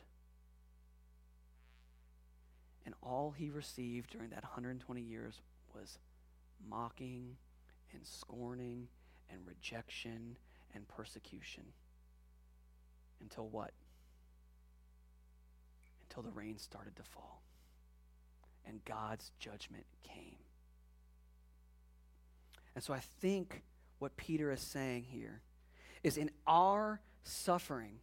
And 2.86 2.94
all 3.02 3.32
he 3.36 3.50
received 3.50 4.10
during 4.10 4.30
that 4.30 4.42
120 4.42 5.00
years 5.00 5.40
was 5.74 5.98
mocking 6.68 7.36
and 7.94 8.06
scorning 8.06 8.88
and 9.30 9.40
rejection 9.46 10.36
and 10.74 10.86
persecution. 10.88 11.64
Until 13.20 13.48
what? 13.48 13.72
Until 16.08 16.22
the 16.22 16.30
rain 16.30 16.58
started 16.58 16.96
to 16.96 17.02
fall 17.02 17.42
and 18.66 18.84
God's 18.84 19.30
judgment 19.38 19.84
came. 20.02 20.36
And 22.74 22.82
so 22.82 22.92
I 22.92 23.00
think 23.20 23.62
what 23.98 24.16
Peter 24.16 24.50
is 24.50 24.60
saying 24.60 25.04
here 25.04 25.40
is 26.02 26.16
in 26.16 26.30
our 26.46 27.00
suffering, 27.22 27.98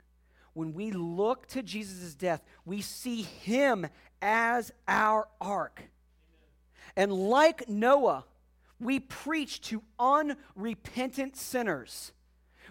when 0.54 0.74
we 0.74 0.92
look 0.92 1.48
to 1.48 1.62
Jesus' 1.62 2.16
death, 2.16 2.42
we 2.66 2.82
see 2.82 3.22
him 3.22 3.88
as 4.22 4.72
our 4.88 5.28
ark. 5.40 5.84
And 6.96 7.12
like 7.12 7.70
Noah, 7.70 8.26
we 8.82 9.00
preach 9.00 9.62
to 9.62 9.84
unrepentant 10.00 11.38
sinners. 11.38 12.12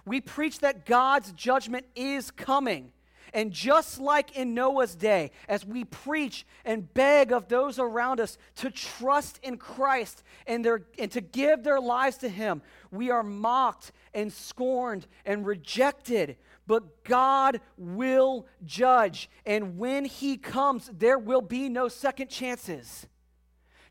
We 0.05 0.21
preach 0.21 0.59
that 0.61 0.87
God's 0.87 1.33
judgment 1.33 1.87
is 1.95 2.31
coming. 2.31 2.93
And 3.33 3.53
just 3.53 4.01
like 4.01 4.37
in 4.37 4.55
Noah's 4.55 4.97
day, 4.97 5.31
as 5.49 5.65
we 5.65 5.85
preach 5.85 6.45
and 6.65 6.93
beg 6.93 7.33
of 7.33 7.47
those 7.47 7.79
around 7.79 8.19
us 8.19 8.39
to 8.57 8.71
trust 8.71 9.39
in 9.43 9.57
Christ 9.57 10.25
and, 10.49 10.65
their, 10.65 10.83
and 10.99 11.13
to 11.13 11.21
give 11.21 11.63
their 11.63 11.81
lives 11.81 12.17
to 12.19 12.29
Him, 12.29 12.61
we 12.91 13.11
are 13.11 13.23
mocked 13.23 13.93
and 14.13 14.33
scorned 14.33 15.07
and 15.25 15.47
rejected. 15.47 16.39
But 16.67 17.05
God 17.05 17.61
will 17.77 18.47
judge. 18.65 19.31
And 19.47 19.79
when 19.79 20.05
He 20.05 20.37
comes, 20.37 20.91
there 20.93 21.19
will 21.19 21.43
be 21.43 21.69
no 21.69 21.87
second 21.87 22.31
chances. 22.31 23.07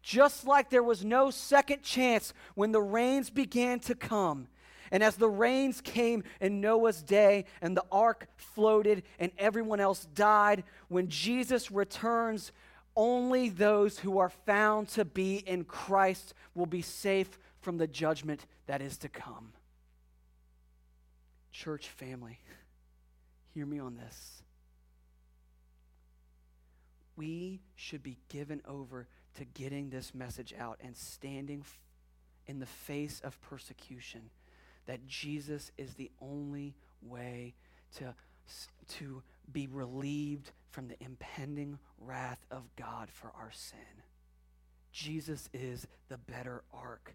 Just 0.01 0.45
like 0.47 0.69
there 0.69 0.83
was 0.83 1.03
no 1.03 1.29
second 1.29 1.83
chance 1.83 2.33
when 2.55 2.71
the 2.71 2.81
rains 2.81 3.29
began 3.29 3.79
to 3.81 3.95
come. 3.95 4.47
And 4.91 5.03
as 5.03 5.17
the 5.17 5.29
rains 5.29 5.81
came 5.81 6.23
in 6.41 6.61
Noah's 6.61 7.03
day 7.03 7.45
and 7.61 7.77
the 7.77 7.85
ark 7.91 8.27
floated 8.37 9.03
and 9.19 9.31
everyone 9.37 9.79
else 9.79 10.07
died, 10.15 10.63
when 10.87 11.09
Jesus 11.09 11.69
returns, 11.69 12.51
only 12.95 13.49
those 13.49 13.99
who 13.99 14.17
are 14.17 14.29
found 14.29 14.87
to 14.89 15.05
be 15.05 15.37
in 15.37 15.63
Christ 15.63 16.33
will 16.55 16.65
be 16.65 16.81
safe 16.81 17.37
from 17.61 17.77
the 17.77 17.87
judgment 17.87 18.45
that 18.67 18.81
is 18.81 18.97
to 18.99 19.09
come. 19.09 19.53
Church 21.51 21.87
family, 21.87 22.39
hear 23.53 23.65
me 23.65 23.79
on 23.79 23.95
this. 23.95 24.43
We 27.15 27.59
should 27.75 28.01
be 28.01 28.17
given 28.29 28.61
over 28.67 29.07
to 29.39 29.45
getting 29.45 29.89
this 29.89 30.13
message 30.13 30.53
out 30.59 30.79
and 30.83 30.95
standing 30.95 31.63
in 32.45 32.59
the 32.59 32.65
face 32.65 33.21
of 33.23 33.39
persecution 33.41 34.29
that 34.85 35.05
Jesus 35.07 35.71
is 35.77 35.93
the 35.93 36.11
only 36.21 36.75
way 37.01 37.53
to, 37.97 38.13
to 38.87 39.21
be 39.51 39.67
relieved 39.67 40.51
from 40.71 40.87
the 40.87 40.95
impending 40.99 41.79
wrath 41.99 42.45
of 42.51 42.63
God 42.75 43.09
for 43.11 43.31
our 43.39 43.51
sin. 43.51 43.79
Jesus 44.91 45.49
is 45.53 45.87
the 46.09 46.17
better 46.17 46.63
ark. 46.73 47.13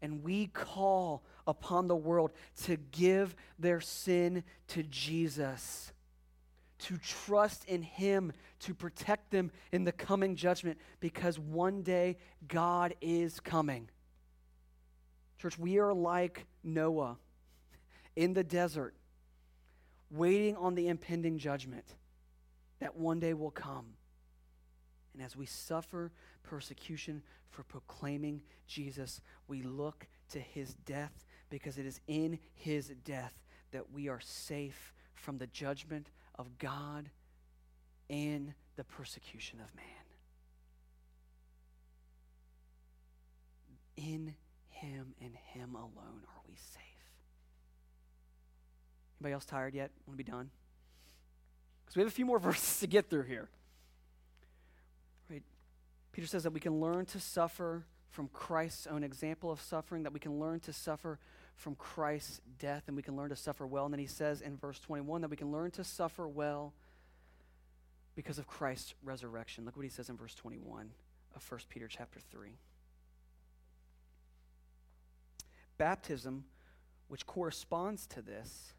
And 0.00 0.22
we 0.22 0.46
call 0.46 1.22
upon 1.46 1.88
the 1.88 1.96
world 1.96 2.30
to 2.64 2.76
give 2.76 3.34
their 3.58 3.80
sin 3.80 4.44
to 4.68 4.82
Jesus 4.84 5.92
to 6.80 6.96
trust 6.98 7.64
in 7.66 7.82
Him 7.82 8.32
to 8.60 8.74
protect 8.74 9.30
them 9.30 9.50
in 9.72 9.84
the 9.84 9.92
coming 9.92 10.36
judgment 10.36 10.78
because 11.00 11.38
one 11.38 11.82
day 11.82 12.16
God 12.46 12.94
is 13.00 13.40
coming. 13.40 13.88
Church, 15.38 15.58
we 15.58 15.78
are 15.78 15.94
like 15.94 16.46
Noah 16.62 17.16
in 18.16 18.34
the 18.34 18.44
desert, 18.44 18.94
waiting 20.10 20.56
on 20.56 20.74
the 20.74 20.88
impending 20.88 21.38
judgment 21.38 21.86
that 22.80 22.96
one 22.96 23.20
day 23.20 23.32
will 23.34 23.50
come. 23.50 23.86
And 25.14 25.22
as 25.22 25.36
we 25.36 25.46
suffer 25.46 26.12
persecution 26.42 27.22
for 27.50 27.62
proclaiming 27.62 28.42
Jesus, 28.66 29.20
we 29.48 29.62
look 29.62 30.06
to 30.30 30.38
his 30.38 30.74
death 30.86 31.24
because 31.48 31.78
it 31.78 31.86
is 31.86 32.00
in 32.06 32.38
his 32.54 32.88
death 33.04 33.34
that 33.72 33.92
we 33.92 34.08
are 34.08 34.20
safe 34.20 34.92
from 35.14 35.38
the 35.38 35.46
judgment 35.48 36.10
of 36.36 36.58
God 36.58 37.10
and 38.08 38.54
the 38.76 38.84
persecution 38.84 39.60
of 39.60 39.74
man. 39.74 39.84
In 43.96 44.34
him 44.80 45.14
and 45.20 45.34
Him 45.52 45.74
alone 45.74 46.22
are 46.26 46.42
we 46.48 46.54
safe. 46.54 46.80
Anybody 49.20 49.34
else 49.34 49.44
tired 49.44 49.74
yet? 49.74 49.90
Want 50.06 50.18
to 50.18 50.24
be 50.24 50.30
done? 50.30 50.50
Because 51.84 51.96
we 51.96 52.00
have 52.00 52.08
a 52.08 52.14
few 52.14 52.24
more 52.24 52.38
verses 52.38 52.80
to 52.80 52.86
get 52.86 53.10
through 53.10 53.24
here. 53.24 53.50
Right? 55.28 55.42
Peter 56.12 56.26
says 56.26 56.44
that 56.44 56.52
we 56.52 56.60
can 56.60 56.80
learn 56.80 57.04
to 57.06 57.20
suffer 57.20 57.84
from 58.08 58.28
Christ's 58.28 58.86
own 58.86 59.04
example 59.04 59.52
of 59.52 59.60
suffering, 59.60 60.04
that 60.04 60.14
we 60.14 60.20
can 60.20 60.40
learn 60.40 60.60
to 60.60 60.72
suffer 60.72 61.18
from 61.60 61.74
Christ's 61.74 62.40
death, 62.58 62.84
and 62.86 62.96
we 62.96 63.02
can 63.02 63.16
learn 63.16 63.28
to 63.28 63.36
suffer 63.36 63.66
well. 63.66 63.84
And 63.84 63.92
then 63.92 64.00
he 64.00 64.06
says 64.06 64.40
in 64.40 64.56
verse 64.56 64.80
21 64.80 65.20
that 65.20 65.30
we 65.30 65.36
can 65.36 65.52
learn 65.52 65.70
to 65.72 65.84
suffer 65.84 66.26
well 66.26 66.72
because 68.16 68.38
of 68.38 68.46
Christ's 68.46 68.94
resurrection. 69.04 69.66
Look 69.66 69.76
what 69.76 69.84
he 69.84 69.90
says 69.90 70.08
in 70.08 70.16
verse 70.16 70.34
21 70.34 70.90
of 71.36 71.50
1 71.50 71.60
Peter 71.68 71.86
chapter 71.86 72.18
3. 72.18 72.56
Baptism, 75.76 76.44
which 77.08 77.26
corresponds 77.26 78.06
to 78.06 78.22
this, 78.22 78.72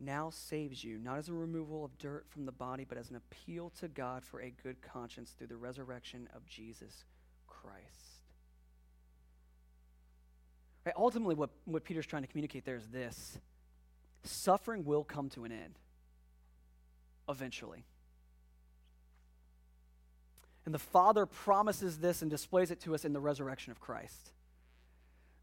now 0.00 0.30
saves 0.30 0.82
you, 0.82 0.98
not 0.98 1.18
as 1.18 1.28
a 1.28 1.34
removal 1.34 1.84
of 1.84 1.98
dirt 1.98 2.26
from 2.28 2.46
the 2.46 2.52
body, 2.52 2.86
but 2.88 2.98
as 2.98 3.10
an 3.10 3.16
appeal 3.16 3.70
to 3.80 3.88
God 3.88 4.24
for 4.24 4.40
a 4.40 4.50
good 4.62 4.80
conscience 4.80 5.30
through 5.30 5.46
the 5.46 5.56
resurrection 5.56 6.28
of 6.34 6.46
Jesus 6.46 7.04
Christ. 7.46 8.15
Right, 10.86 10.94
ultimately, 10.96 11.34
what, 11.34 11.50
what 11.64 11.82
Peter's 11.82 12.06
trying 12.06 12.22
to 12.22 12.28
communicate 12.28 12.64
there 12.64 12.76
is 12.76 12.86
this 12.86 13.38
suffering 14.22 14.84
will 14.84 15.04
come 15.04 15.28
to 15.30 15.44
an 15.44 15.52
end 15.52 15.78
eventually. 17.28 17.84
And 20.64 20.72
the 20.74 20.78
Father 20.80 21.26
promises 21.26 21.98
this 21.98 22.22
and 22.22 22.30
displays 22.30 22.70
it 22.70 22.80
to 22.82 22.94
us 22.94 23.04
in 23.04 23.12
the 23.12 23.20
resurrection 23.20 23.72
of 23.72 23.80
Christ 23.80 24.32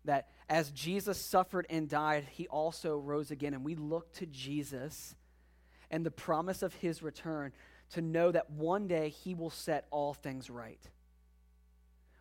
that 0.05 0.29
as 0.49 0.69
Jesus 0.71 1.17
suffered 1.17 1.65
and 1.69 1.87
died, 1.87 2.25
he 2.31 2.47
also 2.47 2.97
rose 2.97 3.31
again. 3.31 3.53
And 3.53 3.63
we 3.63 3.75
look 3.75 4.11
to 4.13 4.25
Jesus 4.25 5.15
and 5.89 6.05
the 6.05 6.11
promise 6.11 6.61
of 6.61 6.73
his 6.75 7.01
return 7.01 7.53
to 7.91 8.01
know 8.01 8.31
that 8.31 8.49
one 8.49 8.87
day 8.87 9.09
he 9.09 9.33
will 9.33 9.49
set 9.49 9.87
all 9.91 10.13
things 10.13 10.49
right. 10.49 10.81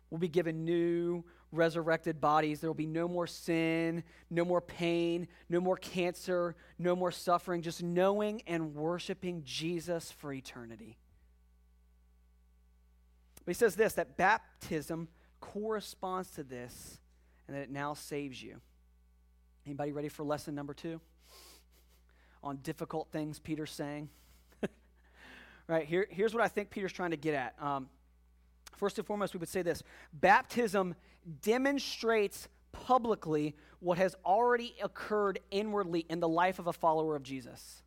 We'll 0.09 0.19
be 0.19 0.29
given 0.29 0.63
new, 0.63 1.25
resurrected 1.53 2.19
bodies. 2.19 2.59
There 2.59 2.69
will 2.69 2.73
be 2.75 2.85
no 2.85 3.07
more 3.07 3.27
sin, 3.27 4.03
no 4.29 4.43
more 4.43 4.61
pain, 4.61 5.27
no 5.49 5.61
more 5.61 5.77
cancer, 5.77 6.55
no 6.79 6.95
more 6.95 7.11
suffering, 7.11 7.61
just 7.61 7.83
knowing 7.83 8.41
and 8.47 8.75
worshiping 8.75 9.43
Jesus 9.45 10.11
for 10.11 10.33
eternity. 10.33 10.97
But 13.45 13.55
he 13.55 13.59
says 13.59 13.75
this 13.75 13.93
that 13.93 14.17
baptism 14.17 15.07
corresponds 15.39 16.31
to 16.31 16.43
this 16.43 16.99
and 17.47 17.55
that 17.55 17.61
it 17.61 17.71
now 17.71 17.93
saves 17.93 18.41
you. 18.41 18.59
Anybody 19.65 19.91
ready 19.91 20.09
for 20.09 20.23
lesson 20.23 20.55
number 20.55 20.73
two? 20.73 20.99
On 22.41 22.57
difficult 22.57 23.09
things 23.11 23.39
Peter's 23.39 23.71
saying. 23.71 24.09
right, 25.67 25.85
here, 25.85 26.07
here's 26.09 26.33
what 26.33 26.43
I 26.43 26.47
think 26.47 26.69
Peter's 26.69 26.91
trying 26.91 27.11
to 27.11 27.17
get 27.17 27.33
at. 27.33 27.55
Um, 27.61 27.89
first 28.75 28.97
and 28.97 29.07
foremost, 29.07 29.33
we 29.33 29.37
would 29.37 29.49
say 29.49 29.61
this 29.61 29.83
baptism 30.13 30.95
demonstrates 31.41 32.47
publicly 32.71 33.55
what 33.79 33.97
has 33.97 34.15
already 34.25 34.75
occurred 34.81 35.39
inwardly 35.51 36.05
in 36.09 36.19
the 36.19 36.27
life 36.27 36.59
of 36.59 36.67
a 36.67 36.73
follower 36.73 37.15
of 37.15 37.23
Jesus. 37.23 37.81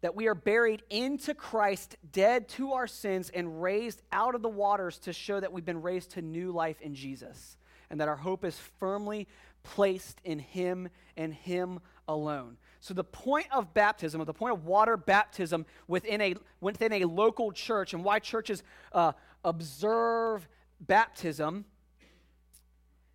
That 0.00 0.14
we 0.14 0.28
are 0.28 0.34
buried 0.34 0.82
into 0.90 1.34
Christ, 1.34 1.96
dead 2.12 2.48
to 2.50 2.72
our 2.72 2.86
sins, 2.86 3.30
and 3.30 3.62
raised 3.62 4.02
out 4.12 4.34
of 4.34 4.42
the 4.42 4.48
waters 4.48 4.98
to 5.00 5.12
show 5.12 5.40
that 5.40 5.52
we've 5.52 5.64
been 5.64 5.82
raised 5.82 6.12
to 6.12 6.22
new 6.22 6.52
life 6.52 6.80
in 6.80 6.94
Jesus 6.94 7.56
and 7.90 8.00
that 8.00 8.08
our 8.08 8.16
hope 8.16 8.44
is 8.44 8.58
firmly 8.78 9.26
placed 9.62 10.20
in 10.24 10.38
Him 10.38 10.88
and 11.16 11.32
Him 11.32 11.80
alone. 12.06 12.56
So, 12.80 12.94
the 12.94 13.04
point 13.04 13.46
of 13.52 13.74
baptism, 13.74 14.20
or 14.20 14.24
the 14.24 14.34
point 14.34 14.54
of 14.54 14.64
water 14.64 14.96
baptism 14.96 15.66
within 15.86 16.20
a, 16.20 16.34
within 16.60 16.92
a 16.92 17.04
local 17.04 17.52
church, 17.52 17.92
and 17.92 18.04
why 18.04 18.18
churches 18.18 18.62
uh, 18.92 19.12
observe 19.44 20.46
baptism, 20.80 21.64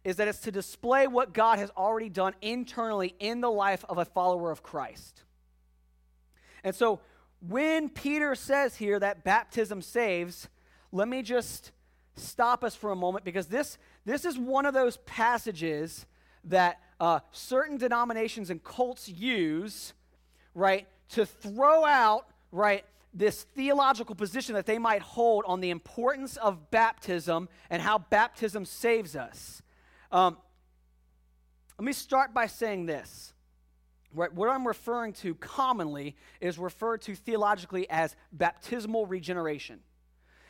is 0.04 0.18
that 0.18 0.28
it's 0.28 0.40
to 0.40 0.52
display 0.52 1.08
what 1.08 1.34
God 1.34 1.60
has 1.60 1.70
already 1.78 2.10
done 2.10 2.34
internally 2.42 3.16
in 3.20 3.42
the 3.42 3.52
life 3.52 3.86
of 3.88 3.98
a 3.98 4.06
follower 4.06 4.52
of 4.52 4.64
Christ. 4.64 5.24
And 6.64 6.76
so, 6.76 7.00
when 7.48 7.90
Peter 7.90 8.36
says 8.36 8.78
here 8.78 9.00
that 9.00 9.24
baptism 9.24 9.82
saves, 9.82 10.48
let 10.92 11.08
me 11.08 11.22
just 11.22 11.72
stop 12.16 12.64
us 12.64 12.76
for 12.76 12.92
a 12.92 12.96
moment 12.96 13.26
because 13.26 13.48
this, 13.48 13.78
this 14.06 14.24
is 14.24 14.38
one 14.38 14.66
of 14.66 14.74
those 14.74 14.98
passages 14.98 16.06
that 16.46 16.80
uh, 17.00 17.20
certain 17.32 17.78
denominations 17.78 18.50
and 18.50 18.64
cults 18.64 19.10
use, 19.10 19.94
right, 20.54 20.88
to 21.10 21.26
throw 21.26 21.84
out, 21.84 22.28
right, 22.52 22.86
this 23.14 23.44
theological 23.56 24.16
position 24.16 24.56
that 24.56 24.66
they 24.66 24.78
might 24.78 25.02
hold 25.02 25.44
on 25.48 25.60
the 25.60 25.70
importance 25.70 26.38
of 26.38 26.72
baptism 26.72 27.50
and 27.70 27.82
how 27.82 27.98
baptism 27.98 28.66
saves 28.66 29.16
us. 29.16 29.63
Um, 30.14 30.38
let 31.80 31.86
me 31.86 31.92
start 31.92 32.36
by 32.36 32.46
saying 32.46 32.86
this. 32.86 33.34
What, 34.14 34.34
what 34.36 34.48
I'm 34.48 34.68
referring 34.68 35.14
to 35.14 35.34
commonly 35.34 36.16
is 36.40 36.60
referred 36.60 37.02
to 37.02 37.16
theologically 37.16 37.90
as 37.90 38.16
baptismal 38.32 39.08
regeneration. 39.08 39.80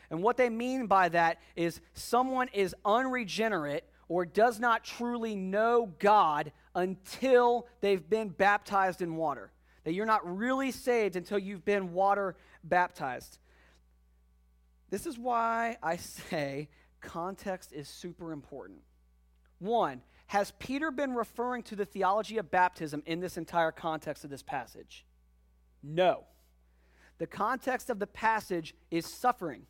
And 0.09 0.21
what 0.21 0.35
they 0.35 0.49
mean 0.49 0.87
by 0.87 1.07
that 1.09 1.39
is 1.55 1.79
someone 1.93 2.49
is 2.53 2.75
unregenerate 2.83 3.85
or 4.09 4.25
does 4.25 4.59
not 4.59 4.83
truly 4.83 5.33
know 5.33 5.93
God 5.97 6.51
until 6.75 7.67
they've 7.79 8.07
been 8.07 8.27
baptized 8.27 9.01
in 9.01 9.15
water. 9.15 9.53
That 9.85 9.93
you're 9.93 10.05
not 10.05 10.37
really 10.37 10.71
saved 10.71 11.15
until 11.15 11.39
you've 11.39 11.63
been 11.63 11.93
water 11.93 12.35
baptized. 12.65 13.39
This 14.89 15.07
is 15.07 15.17
why 15.17 15.77
I 15.81 15.95
say 16.29 16.67
context 16.99 17.71
is 17.71 17.87
super 17.87 18.33
important. 18.33 18.81
One, 19.63 20.01
has 20.27 20.51
Peter 20.59 20.91
been 20.91 21.13
referring 21.13 21.63
to 21.63 21.75
the 21.77 21.85
theology 21.85 22.37
of 22.37 22.51
baptism 22.51 23.01
in 23.05 23.21
this 23.21 23.37
entire 23.37 23.71
context 23.71 24.25
of 24.25 24.29
this 24.29 24.43
passage? 24.43 25.05
No. 25.81 26.25
The 27.17 27.27
context 27.27 27.89
of 27.89 27.97
the 27.97 28.07
passage 28.07 28.75
is 28.91 29.05
suffering, 29.05 29.65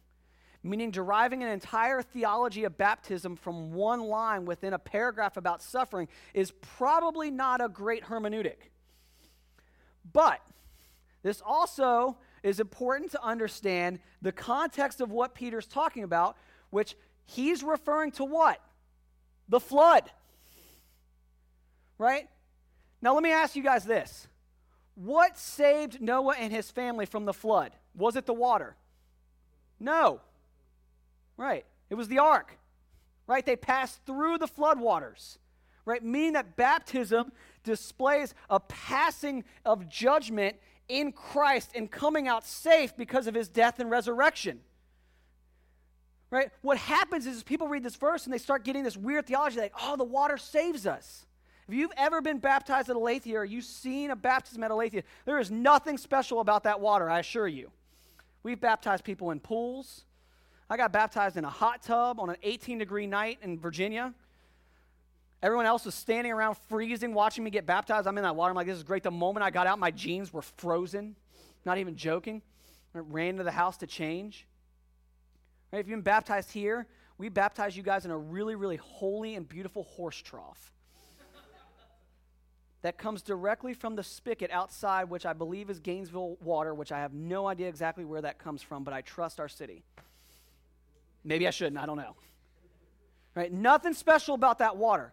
meaning 0.64 0.90
deriving 0.90 1.44
an 1.44 1.50
entire 1.50 2.02
theology 2.02 2.64
of 2.64 2.76
baptism 2.76 3.36
from 3.36 3.72
one 3.72 4.02
line 4.02 4.46
within 4.46 4.74
a 4.74 4.80
paragraph 4.80 5.38
about 5.38 5.62
suffering 5.62 6.08
is 6.34 6.50
probably 6.50 7.30
not 7.30 7.62
a 7.62 7.70
great 7.70 8.06
hermeneutic. 8.06 8.72
But 10.12 10.42
this 11.22 11.40
also 11.46 12.18
is 12.42 12.60
important 12.60 13.12
to 13.12 13.24
understand 13.24 14.00
the 14.24 14.32
context 14.32 15.02
of 15.02 15.12
what 15.12 15.36
Peter's 15.36 15.68
talking 15.68 16.04
about, 16.04 16.36
which 16.72 16.96
he's 17.26 17.62
referring 17.62 18.12
to 18.14 18.24
what? 18.24 18.60
The 19.50 19.60
flood 19.60 20.10
right? 22.04 22.28
Now, 23.02 23.14
let 23.14 23.24
me 23.24 23.32
ask 23.32 23.56
you 23.56 23.64
guys 23.64 23.86
this 23.86 24.28
What 24.96 25.38
saved 25.38 26.02
Noah 26.02 26.36
and 26.38 26.52
his 26.52 26.70
family 26.70 27.06
from 27.06 27.26
the 27.26 27.34
flood? 27.34 27.72
Was 27.96 28.16
it 28.16 28.26
the 28.26 28.34
water? 28.34 28.76
No. 29.80 30.22
Right. 31.38 31.66
It 31.90 31.96
was 31.96 32.08
the 32.08 32.20
ark. 32.20 32.58
Right? 33.26 33.46
They 33.46 33.56
passed 33.56 34.06
through 34.06 34.38
the 34.38 34.48
floodwaters. 34.48 35.38
Right? 35.86 36.04
Meaning 36.04 36.34
that 36.34 36.56
baptism 36.56 37.32
displays 37.64 38.34
a 38.50 38.60
passing 38.60 39.44
of 39.66 39.90
judgment 39.90 40.58
in 40.88 41.12
Christ 41.12 41.72
and 41.76 41.90
coming 41.90 42.28
out 42.28 42.46
safe 42.46 42.96
because 42.96 43.28
of 43.28 43.34
his 43.34 43.48
death 43.50 43.80
and 43.80 43.90
resurrection. 43.90 44.60
Right? 46.34 46.50
What 46.64 46.80
happens 46.80 47.28
is 47.28 47.44
people 47.44 47.68
read 47.68 47.84
this 47.84 47.96
verse 47.96 48.26
and 48.26 48.34
they 48.34 48.40
start 48.40 48.64
getting 48.64 48.82
this 48.82 48.98
weird 48.98 49.28
theology 49.28 49.60
like, 49.60 49.72
oh, 49.80 49.96
the 49.96 50.04
water 50.04 50.36
saves 50.36 50.88
us. 50.88 51.28
If 51.68 51.76
you've 51.76 51.92
ever 51.96 52.22
been 52.22 52.40
baptized 52.40 52.90
at 52.90 52.96
Aletheia 52.96 53.38
or 53.38 53.46
you've 53.46 53.66
seen 53.66 54.10
a 54.10 54.16
baptism 54.16 54.64
at 54.64 54.72
Aletheia, 54.72 55.04
there 55.26 55.38
is 55.38 55.52
nothing 55.52 55.96
special 55.96 56.40
about 56.40 56.64
that 56.64 56.80
water, 56.80 57.08
I 57.08 57.20
assure 57.20 57.48
you. 57.48 57.70
We've 58.42 58.60
baptized 58.60 59.04
people 59.04 59.30
in 59.30 59.42
pools. 59.42 60.06
I 60.72 60.76
got 60.76 60.92
baptized 60.92 61.38
in 61.38 61.46
a 61.46 61.52
hot 61.52 61.84
tub 61.84 62.20
on 62.20 62.32
an 62.32 62.38
18 62.42 62.80
degree 62.80 63.06
night 63.06 63.38
in 63.44 63.60
Virginia. 63.60 64.12
Everyone 65.44 65.68
else 65.68 65.86
was 65.86 65.94
standing 65.94 66.34
around 66.34 66.58
freezing, 66.68 67.14
watching 67.14 67.44
me 67.44 67.52
get 67.52 67.68
baptized. 67.68 68.08
I'm 68.08 68.18
in 68.18 68.24
that 68.24 68.36
water. 68.36 68.50
I'm 68.50 68.56
like, 68.56 68.66
this 68.66 68.78
is 68.78 68.84
great. 68.84 69.04
The 69.04 69.12
moment 69.12 69.44
I 69.44 69.52
got 69.52 69.68
out, 69.68 69.78
my 69.78 69.92
jeans 69.92 70.34
were 70.34 70.42
frozen. 70.42 71.16
Not 71.64 71.78
even 71.78 71.96
joking. 71.96 72.42
I 72.96 73.00
ran 73.02 73.38
to 73.38 73.44
the 73.44 73.52
house 73.52 73.78
to 73.78 73.86
change. 73.86 74.48
Right, 75.74 75.80
if 75.80 75.88
you've 75.88 75.98
been 75.98 76.02
baptized 76.02 76.52
here, 76.52 76.86
we 77.18 77.30
baptize 77.30 77.76
you 77.76 77.82
guys 77.82 78.06
in 78.06 78.12
a 78.12 78.18
really, 78.18 78.54
really 78.54 78.76
holy 78.76 79.34
and 79.34 79.50
beautiful 79.50 79.86
horse 79.86 80.22
trough 80.22 80.72
that 82.84 83.00
comes 83.00 83.24
directly 83.24 83.74
from 83.74 83.96
the 83.96 84.04
spigot 84.04 84.52
outside, 84.52 85.10
which 85.10 85.26
I 85.26 85.34
believe 85.34 85.72
is 85.72 85.80
Gainesville 85.80 86.38
water, 86.44 86.76
which 86.76 86.92
I 86.92 87.00
have 87.00 87.16
no 87.16 87.48
idea 87.48 87.70
exactly 87.70 88.06
where 88.06 88.22
that 88.22 88.38
comes 88.38 88.62
from, 88.62 88.84
but 88.84 88.94
I 88.94 89.02
trust 89.02 89.40
our 89.40 89.50
city. 89.50 89.84
Maybe 91.24 91.48
I 91.48 91.50
shouldn't, 91.50 91.80
I 91.80 91.88
don't 91.88 91.98
know. 91.98 92.16
Right? 93.34 93.52
Nothing 93.52 93.96
special 93.96 94.36
about 94.36 94.60
that 94.60 94.78
water, 94.78 95.12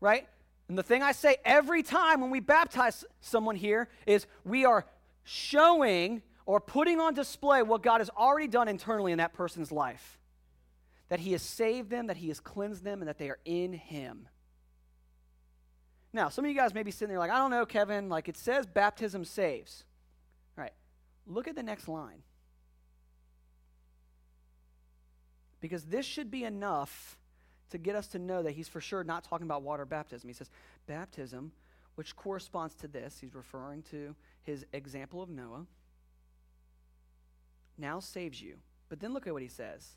right? 0.00 0.26
And 0.70 0.78
the 0.78 0.82
thing 0.82 1.02
I 1.02 1.12
say 1.12 1.36
every 1.44 1.82
time 1.82 2.22
when 2.22 2.30
we 2.30 2.40
baptize 2.40 3.04
someone 3.20 3.56
here 3.56 3.90
is 4.06 4.26
we 4.42 4.64
are 4.64 4.86
showing 5.24 6.22
or 6.48 6.60
putting 6.60 6.98
on 6.98 7.12
display 7.12 7.60
what 7.60 7.82
God 7.82 8.00
has 8.00 8.08
already 8.08 8.48
done 8.48 8.68
internally 8.68 9.12
in 9.12 9.18
that 9.18 9.34
person's 9.34 9.70
life. 9.70 10.18
That 11.10 11.20
He 11.20 11.32
has 11.32 11.42
saved 11.42 11.90
them, 11.90 12.06
that 12.06 12.16
He 12.16 12.28
has 12.28 12.40
cleansed 12.40 12.82
them, 12.82 13.02
and 13.02 13.08
that 13.08 13.18
they 13.18 13.28
are 13.28 13.38
in 13.44 13.74
Him. 13.74 14.28
Now, 16.10 16.30
some 16.30 16.46
of 16.46 16.50
you 16.50 16.56
guys 16.56 16.72
may 16.72 16.82
be 16.82 16.90
sitting 16.90 17.10
there 17.10 17.18
like, 17.18 17.30
I 17.30 17.36
don't 17.36 17.50
know, 17.50 17.66
Kevin, 17.66 18.08
like 18.08 18.30
it 18.30 18.38
says 18.38 18.64
baptism 18.64 19.26
saves. 19.26 19.84
All 20.56 20.64
right, 20.64 20.72
look 21.26 21.48
at 21.48 21.54
the 21.54 21.62
next 21.62 21.86
line. 21.86 22.22
Because 25.60 25.84
this 25.84 26.06
should 26.06 26.30
be 26.30 26.44
enough 26.44 27.18
to 27.68 27.76
get 27.76 27.94
us 27.94 28.06
to 28.06 28.18
know 28.18 28.42
that 28.42 28.52
he's 28.52 28.68
for 28.68 28.80
sure 28.80 29.04
not 29.04 29.22
talking 29.22 29.46
about 29.46 29.60
water 29.60 29.84
baptism. 29.84 30.26
He 30.26 30.34
says, 30.34 30.48
baptism, 30.86 31.52
which 31.96 32.16
corresponds 32.16 32.74
to 32.76 32.88
this, 32.88 33.18
he's 33.20 33.34
referring 33.34 33.82
to 33.90 34.14
his 34.44 34.64
example 34.72 35.20
of 35.20 35.28
Noah, 35.28 35.66
now 37.78 38.00
saves 38.00 38.40
you. 38.40 38.56
But 38.88 39.00
then 39.00 39.12
look 39.12 39.26
at 39.26 39.32
what 39.32 39.42
he 39.42 39.48
says 39.48 39.96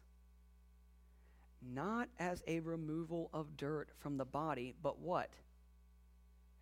not 1.63 2.09
as 2.17 2.43
a 2.47 2.59
removal 2.59 3.29
of 3.33 3.55
dirt 3.55 3.89
from 3.99 4.17
the 4.17 4.25
body, 4.25 4.73
but 4.81 4.99
what? 4.99 5.29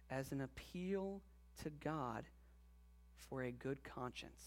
as 0.09 0.31
an 0.31 0.41
appeal 0.41 1.21
to 1.63 1.69
God 1.69 2.25
for 3.29 3.43
a 3.43 3.51
good 3.51 3.83
conscience. 3.83 4.41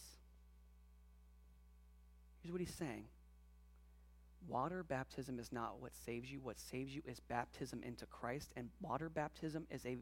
Here's 2.40 2.52
what 2.52 2.60
he's 2.60 2.74
saying 2.74 3.04
Water 4.48 4.82
baptism 4.82 5.38
is 5.38 5.52
not 5.52 5.80
what 5.80 5.92
saves 5.94 6.30
you. 6.30 6.40
What 6.40 6.58
saves 6.58 6.94
you 6.94 7.02
is 7.06 7.20
baptism 7.20 7.82
into 7.82 8.06
Christ, 8.06 8.52
and 8.56 8.68
water 8.80 9.08
baptism 9.08 9.66
is 9.70 9.86
a 9.86 9.98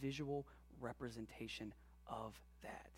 visual 0.00 0.46
representation 0.80 1.74
of 2.06 2.40
that. 2.62 2.90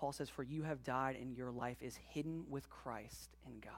Paul 0.00 0.12
says, 0.12 0.28
For 0.28 0.42
you 0.42 0.62
have 0.62 0.82
died, 0.82 1.16
and 1.20 1.36
your 1.36 1.50
life 1.50 1.82
is 1.82 1.98
hidden 2.08 2.44
with 2.48 2.68
Christ 2.70 3.36
in 3.46 3.60
God 3.60 3.72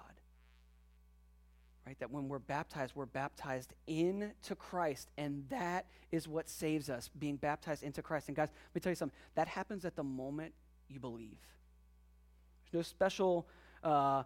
right? 1.87 1.99
That 1.99 2.11
when 2.11 2.29
we're 2.29 2.39
baptized, 2.39 2.95
we're 2.95 3.07
baptized 3.07 3.75
into 3.87 4.55
Christ, 4.55 5.11
and 5.19 5.45
that 5.51 5.87
is 6.11 6.29
what 6.29 6.49
saves 6.49 6.89
us, 6.89 7.11
being 7.19 7.37
baptized 7.37 7.83
into 7.83 8.03
Christ. 8.03 8.29
And 8.29 8.37
guys, 8.37 8.49
let 8.51 8.75
me 8.75 8.81
tell 8.81 8.93
you 8.93 8.97
something 8.97 9.17
that 9.35 9.49
happens 9.49 9.85
at 9.85 9.97
the 9.97 10.05
moment 10.05 10.53
you 10.89 11.01
believe. 11.01 11.39
There's 12.71 12.81
no 12.81 12.83
special 12.83 13.49
uh, 13.83 14.23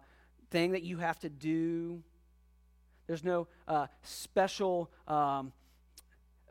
thing 0.51 0.71
that 0.71 0.83
you 0.83 0.97
have 0.97 1.19
to 1.19 1.29
do, 1.29 2.03
there's 3.07 3.23
no 3.23 3.47
uh, 3.67 3.87
special 4.03 4.91
um, 5.07 5.53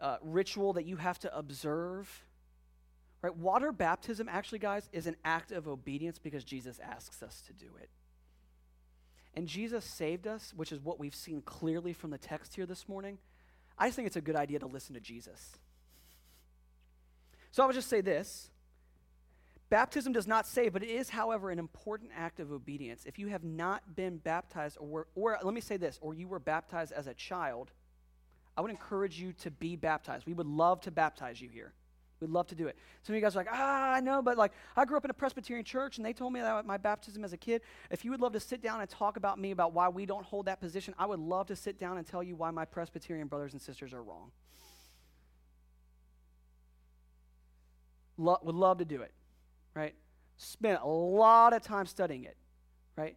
uh, 0.00 0.16
ritual 0.22 0.72
that 0.72 0.86
you 0.86 0.96
have 0.96 1.18
to 1.20 1.36
observe. 1.36 2.24
Right? 3.22 3.34
Water 3.34 3.72
baptism, 3.72 4.28
actually, 4.30 4.58
guys, 4.58 4.88
is 4.92 5.06
an 5.06 5.16
act 5.24 5.52
of 5.52 5.66
obedience 5.66 6.18
because 6.18 6.44
Jesus 6.44 6.78
asks 6.80 7.22
us 7.22 7.42
to 7.46 7.52
do 7.52 7.70
it. 7.80 7.88
And 9.34 9.46
Jesus 9.46 9.84
saved 9.84 10.26
us, 10.26 10.52
which 10.56 10.72
is 10.72 10.80
what 10.80 10.98
we've 10.98 11.14
seen 11.14 11.42
clearly 11.42 11.92
from 11.92 12.10
the 12.10 12.18
text 12.18 12.54
here 12.54 12.66
this 12.66 12.88
morning. 12.88 13.18
I 13.78 13.88
just 13.88 13.96
think 13.96 14.06
it's 14.06 14.16
a 14.16 14.22
good 14.22 14.36
idea 14.36 14.58
to 14.60 14.66
listen 14.66 14.94
to 14.94 15.00
Jesus. 15.00 15.58
So 17.50 17.62
I 17.62 17.66
would 17.66 17.74
just 17.74 17.88
say 17.88 18.00
this 18.00 18.50
Baptism 19.68 20.12
does 20.12 20.28
not 20.28 20.46
save, 20.46 20.72
but 20.72 20.82
it 20.84 20.90
is, 20.90 21.10
however, 21.10 21.50
an 21.50 21.58
important 21.58 22.12
act 22.16 22.38
of 22.38 22.52
obedience. 22.52 23.04
If 23.04 23.18
you 23.18 23.28
have 23.28 23.42
not 23.42 23.96
been 23.96 24.18
baptized, 24.18 24.78
or, 24.78 24.86
were, 24.86 25.08
or 25.14 25.38
let 25.42 25.54
me 25.54 25.60
say 25.60 25.76
this, 25.76 25.98
or 26.00 26.14
you 26.14 26.28
were 26.28 26.38
baptized 26.38 26.92
as 26.92 27.08
a 27.08 27.14
child, 27.14 27.72
I 28.56 28.60
would 28.60 28.70
encourage 28.70 29.18
you 29.18 29.32
to 29.40 29.50
be 29.50 29.74
baptized. 29.74 30.24
We 30.26 30.34
would 30.34 30.46
love 30.46 30.80
to 30.82 30.90
baptize 30.92 31.40
you 31.40 31.48
here. 31.48 31.72
We'd 32.20 32.30
love 32.30 32.46
to 32.46 32.54
do 32.54 32.66
it. 32.66 32.76
Some 33.02 33.14
of 33.14 33.16
you 33.18 33.22
guys 33.22 33.36
are 33.36 33.40
like, 33.40 33.48
ah, 33.50 33.92
I 33.92 34.00
know, 34.00 34.22
but 34.22 34.38
like, 34.38 34.52
I 34.74 34.86
grew 34.86 34.96
up 34.96 35.04
in 35.04 35.10
a 35.10 35.14
Presbyterian 35.14 35.64
church 35.64 35.98
and 35.98 36.06
they 36.06 36.14
told 36.14 36.32
me 36.32 36.40
that 36.40 36.64
my 36.64 36.78
baptism 36.78 37.24
as 37.24 37.34
a 37.34 37.36
kid. 37.36 37.60
If 37.90 38.04
you 38.04 38.10
would 38.10 38.20
love 38.20 38.32
to 38.32 38.40
sit 38.40 38.62
down 38.62 38.80
and 38.80 38.88
talk 38.88 39.18
about 39.18 39.38
me 39.38 39.50
about 39.50 39.74
why 39.74 39.88
we 39.88 40.06
don't 40.06 40.24
hold 40.24 40.46
that 40.46 40.58
position, 40.58 40.94
I 40.98 41.04
would 41.04 41.20
love 41.20 41.48
to 41.48 41.56
sit 41.56 41.78
down 41.78 41.98
and 41.98 42.06
tell 42.06 42.22
you 42.22 42.34
why 42.34 42.50
my 42.50 42.64
Presbyterian 42.64 43.26
brothers 43.26 43.52
and 43.52 43.60
sisters 43.60 43.92
are 43.92 44.02
wrong. 44.02 44.30
Lo- 48.16 48.38
would 48.42 48.54
love 48.54 48.78
to 48.78 48.86
do 48.86 49.02
it, 49.02 49.12
right? 49.74 49.94
Spent 50.38 50.80
a 50.82 50.88
lot 50.88 51.52
of 51.52 51.60
time 51.60 51.84
studying 51.84 52.24
it, 52.24 52.36
right? 52.96 53.16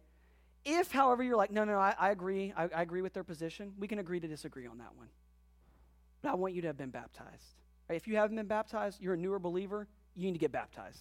If, 0.62 0.92
however, 0.92 1.22
you're 1.22 1.38
like, 1.38 1.50
no, 1.50 1.64
no, 1.64 1.78
I, 1.78 1.94
I 1.98 2.10
agree, 2.10 2.52
I, 2.54 2.64
I 2.64 2.82
agree 2.82 3.00
with 3.00 3.14
their 3.14 3.24
position, 3.24 3.72
we 3.78 3.88
can 3.88 3.98
agree 3.98 4.20
to 4.20 4.28
disagree 4.28 4.66
on 4.66 4.76
that 4.76 4.94
one. 4.94 5.08
But 6.20 6.32
I 6.32 6.34
want 6.34 6.52
you 6.52 6.60
to 6.60 6.66
have 6.66 6.76
been 6.76 6.90
baptized. 6.90 7.59
If 7.90 8.06
you 8.06 8.16
haven't 8.16 8.36
been 8.36 8.46
baptized, 8.46 9.00
you're 9.00 9.14
a 9.14 9.18
newer 9.18 9.38
believer, 9.38 9.88
you 10.14 10.26
need 10.26 10.32
to 10.32 10.38
get 10.38 10.52
baptized. 10.52 11.00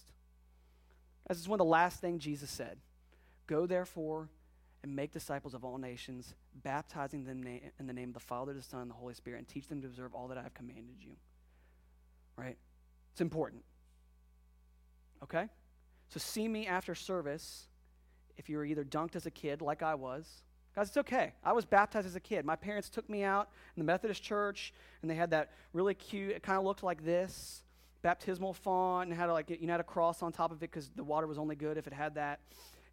This 1.28 1.38
is 1.38 1.48
one 1.48 1.60
of 1.60 1.66
the 1.66 1.72
last 1.72 2.02
things 2.02 2.24
Jesus 2.24 2.50
said. 2.50 2.78
Go 3.46 3.68
therefore 3.68 4.30
and 4.82 4.96
make 4.96 5.12
disciples 5.12 5.54
of 5.54 5.64
all 5.64 5.78
nations, 5.78 6.34
baptizing 6.64 7.26
them 7.26 7.46
in 7.80 7.88
the 7.88 7.94
name 7.94 8.10
of 8.10 8.14
the 8.14 8.20
Father, 8.20 8.54
the 8.54 8.62
Son, 8.62 8.82
and 8.82 8.90
the 8.90 8.96
Holy 8.96 9.14
Spirit, 9.14 9.38
and 9.38 9.48
teach 9.48 9.68
them 9.68 9.82
to 9.82 9.88
observe 9.88 10.16
all 10.16 10.28
that 10.30 10.38
I 10.38 10.42
have 10.42 10.54
commanded 10.54 10.96
you. 11.00 11.12
Right? 12.36 12.58
It's 13.12 13.22
important. 13.22 13.64
Okay? 15.24 15.48
So 16.10 16.20
see 16.20 16.48
me 16.48 16.66
after 16.66 16.96
service 16.96 17.68
if 18.38 18.50
you 18.50 18.58
were 18.58 18.66
either 18.66 18.86
dunked 18.86 19.16
as 19.16 19.26
a 19.26 19.32
kid, 19.32 19.62
like 19.62 19.84
I 19.84 19.96
was. 19.96 20.44
Guys, 20.76 20.88
it's 20.88 20.98
okay. 20.98 21.34
I 21.44 21.54
was 21.54 21.66
baptized 21.66 22.06
as 22.06 22.16
a 22.16 22.20
kid. 22.20 22.46
My 22.46 22.56
parents 22.56 22.90
took 22.90 23.10
me 23.10 23.24
out 23.24 23.50
in 23.76 23.82
the 23.82 23.86
Methodist 23.86 24.24
church, 24.24 24.74
and 25.02 25.10
they 25.10 25.16
had 25.16 25.32
that 25.32 25.52
really 25.74 25.96
cute, 25.96 26.32
it 26.32 26.44
kind 26.44 26.58
of 26.58 26.64
looked 26.64 26.84
like 26.84 27.04
this 27.04 27.64
baptismal 28.02 28.54
font, 28.54 29.10
and 29.10 29.20
had 29.20 29.30
a, 29.30 29.34
like 29.34 29.50
you 29.50 29.68
know 29.68 29.74
had 29.74 29.82
a 29.82 29.84
cross 29.84 30.22
on 30.22 30.32
top 30.32 30.52
of 30.52 30.58
it 30.58 30.72
because 30.72 30.90
the 30.96 31.04
water 31.04 31.28
was 31.28 31.38
only 31.38 31.56
good 31.56 31.78
if 31.78 31.88
it 31.88 31.94
had 31.94 32.16
that. 32.16 32.40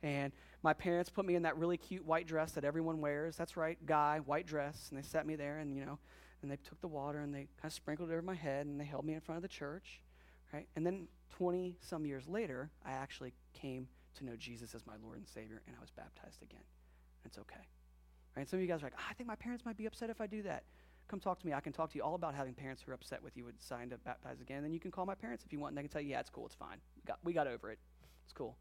And 0.03 0.33
my 0.62 0.72
parents 0.72 1.11
put 1.11 1.24
me 1.24 1.35
in 1.35 1.43
that 1.43 1.57
really 1.57 1.77
cute 1.77 2.05
white 2.05 2.27
dress 2.27 2.53
that 2.53 2.64
everyone 2.64 3.01
wears. 3.01 3.37
That's 3.37 3.57
right, 3.57 3.79
guy, 3.87 4.20
white 4.24 4.47
dress. 4.47 4.89
And 4.91 4.99
they 4.99 5.07
set 5.07 5.27
me 5.27 5.37
there, 5.37 5.59
and 5.59 5.77
you 5.77 5.85
know, 5.85 5.99
and 6.43 6.51
they 6.51 6.57
took 6.57 6.81
the 6.81 6.89
water 6.89 7.20
and 7.20 7.35
they 7.35 7.49
kind 7.61 7.64
of 7.64 7.72
sprinkled 7.72 8.11
it 8.11 8.12
over 8.12 8.22
my 8.22 8.35
head, 8.35 8.66
and 8.66 8.81
they 8.81 8.85
held 8.85 9.05
me 9.05 9.14
in 9.14 9.20
front 9.20 9.37
of 9.37 9.43
the 9.43 9.49
church, 9.49 10.01
right? 10.53 10.66
And 10.77 10.85
then 10.85 11.09
20 11.37 11.77
some 11.81 12.07
years 12.07 12.27
later, 12.27 12.70
I 12.85 12.93
actually 12.93 13.33
came 13.53 13.89
to 14.16 14.24
know 14.24 14.37
Jesus 14.37 14.74
as 14.74 14.87
my 14.87 14.95
Lord 15.03 15.18
and 15.18 15.29
Savior, 15.29 15.62
and 15.66 15.77
I 15.77 15.81
was 15.81 15.91
baptized 15.91 16.43
again. 16.43 16.62
It's 17.27 17.39
okay. 17.39 17.61
Right? 18.37 18.49
Some 18.49 18.59
of 18.59 18.62
you 18.62 18.68
guys 18.68 18.83
are 18.83 18.87
like, 18.87 18.95
oh, 18.97 19.05
I 19.11 19.14
think 19.14 19.27
my 19.27 19.35
parents 19.35 19.64
might 19.64 19.77
be 19.77 19.87
upset 19.87 20.11
if 20.11 20.20
I 20.20 20.27
do 20.27 20.43
that. 20.43 20.64
Come 21.09 21.20
talk 21.20 21.39
to 21.41 21.47
me. 21.47 21.53
I 21.53 21.61
can 21.61 21.72
talk 21.72 21.91
to 21.93 21.97
you 21.97 22.03
all 22.03 22.14
about 22.14 22.35
having 22.35 22.55
parents 22.55 22.83
who 22.83 22.91
are 22.91 22.95
upset 22.95 23.22
with 23.22 23.37
you 23.37 23.45
would 23.45 23.61
sign 23.61 23.91
to 23.91 23.99
baptize 23.99 24.41
again. 24.41 24.59
And 24.59 24.66
then 24.66 24.72
you 24.72 24.81
can 24.81 24.91
call 24.91 25.07
my 25.07 25.14
parents 25.14 25.45
if 25.45 25.53
you 25.53 25.61
want, 25.61 25.70
and 25.70 25.79
they 25.79 25.83
can 25.83 25.91
tell 25.91 26.03
you, 26.03 26.11
yeah, 26.11 26.20
it's 26.20 26.31
cool, 26.31 26.47
it's 26.47 26.55
fine. 26.55 26.79
We 26.97 27.03
got, 27.07 27.18
we 27.24 27.33
got 27.33 27.47
over 27.47 27.70
it. 27.70 27.79
It's 28.24 28.33
cool. 28.33 28.57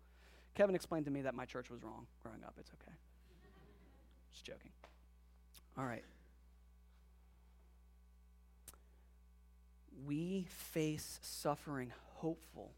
Kevin 0.53 0.75
explained 0.75 1.05
to 1.05 1.11
me 1.11 1.21
that 1.21 1.33
my 1.33 1.45
church 1.45 1.69
was 1.69 1.83
wrong 1.83 2.05
growing 2.23 2.43
up. 2.43 2.55
It's 2.59 2.71
okay. 2.81 2.95
Just 4.31 4.45
joking. 4.45 4.71
All 5.77 5.85
right. 5.85 6.03
We 10.05 10.45
face 10.49 11.19
suffering 11.21 11.91
hopeful 12.15 12.71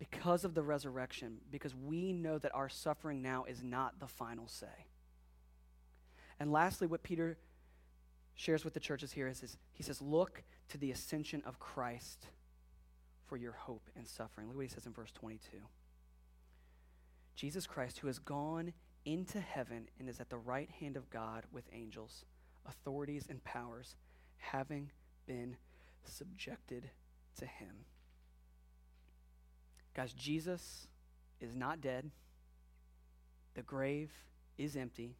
because 0.00 0.44
of 0.46 0.54
the 0.54 0.62
resurrection, 0.62 1.36
because 1.52 1.76
we 1.76 2.12
know 2.12 2.38
that 2.38 2.54
our 2.54 2.70
suffering 2.70 3.20
now 3.20 3.44
is 3.44 3.62
not 3.62 4.00
the 4.00 4.08
final 4.08 4.48
say. 4.48 4.86
And 6.40 6.50
lastly, 6.50 6.86
what 6.86 7.02
Peter 7.02 7.36
shares 8.34 8.64
with 8.64 8.72
the 8.72 8.80
churches 8.80 9.12
here 9.12 9.28
is, 9.28 9.42
is 9.42 9.58
he 9.74 9.82
says, 9.82 10.00
Look 10.00 10.42
to 10.70 10.78
the 10.78 10.90
ascension 10.90 11.42
of 11.44 11.60
Christ 11.60 12.28
for 13.26 13.36
your 13.36 13.52
hope 13.52 13.90
and 13.94 14.08
suffering. 14.08 14.48
Look 14.48 14.56
what 14.56 14.62
he 14.62 14.68
says 14.68 14.86
in 14.86 14.94
verse 14.94 15.12
22. 15.12 15.58
Jesus 17.36 17.66
Christ, 17.66 17.98
who 17.98 18.06
has 18.06 18.18
gone 18.18 18.72
into 19.04 19.38
heaven 19.38 19.86
and 19.98 20.08
is 20.08 20.18
at 20.18 20.30
the 20.30 20.38
right 20.38 20.70
hand 20.80 20.96
of 20.96 21.10
God 21.10 21.44
with 21.52 21.64
angels, 21.74 22.24
authorities, 22.66 23.26
and 23.28 23.44
powers, 23.44 23.96
having 24.38 24.90
been 25.26 25.56
subjected 26.04 26.88
to 27.38 27.44
him. 27.44 27.84
Guys, 29.94 30.12
Jesus 30.12 30.86
is 31.40 31.54
not 31.56 31.80
dead. 31.80 32.10
The 33.54 33.62
grave 33.62 34.10
is 34.56 34.76
empty, 34.76 35.16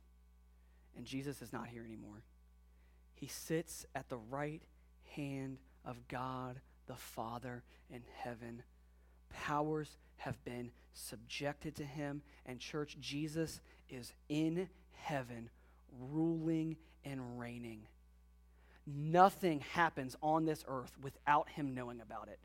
and 0.96 1.04
Jesus 1.04 1.42
is 1.42 1.52
not 1.52 1.66
here 1.66 1.84
anymore. 1.84 2.22
He 3.14 3.26
sits 3.26 3.84
at 3.94 4.08
the 4.08 4.16
right 4.16 4.62
hand 5.14 5.58
of 5.84 6.08
God 6.08 6.60
the 6.86 6.94
Father 6.94 7.62
in 7.90 8.02
heaven. 8.16 8.62
Powers 9.30 9.98
have 10.18 10.42
been 10.44 10.70
subjected 10.92 11.74
to 11.76 11.84
him, 11.84 12.22
and 12.46 12.60
church, 12.60 12.96
Jesus 13.00 13.60
is 13.88 14.12
in 14.28 14.68
heaven, 14.92 15.50
ruling 15.98 16.76
and 17.04 17.38
reigning. 17.38 17.82
Nothing 18.86 19.60
happens 19.72 20.16
on 20.22 20.44
this 20.44 20.64
earth 20.66 20.96
without 21.02 21.48
him 21.48 21.74
knowing 21.74 22.00
about 22.00 22.28
it. 22.28 22.38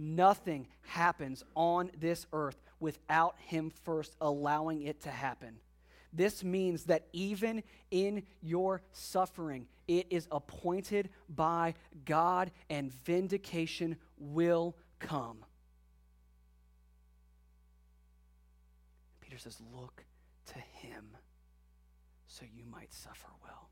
Nothing 0.00 0.68
happens 0.82 1.42
on 1.56 1.90
this 1.98 2.26
earth 2.32 2.56
without 2.78 3.34
Him 3.38 3.70
first 3.84 4.14
allowing 4.20 4.82
it 4.82 5.02
to 5.02 5.10
happen. 5.10 5.56
This 6.12 6.44
means 6.44 6.84
that 6.84 7.08
even 7.12 7.64
in 7.90 8.22
your 8.40 8.80
suffering, 8.92 9.66
it 9.88 10.06
is 10.08 10.28
appointed 10.30 11.10
by 11.28 11.74
God 12.04 12.52
and 12.70 12.92
vindication 13.04 13.96
will 14.16 14.76
come. 15.00 15.44
Peter 19.20 19.36
says, 19.36 19.60
Look 19.74 20.04
to 20.46 20.58
Him 20.86 21.16
so 22.28 22.44
you 22.56 22.64
might 22.70 22.92
suffer 22.92 23.28
well. 23.42 23.68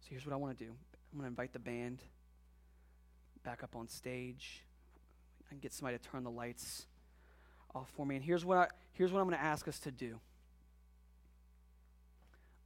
So 0.00 0.08
here's 0.10 0.26
what 0.26 0.34
I 0.34 0.36
want 0.36 0.58
to 0.58 0.64
do 0.64 0.70
I'm 0.70 1.18
going 1.18 1.22
to 1.24 1.28
invite 1.28 1.54
the 1.54 1.58
band 1.58 2.02
back 3.42 3.62
up 3.62 3.74
on 3.74 3.88
stage. 3.88 4.64
I 5.46 5.50
can 5.50 5.58
get 5.58 5.72
somebody 5.72 5.98
to 5.98 6.08
turn 6.08 6.24
the 6.24 6.30
lights 6.30 6.86
off 7.74 7.90
for 7.96 8.06
me. 8.06 8.16
And 8.16 8.24
here's 8.24 8.44
what, 8.44 8.58
I, 8.58 8.68
here's 8.92 9.12
what 9.12 9.20
I'm 9.20 9.26
going 9.26 9.38
to 9.38 9.44
ask 9.44 9.68
us 9.68 9.78
to 9.80 9.90
do 9.90 10.18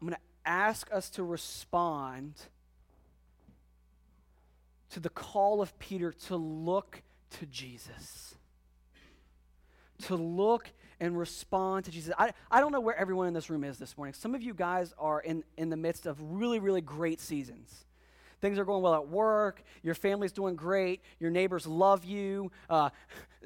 I'm 0.00 0.06
going 0.06 0.14
to 0.14 0.48
ask 0.48 0.88
us 0.92 1.10
to 1.10 1.24
respond 1.24 2.34
to 4.90 5.00
the 5.00 5.08
call 5.08 5.60
of 5.60 5.76
Peter 5.78 6.12
to 6.12 6.36
look 6.36 7.02
to 7.38 7.46
Jesus. 7.46 8.34
To 10.02 10.14
look 10.14 10.70
and 11.00 11.18
respond 11.18 11.84
to 11.86 11.90
Jesus. 11.90 12.14
I, 12.18 12.32
I 12.50 12.60
don't 12.60 12.72
know 12.72 12.80
where 12.80 12.96
everyone 12.96 13.26
in 13.26 13.34
this 13.34 13.50
room 13.50 13.64
is 13.64 13.78
this 13.78 13.96
morning. 13.96 14.14
Some 14.14 14.34
of 14.34 14.42
you 14.42 14.54
guys 14.54 14.94
are 14.98 15.20
in, 15.20 15.44
in 15.56 15.70
the 15.70 15.76
midst 15.76 16.06
of 16.06 16.20
really, 16.20 16.58
really 16.58 16.80
great 16.80 17.20
seasons. 17.20 17.84
Things 18.40 18.58
are 18.58 18.64
going 18.64 18.82
well 18.82 18.94
at 18.94 19.08
work. 19.08 19.62
Your 19.82 19.94
family's 19.94 20.32
doing 20.32 20.54
great. 20.54 21.00
Your 21.18 21.30
neighbors 21.30 21.66
love 21.66 22.04
you. 22.04 22.52
Uh, 22.70 22.90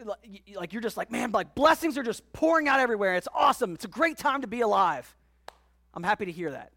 like 0.54 0.72
you're 0.72 0.82
just 0.82 0.96
like, 0.96 1.10
man, 1.10 1.32
like 1.32 1.54
blessings 1.54 1.96
are 1.96 2.02
just 2.02 2.30
pouring 2.32 2.68
out 2.68 2.80
everywhere. 2.80 3.14
It's 3.14 3.28
awesome. 3.34 3.74
It's 3.74 3.84
a 3.84 3.88
great 3.88 4.18
time 4.18 4.42
to 4.42 4.46
be 4.46 4.60
alive. 4.60 5.14
I'm 5.94 6.02
happy 6.02 6.26
to 6.26 6.32
hear 6.32 6.50
that. 6.50 6.72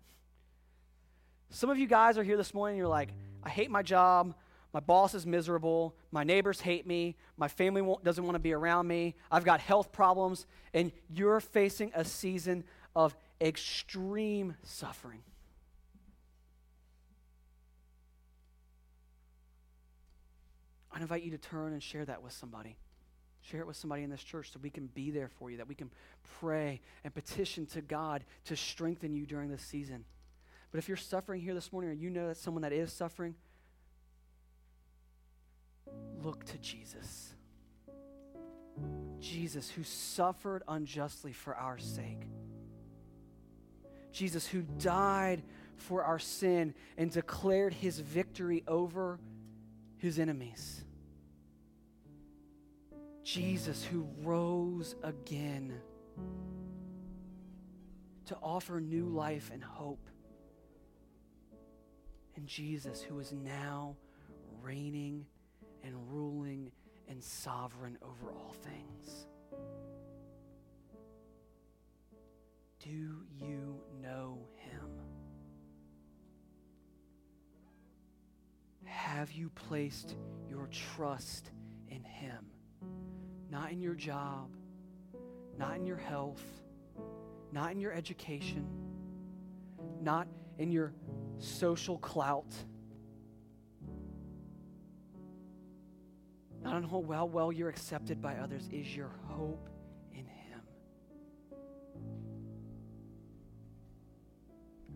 Some 1.49 1.69
of 1.69 1.77
you 1.77 1.87
guys 1.87 2.17
are 2.17 2.23
here 2.23 2.37
this 2.37 2.53
morning. 2.53 2.77
You're 2.77 2.87
like, 2.87 3.09
I 3.43 3.49
hate 3.49 3.69
my 3.69 3.81
job. 3.81 4.33
My 4.73 4.81
boss 4.81 5.13
is 5.13 5.25
miserable. 5.25 5.95
My 6.11 6.25
neighbors 6.25 6.59
hate 6.59 6.85
me. 6.85 7.15
My 7.37 7.47
family 7.47 7.95
doesn't 8.03 8.23
want 8.23 8.35
to 8.35 8.39
be 8.39 8.51
around 8.51 8.87
me. 8.87 9.15
I've 9.31 9.45
got 9.45 9.61
health 9.61 9.91
problems. 9.93 10.45
And 10.73 10.91
you're 11.09 11.39
facing 11.39 11.91
a 11.95 12.03
season 12.03 12.65
of 12.93 13.15
extreme 13.39 14.55
suffering. 14.63 15.21
I 20.95 21.01
invite 21.01 21.23
you 21.23 21.31
to 21.31 21.37
turn 21.37 21.73
and 21.73 21.83
share 21.83 22.05
that 22.05 22.23
with 22.23 22.31
somebody. 22.31 22.77
Share 23.41 23.59
it 23.59 23.67
with 23.67 23.75
somebody 23.75 24.03
in 24.03 24.09
this 24.09 24.23
church 24.23 24.51
so 24.53 24.59
we 24.63 24.69
can 24.69 24.87
be 24.87 25.11
there 25.11 25.27
for 25.27 25.51
you, 25.51 25.57
that 25.57 25.67
we 25.67 25.75
can 25.75 25.91
pray 26.39 26.79
and 27.03 27.13
petition 27.13 27.65
to 27.67 27.81
God 27.81 28.23
to 28.45 28.55
strengthen 28.55 29.13
you 29.13 29.25
during 29.25 29.49
this 29.49 29.61
season. 29.61 30.05
But 30.71 30.77
if 30.77 30.87
you're 30.87 30.97
suffering 30.97 31.41
here 31.41 31.53
this 31.53 31.71
morning 31.71 31.91
or 31.91 31.93
you 31.93 32.09
know 32.09 32.29
that 32.29 32.37
someone 32.37 32.63
that 32.63 32.71
is 32.71 32.93
suffering, 32.93 33.35
look 36.23 36.45
to 36.45 36.57
Jesus. 36.59 37.33
Jesus, 39.19 39.69
who 39.69 39.83
suffered 39.83 40.63
unjustly 40.67 41.33
for 41.33 41.55
our 41.55 41.77
sake. 41.77 42.21
Jesus, 44.13 44.47
who 44.47 44.61
died 44.79 45.43
for 45.75 46.03
our 46.03 46.19
sin 46.19 46.73
and 46.97 47.11
declared 47.11 47.73
his 47.73 47.99
victory 47.99 48.63
over 48.65 49.19
his 49.97 50.19
enemies. 50.19 50.83
Jesus, 53.23 53.83
who 53.83 54.07
rose 54.21 54.95
again 55.03 55.73
to 58.25 58.35
offer 58.41 58.79
new 58.79 59.05
life 59.05 59.49
and 59.53 59.63
hope. 59.63 60.07
And 62.35 62.47
Jesus, 62.47 63.01
who 63.01 63.19
is 63.19 63.33
now 63.33 63.95
reigning 64.61 65.25
and 65.83 65.95
ruling 66.09 66.71
and 67.07 67.23
sovereign 67.23 67.97
over 68.01 68.31
all 68.31 68.53
things. 68.63 69.27
Do 72.79 73.25
you 73.39 73.81
know 74.01 74.39
Have 78.85 79.31
you 79.31 79.49
placed 79.49 80.15
your 80.49 80.67
trust 80.67 81.51
in 81.89 82.03
him? 82.03 82.45
not 83.49 83.71
in 83.71 83.81
your 83.81 83.95
job, 83.95 84.49
not 85.57 85.77
in 85.77 85.85
your 85.85 85.97
health, 85.97 86.43
not 87.51 87.71
in 87.71 87.79
your 87.79 87.93
education, 87.93 88.67
not 90.01 90.27
in 90.57 90.71
your 90.71 90.93
social 91.37 91.97
clout, 91.99 92.53
not 96.61 96.75
on 96.75 96.83
how 96.83 96.97
well, 96.97 97.29
well 97.29 97.51
you're 97.51 97.69
accepted 97.69 98.21
by 98.21 98.35
others, 98.35 98.67
is 98.71 98.95
your 98.95 99.11
hope 99.27 99.69
in 100.11 100.25
Him. 100.25 100.61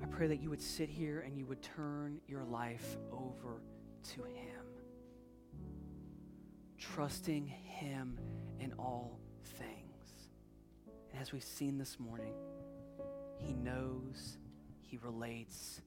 I 0.02 0.06
pray 0.08 0.28
that 0.28 0.42
you 0.42 0.50
would 0.50 0.62
sit 0.62 0.90
here 0.90 1.22
and 1.22 1.38
you 1.38 1.46
would 1.46 1.62
turn 1.62 2.20
your 2.28 2.44
life 2.44 2.98
over 3.12 3.62
to 4.16 4.24
Him, 4.24 4.66
trusting 6.78 7.48
Him 7.48 8.20
in 8.60 8.74
all 8.74 9.20
things. 9.44 10.30
And 11.12 11.22
as 11.22 11.32
we've 11.32 11.44
seen 11.44 11.78
this 11.78 12.00
morning, 12.00 12.34
He 13.38 13.54
knows, 13.54 14.38
He 14.82 14.98
relates, 14.98 15.82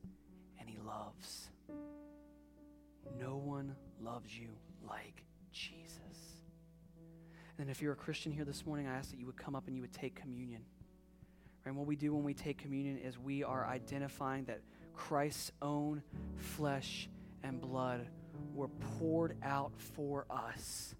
and 0.58 0.68
He 0.68 0.78
loves. 0.78 1.50
No 3.18 3.36
one 3.36 3.74
loves 4.00 4.36
you 4.36 4.48
like 4.88 5.24
Jesus. 5.52 5.98
And 7.58 7.70
if 7.70 7.82
you're 7.82 7.92
a 7.92 7.96
Christian 7.96 8.32
here 8.32 8.44
this 8.44 8.66
morning, 8.66 8.86
I 8.86 8.94
ask 8.94 9.10
that 9.10 9.18
you 9.18 9.26
would 9.26 9.36
come 9.36 9.54
up 9.54 9.66
and 9.66 9.76
you 9.76 9.82
would 9.82 9.92
take 9.92 10.14
communion. 10.14 10.62
And 11.64 11.76
what 11.76 11.86
we 11.86 11.96
do 11.96 12.14
when 12.14 12.24
we 12.24 12.34
take 12.34 12.58
communion 12.58 12.98
is 12.98 13.18
we 13.18 13.44
are 13.44 13.66
identifying 13.66 14.44
that 14.46 14.60
Christ's 14.94 15.52
own 15.60 16.02
flesh 16.36 17.08
and 17.42 17.60
blood 17.60 18.08
were 18.54 18.68
poured 18.98 19.36
out 19.42 19.72
for 19.78 20.26
us 20.30 20.94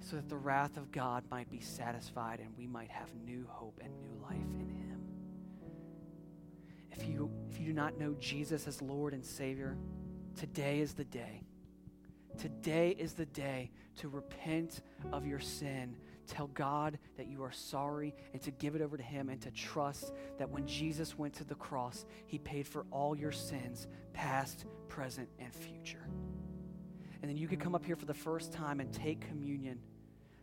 so 0.00 0.16
that 0.16 0.28
the 0.28 0.36
wrath 0.36 0.76
of 0.76 0.92
God 0.92 1.24
might 1.30 1.50
be 1.50 1.60
satisfied 1.60 2.40
and 2.40 2.50
we 2.58 2.66
might 2.66 2.90
have 2.90 3.08
new 3.24 3.46
hope 3.48 3.80
and 3.82 3.92
new 4.00 4.22
life 4.22 4.60
in 4.60 4.68
Him. 4.68 5.00
If 6.92 7.08
you, 7.08 7.30
if 7.50 7.58
you 7.58 7.66
do 7.66 7.72
not 7.72 7.98
know 7.98 8.14
Jesus 8.20 8.68
as 8.68 8.82
Lord 8.82 9.14
and 9.14 9.24
Savior, 9.24 9.76
today 10.36 10.80
is 10.80 10.92
the 10.92 11.04
day. 11.04 11.42
Today 12.38 12.94
is 12.98 13.14
the 13.14 13.26
day 13.26 13.70
to 13.96 14.08
repent 14.08 14.82
of 15.12 15.26
your 15.26 15.40
sin, 15.40 15.96
tell 16.26 16.48
God 16.48 16.98
that 17.16 17.26
you 17.26 17.42
are 17.42 17.52
sorry, 17.52 18.14
and 18.32 18.42
to 18.42 18.50
give 18.50 18.74
it 18.74 18.82
over 18.82 18.96
to 18.96 19.02
Him 19.02 19.28
and 19.28 19.40
to 19.42 19.50
trust 19.50 20.12
that 20.38 20.50
when 20.50 20.66
Jesus 20.66 21.18
went 21.18 21.34
to 21.34 21.44
the 21.44 21.54
cross, 21.54 22.04
He 22.26 22.38
paid 22.38 22.66
for 22.66 22.86
all 22.90 23.16
your 23.16 23.32
sins, 23.32 23.86
past, 24.12 24.66
present, 24.88 25.28
and 25.38 25.54
future. 25.54 26.06
And 27.22 27.30
then 27.30 27.36
you 27.36 27.48
could 27.48 27.60
come 27.60 27.74
up 27.74 27.84
here 27.84 27.96
for 27.96 28.06
the 28.06 28.14
first 28.14 28.52
time 28.52 28.80
and 28.80 28.92
take 28.92 29.26
communion, 29.28 29.78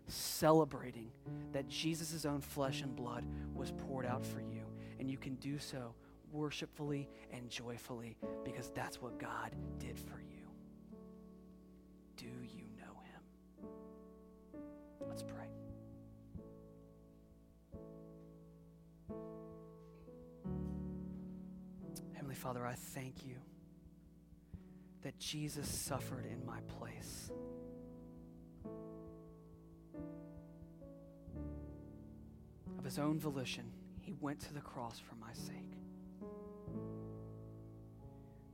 celebrating 0.08 1.12
that 1.52 1.68
Jesus' 1.68 2.26
own 2.26 2.42
flesh 2.42 2.82
and 2.82 2.96
blood 2.96 3.26
was 3.54 3.72
poured 3.72 4.06
out 4.06 4.26
for 4.26 4.40
you. 4.40 4.64
And 5.00 5.10
you 5.10 5.18
can 5.18 5.36
do 5.36 5.60
so 5.60 5.94
worshipfully 6.32 7.10
and 7.32 7.50
joyfully 7.50 8.18
because 8.44 8.72
that's 8.74 9.02
what 9.02 9.20
God 9.20 9.56
did 9.80 9.98
for 9.98 10.22
you. 10.22 10.31
Father, 22.42 22.66
I 22.66 22.74
thank 22.74 23.24
you 23.24 23.36
that 25.04 25.20
Jesus 25.20 25.68
suffered 25.68 26.26
in 26.26 26.44
my 26.44 26.58
place. 26.80 27.30
Of 32.80 32.84
his 32.84 32.98
own 32.98 33.20
volition, 33.20 33.72
he 34.00 34.14
went 34.20 34.40
to 34.40 34.56
the 34.56 34.60
cross 34.60 35.00
for 35.00 35.14
my 35.24 35.32
sake. 35.34 35.78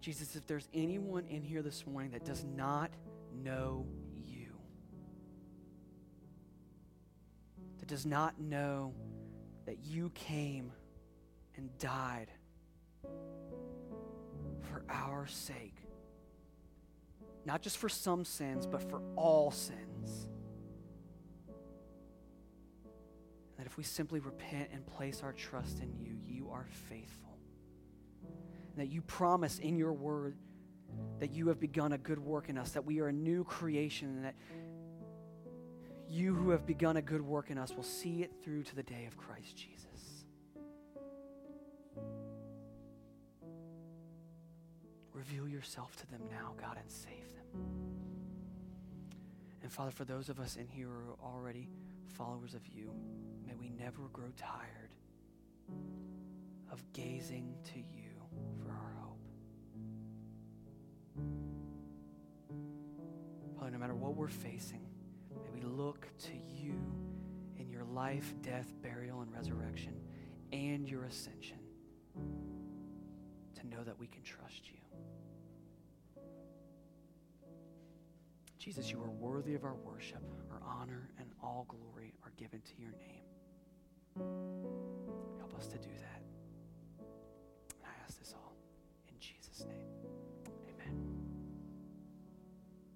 Jesus, 0.01 0.35
if 0.35 0.45
there's 0.45 0.67
anyone 0.73 1.25
in 1.27 1.41
here 1.41 1.61
this 1.61 1.87
morning 1.87 2.11
that 2.11 2.25
does 2.25 2.43
not 2.43 2.91
know 3.41 3.85
you, 4.17 4.49
that 7.79 7.87
does 7.87 8.05
not 8.05 8.37
know 8.37 8.93
that 9.65 9.77
you 9.85 10.09
came 10.09 10.73
and 11.55 11.69
died 11.77 12.27
our 14.89 15.27
sake, 15.27 15.75
not 17.45 17.61
just 17.61 17.77
for 17.77 17.89
some 17.89 18.25
sins, 18.25 18.65
but 18.65 18.81
for 18.89 19.01
all 19.15 19.51
sins. 19.51 20.27
And 23.57 23.65
that 23.65 23.65
if 23.65 23.77
we 23.77 23.83
simply 23.83 24.19
repent 24.19 24.69
and 24.71 24.85
place 24.85 25.21
our 25.23 25.33
trust 25.33 25.79
in 25.79 25.93
you, 25.97 26.17
you 26.25 26.49
are 26.51 26.67
faithful. 26.89 27.37
And 28.23 28.77
that 28.77 28.91
you 28.91 29.01
promise 29.01 29.59
in 29.59 29.77
your 29.77 29.93
word 29.93 30.35
that 31.19 31.31
you 31.31 31.47
have 31.47 31.59
begun 31.59 31.93
a 31.93 31.97
good 31.97 32.19
work 32.19 32.49
in 32.49 32.57
us, 32.57 32.71
that 32.71 32.85
we 32.85 32.99
are 32.99 33.07
a 33.07 33.13
new 33.13 33.43
creation, 33.43 34.09
and 34.09 34.25
that 34.25 34.35
you 36.09 36.33
who 36.33 36.51
have 36.51 36.65
begun 36.65 36.97
a 36.97 37.01
good 37.01 37.21
work 37.21 37.49
in 37.49 37.57
us 37.57 37.73
will 37.75 37.83
see 37.83 38.23
it 38.23 38.31
through 38.43 38.63
to 38.63 38.75
the 38.75 38.83
day 38.83 39.05
of 39.05 39.17
Christ 39.17 39.55
Jesus. 39.55 39.76
Reveal 45.17 45.47
yourself 45.47 45.95
to 45.95 46.05
them 46.11 46.21
now, 46.29 46.53
God, 46.61 46.77
and 46.79 46.91
save 46.91 47.33
them. 47.33 47.47
And 49.63 49.71
Father, 49.71 49.89
for 49.89 50.05
those 50.05 50.29
of 50.29 50.39
us 50.39 50.57
in 50.57 50.67
here 50.67 50.85
who 50.85 51.09
are 51.09 51.33
already 51.33 51.67
followers 52.15 52.53
of 52.53 52.67
you, 52.67 52.91
may 53.43 53.55
we 53.55 53.69
never 53.69 54.03
grow 54.13 54.31
tired 54.37 54.91
of 56.71 56.83
gazing 56.93 57.55
to 57.63 57.79
you 57.79 58.11
for 58.63 58.69
our 58.69 58.93
hope. 59.01 59.17
Father, 63.57 63.71
no 63.71 63.79
matter 63.79 63.95
what 63.95 64.15
we're 64.15 64.27
facing, 64.27 64.85
may 65.31 65.49
we 65.51 65.61
look 65.61 66.07
to 66.19 66.33
you 66.47 66.79
in 67.57 67.71
your 67.71 67.85
life, 67.85 68.35
death, 68.43 68.71
burial, 68.83 69.21
and 69.21 69.33
resurrection, 69.33 69.95
and 70.51 70.87
your 70.87 71.05
ascension 71.05 71.57
to 73.55 73.67
know 73.67 73.83
that 73.83 73.97
we 73.97 74.05
can 74.05 74.21
trust 74.21 74.69
you. 74.69 74.76
Jesus, 78.67 78.91
you 78.91 78.99
are 79.01 79.09
worthy 79.11 79.55
of 79.55 79.63
our 79.63 79.75
worship. 79.75 80.21
Our 80.51 80.61
honor 80.67 81.09
and 81.19 81.29
all 81.41 81.65
glory 81.69 82.13
are 82.25 82.33
given 82.35 82.59
to 82.59 82.73
your 82.77 82.91
name. 82.91 83.23
Help 85.39 85.57
us 85.57 85.67
to 85.67 85.77
do 85.77 85.87
that. 86.01 86.16